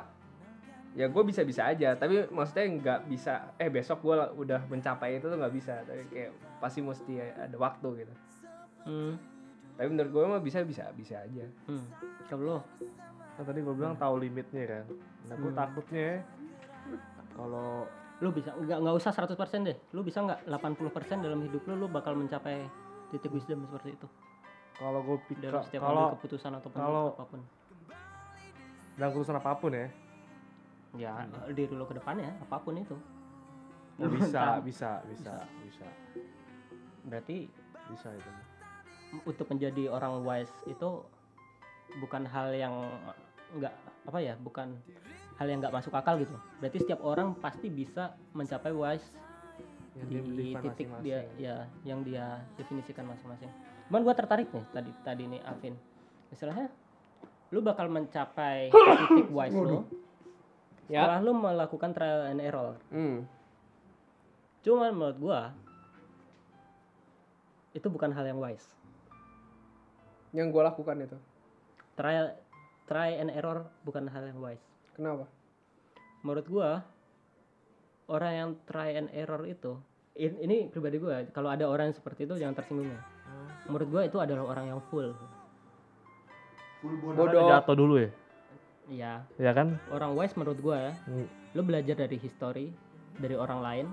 [0.94, 5.26] ya gue bisa bisa aja tapi maksudnya nggak bisa eh besok gua udah mencapai itu
[5.26, 6.30] tuh nggak bisa tapi kayak
[6.61, 8.14] pasti mesti ada waktu gitu
[8.86, 9.18] Hmm,
[9.74, 11.88] tapi menurut gue mah bisa bisa bisa aja hmm.
[12.30, 12.57] Kalau lu,
[13.34, 14.86] kan tadi gue bilang tahu limitnya kan
[15.26, 15.57] nah gue Hmm.
[15.57, 16.22] takutnya
[17.34, 19.34] kalau lu bisa nggak nggak usah 100%
[19.64, 19.77] deh.
[19.91, 20.77] Lu bisa nggak 80%
[21.19, 22.65] dalam hidup lu lu bakal mencapai
[23.10, 24.07] titik wisdom seperti itu
[24.73, 27.40] kalau gue pikir dalam setiap kalau keputusan ataupun kalau- apa pun.
[28.98, 29.88] dalam keputusan apa pun ya
[30.94, 31.14] Ya,
[31.49, 32.94] diri lu ke depannya apa pun itu.
[33.98, 35.85] oh, bisa bisa bisa bisa
[37.03, 37.49] Berarti
[37.85, 38.30] bisa itu
[39.22, 41.06] untuk menjadi orang wise itu
[41.98, 42.73] bukan hal yang
[43.53, 43.73] nggak
[44.03, 44.73] apa ya bukan
[45.34, 46.36] hal yang nggak masuk akal gitu.
[46.62, 49.06] Berarti setiap orang pasti bisa mencapai wise
[49.94, 50.18] yang di
[50.50, 51.56] dia titik dia ya
[51.86, 53.50] yang dia definisikan masing-masing.
[53.90, 55.76] Cuman gua tertarik nih tadi tadi nih Alvin.
[56.30, 56.70] Istilahnya
[57.54, 58.74] lu bakal mencapai
[59.10, 59.86] titik wise lu
[60.92, 61.08] Ya.
[61.08, 62.76] setelah lu melakukan trial and error.
[62.92, 63.24] Hmm.
[64.64, 65.40] cuman menurut gua
[67.74, 68.68] itu bukan hal yang wise.
[70.32, 71.18] Yang gue lakukan itu.
[71.96, 72.36] Trial
[72.84, 75.26] try and error bukan hal yang wise kenapa?
[76.22, 76.70] Menurut gua
[78.06, 79.76] orang yang try and error itu
[80.14, 83.02] in- ini pribadi gua kalau ada orang yang seperti itu jangan tersinggung ya.
[83.65, 85.11] Menurut gua itu adalah orang yang full.
[86.84, 87.48] Bodoh.
[87.49, 88.10] Jatuh dulu ya?
[88.86, 89.80] Ya ya kan?
[89.88, 91.28] Orang wise menurut gua ya Hmm.
[91.53, 92.68] lu belajar dari history
[93.15, 93.86] dari orang lain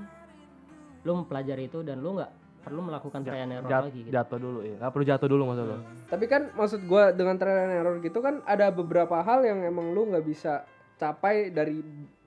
[1.00, 4.10] lu mempelajari itu dan lu nggak perlu melakukan try and error Jat- lagi gitu.
[4.10, 4.76] jatuh dulu ya?
[4.76, 8.18] Nggak perlu jatuh dulu maksud lo tapi kan maksud gue dengan trial and error gitu
[8.18, 10.66] kan ada beberapa hal yang emang lu nggak bisa
[11.00, 11.80] capai dari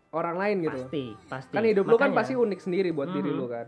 [0.10, 0.80] orang lain gitu.
[0.84, 1.54] Pasti pasti.
[1.54, 3.38] Kan hidup lu kan Makanya- pasti unik sendiri buat diri Mhm.
[3.38, 3.68] lu kan.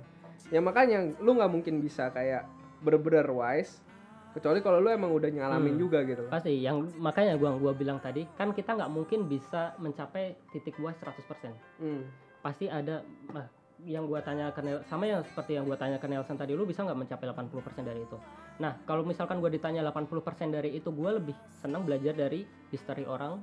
[0.50, 2.46] Ya makanya lu nggak mungkin bisa kayak
[2.82, 3.82] bener-bener wise
[4.32, 5.82] kecuali kalau lu emang udah ngalamin Hmm.
[5.82, 6.26] juga gitu.
[6.28, 10.98] Pasti yang makanya gua gua bilang tadi kan kita nggak mungkin bisa mencapai titik wise
[11.00, 12.04] 100% Hmm.
[12.42, 13.02] pasti ada
[13.32, 13.48] nah,
[13.82, 16.62] yang gua tanya ke Nel- sama yang seperti yang gua tanya ke Nelson tadi lu
[16.64, 18.18] bisa nggak mencapai 80% dari itu?
[18.60, 23.42] Nah kalau misalkan gua ditanya 80% dari itu gua lebih senang belajar dari history orang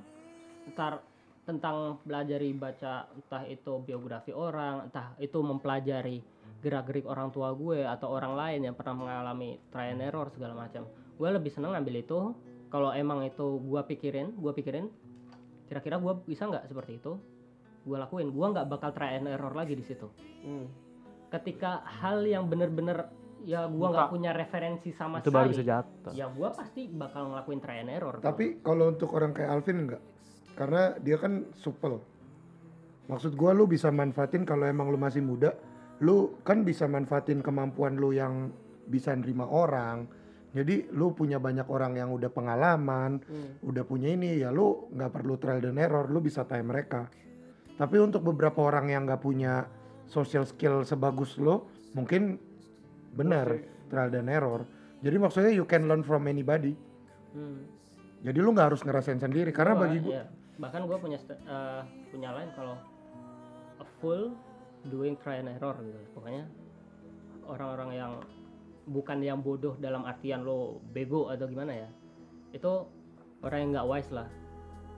[0.63, 1.03] entar
[1.43, 6.23] tentang belajari baca entah itu biografi orang entah itu mempelajari
[6.63, 10.87] gerak-gerik orang tua gue atau orang lain yang pernah mengalami try and error segala macam.
[11.19, 12.19] Gue lebih senang ngambil itu.
[12.71, 14.89] Kalau emang itu gua pikirin gua pikirin
[15.69, 17.21] kira-kira gua bisa nggak seperti itu?
[17.85, 18.33] Gue lakuin.
[18.33, 20.07] Gue nggak bakal try and error lagi di situ.
[20.41, 20.65] Hmm.
[21.33, 23.09] ketika hal yang bener-bener
[23.41, 26.11] ya gue nggak punya referensi sama itu baru sekali bisa jatuh.
[26.13, 30.01] ya gue pasti bakal ngelakuin try and error Tapi kalau untuk orang kayak Alvin enggak.
[30.53, 31.97] Karena dia kan supel.
[33.09, 35.51] Maksud gua lu bisa manfaatin kalau emang lu masih muda,
[35.99, 38.53] lu kan bisa manfaatin kemampuan lu yang
[38.87, 40.07] bisa nerima orang.
[40.53, 43.57] Jadi lu punya banyak orang yang udah pengalaman, Hmm.
[43.65, 47.09] udah punya ini ya lu nggak perlu trial dan error, lu bisa tanya mereka.
[47.73, 49.65] Tapi untuk beberapa orang yang nggak punya
[50.05, 51.65] social skill sebagus lo,
[51.97, 52.37] mungkin
[53.17, 53.49] benar
[53.89, 54.61] trial dan error.
[55.01, 56.77] Jadi maksudnya you can learn from anybody.
[57.33, 57.65] Hmm.
[58.21, 60.23] Jadi lu nggak harus ngerasain sendiri karena Gua, bagi gua iya.
[60.61, 61.81] Bahkan gue punya eh,
[62.13, 62.77] punya lain kalau
[63.81, 64.37] a full
[64.89, 66.45] doing try and error gitu pokoknya
[67.47, 68.11] orang-orang yang
[68.83, 71.89] bukan yang bodoh dalam artian lo bego atau gimana ya
[72.51, 72.71] itu
[73.41, 74.27] orang yang nggak wise lah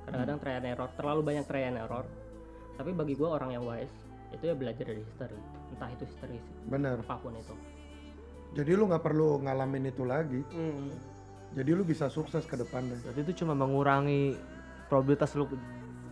[0.06, 2.06] kadang-kadang try and error terlalu banyak try and error
[2.76, 3.94] tapi bagi gue orang yang wise
[4.34, 5.40] itu ya belajar dari history
[5.72, 6.38] entah itu history
[6.68, 7.00] bener.
[7.06, 7.56] apa pun itu
[8.56, 10.40] Jadi lu nggak perlu ngalamin itu lagi.
[10.56, 10.88] Hmm.
[11.60, 12.96] Jadi lu bisa sukses ke depannya.
[13.04, 14.32] berarti itu cuma mengurangi
[14.88, 15.46] probabilitas lu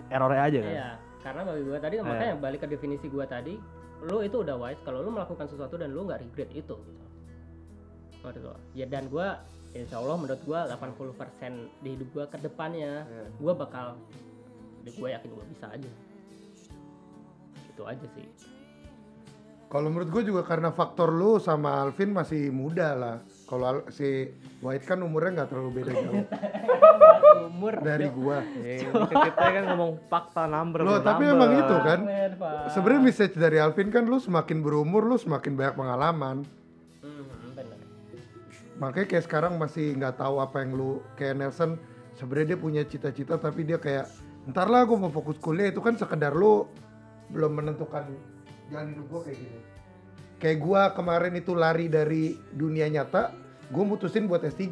[0.10, 0.90] errornya aja kan Iya,
[1.22, 2.04] karena bagi gua tadi Eh.
[2.04, 3.56] makanya balik ke definisi gua tadi,
[4.04, 6.76] lu itu udah wise kalau lu melakukan sesuatu dan lu nggak regret itu.
[6.76, 7.06] Gitu.
[8.22, 8.60] Menurut.
[8.72, 9.42] Ya dan gua
[9.74, 13.26] insya Allah menurut gua 80% di hidup gua ke depannya Iya.
[13.42, 13.86] gua bakal
[14.96, 15.92] gua yakin gua bisa aja.
[17.74, 18.28] Itu aja sih.
[19.66, 23.18] Kalau menurut gue juga karena faktor lu sama Alvin masih muda lah.
[23.44, 26.26] Kalau Al- si White kan umurnya nggak terlalu beda jauh
[27.44, 28.40] Umur dari gua.
[28.58, 31.36] Eh, kita, kita kan ngomong fakta number Loh, tapi number.
[31.38, 32.00] emang itu kan.
[32.70, 36.38] Sebenarnya message dari Alvin kan lu semakin berumur lu semakin banyak pengalaman.
[37.00, 37.78] Hmm, bener.
[38.80, 41.76] Makanya kayak sekarang masih nggak tahu apa yang lu kayak Nelson
[42.14, 44.08] sebenarnya dia punya cita-cita tapi dia kayak
[44.46, 46.68] ntar lah gue mau fokus kuliah itu kan sekedar lu
[47.28, 48.06] belum menentukan
[48.68, 49.60] jalan hidup gue kayak gini
[50.44, 53.32] kayak gue kemarin itu lari dari dunia nyata
[53.72, 54.68] gue mutusin buat S3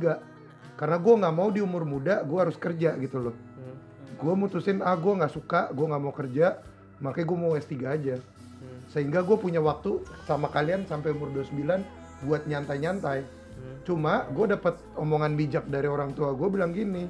[0.76, 3.78] karena gue nggak mau di umur muda gue harus kerja gitu loh Hmm.
[4.20, 6.60] gue mutusin ah gue nggak suka gue nggak mau kerja
[7.00, 8.80] makanya gue mau S3 aja Hmm.
[8.92, 11.82] sehingga gue punya waktu sama kalian sampai umur 29
[12.28, 13.78] buat nyantai-nyantai Hmm.
[13.88, 17.08] cuma gue dapat omongan bijak dari orang tua gue bilang gini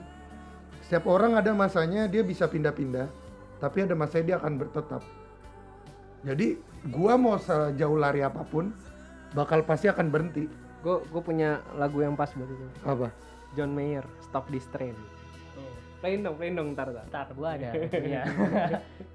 [0.85, 3.09] setiap orang ada masanya dia bisa pindah-pindah
[3.57, 5.01] tapi ada masanya dia akan bertetap
[6.21, 8.73] jadi gue mau sejauh lari apa pun
[9.31, 10.49] bakal pasti akan berhenti
[10.81, 12.65] Gue gue punya lagu yang pas buat itu.
[12.81, 13.13] apa
[13.53, 14.95] John Mayer, Stop This Train.
[15.53, 15.73] Hmm.
[16.01, 17.05] Plain dong, plain dong ntar ntar.
[17.11, 17.69] Ntar gua ada.
[18.09, 18.23] Iya.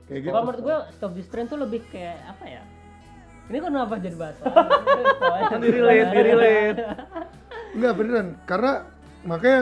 [0.06, 2.62] kayak gitu Kalau menurut gua stop this trend tuh lebih kayak apa ya?
[3.50, 4.42] Ini kok kenapa jadi bahasa?
[5.50, 6.78] Kan di relate, di relate.
[7.74, 8.72] Enggak beneran karena
[9.26, 9.60] makanya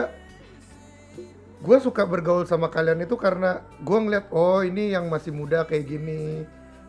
[1.65, 5.89] gue suka bergaul sama kalian itu karena gue ngeliat oh ini yang masih muda kayak
[5.89, 6.45] gini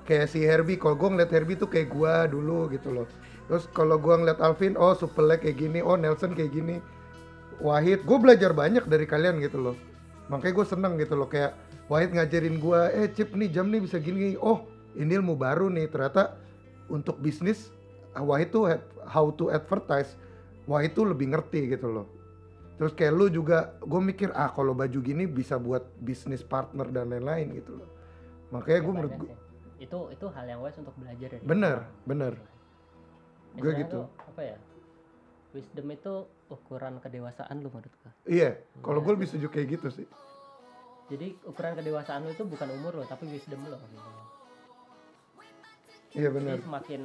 [0.06, 0.78] kayak si Herbie.
[0.78, 3.06] Kalau gue ngeliat Herbie tuh kayak gue dulu gitu loh.
[3.50, 6.78] Terus kalau gue ngeliat Alvin oh Supelek kayak gini oh Nelson kayak gini.
[7.58, 9.76] Wahid gue belajar banyak dari kalian gitu loh.
[10.30, 13.98] Makanya gue seneng gitu loh kayak Wahid ngajarin gue eh Cip nih jam nih bisa
[13.98, 14.38] gini.
[14.38, 14.64] Oh
[14.94, 15.90] ini ilmu baru nih.
[15.90, 16.38] Ternyata
[16.86, 17.74] untuk bisnis
[18.16, 18.70] Wahid tuh
[19.10, 20.14] how to advertise
[20.66, 22.06] Wahid tuh lebih ngerti gitu loh.
[22.76, 27.08] Terus kayak lu juga gue mikir ah kalau baju gini bisa buat bisnis partner dan
[27.14, 27.88] lain-lain gitu loh.
[28.52, 29.45] Makanya gue menurut gue
[29.76, 32.32] itu itu hal yang wise untuk belajar dari bener bener.
[33.56, 34.04] Gue gitu.
[34.04, 34.56] tuh, apa ya
[35.56, 36.14] wisdom itu
[36.52, 38.12] ukuran kedewasaan lu menurut gua.
[38.28, 40.08] Iya kalau gue lebih setuju kayak gitu sih.
[41.08, 44.10] Jadi ukuran kedewasaan lu itu bukan umur lo tapi wisdom lo gitu.
[46.16, 46.56] iya bener.
[46.56, 47.02] jadi semakin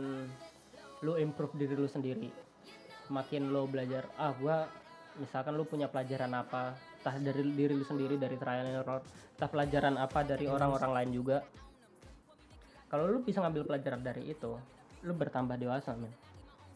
[1.04, 2.32] lu improve diri lu sendiri
[3.12, 4.72] semakin lu belajar ah gua
[5.20, 9.04] misalkan lu punya pelajaran apa entah dari diri lu sendiri dari trial and error
[9.36, 11.44] entah pelajaran apa dari orang-orang lain juga
[12.92, 14.60] kalau lu bisa ngambil pelajaran dari itu
[15.02, 16.12] lu bertambah dewasa men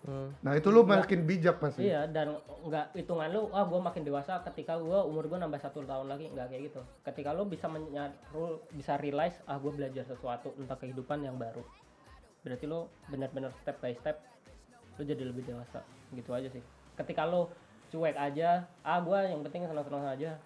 [0.05, 0.29] Hmm.
[0.45, 4.37] nah itu lu makin bijak pasti Iya dan nggak hitungan lu, ah gue makin dewasa
[4.45, 6.81] ketika gue umur gue nambah satu tahun lagi nggak kayak gitu.
[7.01, 11.65] Ketika lu bisa menyaru, bisa realize ah gue belajar sesuatu tentang kehidupan yang baru.
[12.45, 14.21] Berarti lu benar-benar step by step
[15.01, 15.81] lu jadi lebih dewasa
[16.13, 16.61] gitu aja sih.
[16.93, 17.49] Ketika lu
[17.89, 20.37] cuek aja, ah gue yang penting senang-senang aja.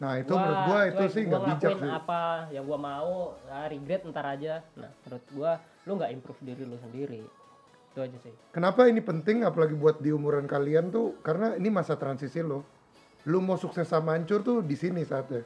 [0.00, 3.36] Nah itu Gua menurut gue itu sih gua nggak bijak sih apa yang gue mau,
[3.52, 4.64] ah, regret ntar aja.
[4.80, 5.50] Nah menurut gue
[5.84, 7.20] lu nggak improve diri lu sendiri.
[7.92, 8.32] Itu aja sih.
[8.50, 12.64] Kenapa ini penting apalagi buat di umuran kalian tuh karena ini masa transisi lo.
[13.28, 15.44] Lu mau sukses sama hancur tuh di sini saatnya.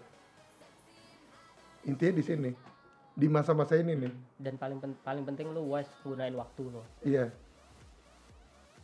[1.85, 2.51] Intinya di sini.
[3.15, 4.13] Di masa-masa ini nih.
[4.39, 6.83] Dan paling pen- paling penting lu wise gunain waktu lo.
[7.03, 7.31] Iya.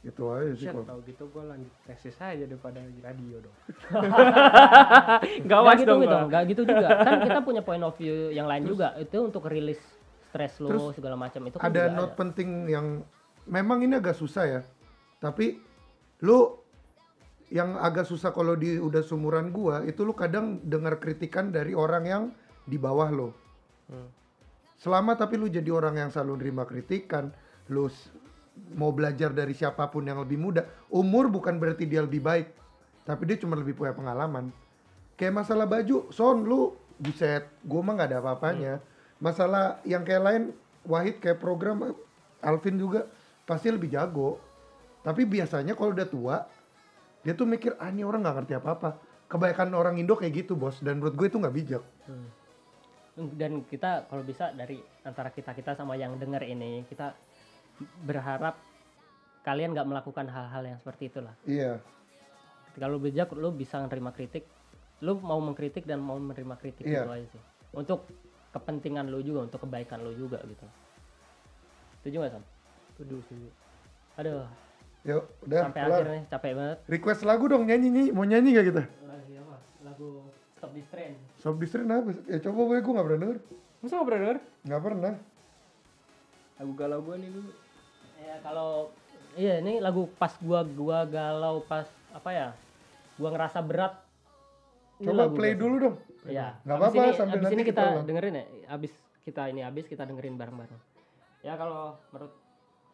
[0.01, 0.89] Itu aja sih Shit, kalau.
[0.89, 3.56] tau gitu gue lanjut tesis aja daripada di radio dong.
[5.44, 6.89] Gak Nggak was gitu dong gitu, nggak gitu juga.
[7.05, 8.97] Kan kita punya point of view yang lain juga.
[8.97, 9.81] Itu untuk rilis
[10.31, 12.86] stres lo Terus segala macam itu kan Ada juga note penting yang
[13.44, 14.60] memang ini agak susah ya.
[15.20, 15.60] Tapi
[16.24, 16.56] lu
[17.51, 22.05] yang agak susah kalau di udah sumuran gua itu lu kadang dengar kritikan dari orang
[22.06, 22.22] yang
[22.64, 23.28] di bawah lo.
[23.90, 24.09] Hmm.
[24.81, 27.35] Selama tapi lu jadi orang yang selalu nerima kritikan,
[27.68, 27.90] lu
[28.74, 32.51] mau belajar dari siapa pun yang lebih muda, umur bukan berarti dia lebih baik,
[33.06, 34.52] tapi dia cuma lebih punya pengalaman.
[35.16, 38.72] Kayak masalah baju, son lu buset, gua mah nggak ada apa-apanya.
[39.20, 40.43] Masalah yang kayak lain,
[40.89, 41.93] Wahid kayak program,
[42.40, 43.05] Alvin juga
[43.44, 44.40] pasti lebih jago.
[45.05, 46.36] Tapi biasanya kalau udah tua,
[47.20, 48.97] dia tuh mikir ah ini orang nggak ngerti apa-apa.
[49.28, 51.85] Kebanyakan orang Indo kayak gitu bos, dan menurut gue itu nggak bijak.
[53.36, 57.12] dan kita kalau bisa dari antara kita kita sama yang dengar ini kita
[58.02, 58.57] berharap
[59.40, 61.35] kalian nggak melakukan hal-hal yang seperti itulah.
[61.44, 61.81] Iya.
[62.70, 64.44] Ketika lu bijak, lu bisa menerima kritik.
[65.01, 67.02] Lu mau mengkritik dan mau menerima kritik Iya.
[67.02, 67.43] itu aja sih.
[67.73, 68.05] Untuk
[68.51, 70.66] kepentingan lu juga, untuk kebaikan lu juga gitu.
[71.98, 72.44] Setuju nggak Sam?
[72.93, 73.48] Setuju, setuju.
[74.16, 74.44] Aduh,
[75.01, 75.97] Yuk, udah sampai kelar.
[75.97, 76.78] akhir nih capek banget.
[76.86, 78.82] Request lagu dong nyanyi nyanyi mau nyanyi gak kita?
[79.09, 79.57] Lagi apa?
[79.81, 80.09] Lagu
[80.52, 81.12] Stop This Train.
[81.40, 82.12] Sob distrin apa?
[82.28, 83.39] Ya coba gue gue gak pernah denger.
[83.81, 84.39] Masa gak pernah denger?
[84.69, 85.15] Gak pernah.
[86.61, 87.51] Lagu galau gue nih dulu.
[88.41, 88.89] Ya kalau
[89.37, 91.85] iya ini lagu pas gua gua galau pas
[92.17, 92.49] apa ya?
[93.21, 94.01] Gua ngerasa berat.
[94.97, 95.97] Coba play dulu dong.
[96.25, 96.57] Iya.
[96.65, 98.45] Nggak apa-apa, sambil abis nanti ini kita kita dengerin ya.
[98.73, 98.93] Abis
[99.29, 100.81] kita ini abis kita dengerin bareng-bareng.
[101.45, 102.33] Ya kalau menurut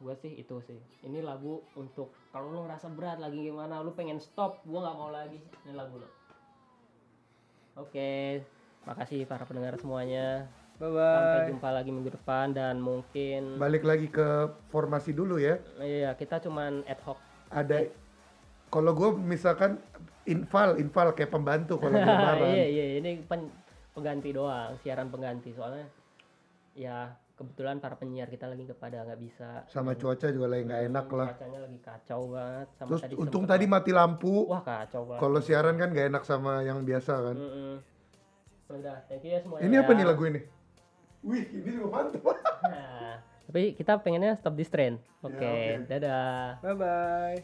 [0.02, 0.82] gua sih itu sih.
[1.06, 5.14] Ini lagu untuk kalau lu ngerasa berat lagi gimana, lu pengen stop, gua nggak mau
[5.14, 5.38] lagi.
[5.62, 6.10] Ini lagu lo.
[7.78, 8.42] Oke,
[8.82, 10.50] makasih para pendengar semuanya.
[10.76, 11.16] Bye bye.
[11.16, 15.56] Sampai jumpa lagi minggu depan dan mungkin balik lagi ke formasi dulu ya.
[15.80, 17.16] Iya, kita cuman ad hoc.
[17.48, 17.88] Ada
[18.68, 19.80] kalau gue misalkan
[20.28, 22.50] infal, infal kayak pembantu kalau lebaran.
[22.56, 23.48] iya, iya, ini pen,
[23.96, 25.88] pengganti doang, siaran pengganti soalnya
[26.76, 31.06] ya kebetulan para penyiar kita lagi kepada nggak bisa sama cuaca juga lagi nggak enak
[31.12, 35.20] lah cuacanya lagi kacau banget sama terus tadi untung tadi mati lampu wah kacau banget
[35.24, 37.74] kalau siaran kan nggak enak sama yang biasa kan mm -mm.
[38.76, 39.96] udah thank you ya semuanya ini apa ya.
[39.96, 40.40] nih lagu ini
[41.26, 42.22] Wih, ini juga mantap.
[42.62, 43.18] Nah,
[43.50, 45.02] tapi kita pengennya stop this trend.
[45.26, 45.90] Oke, ya, okay, yeah, okay.
[45.90, 46.62] dadah.
[46.62, 47.42] Bye bye.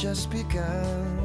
[0.00, 1.19] just begun.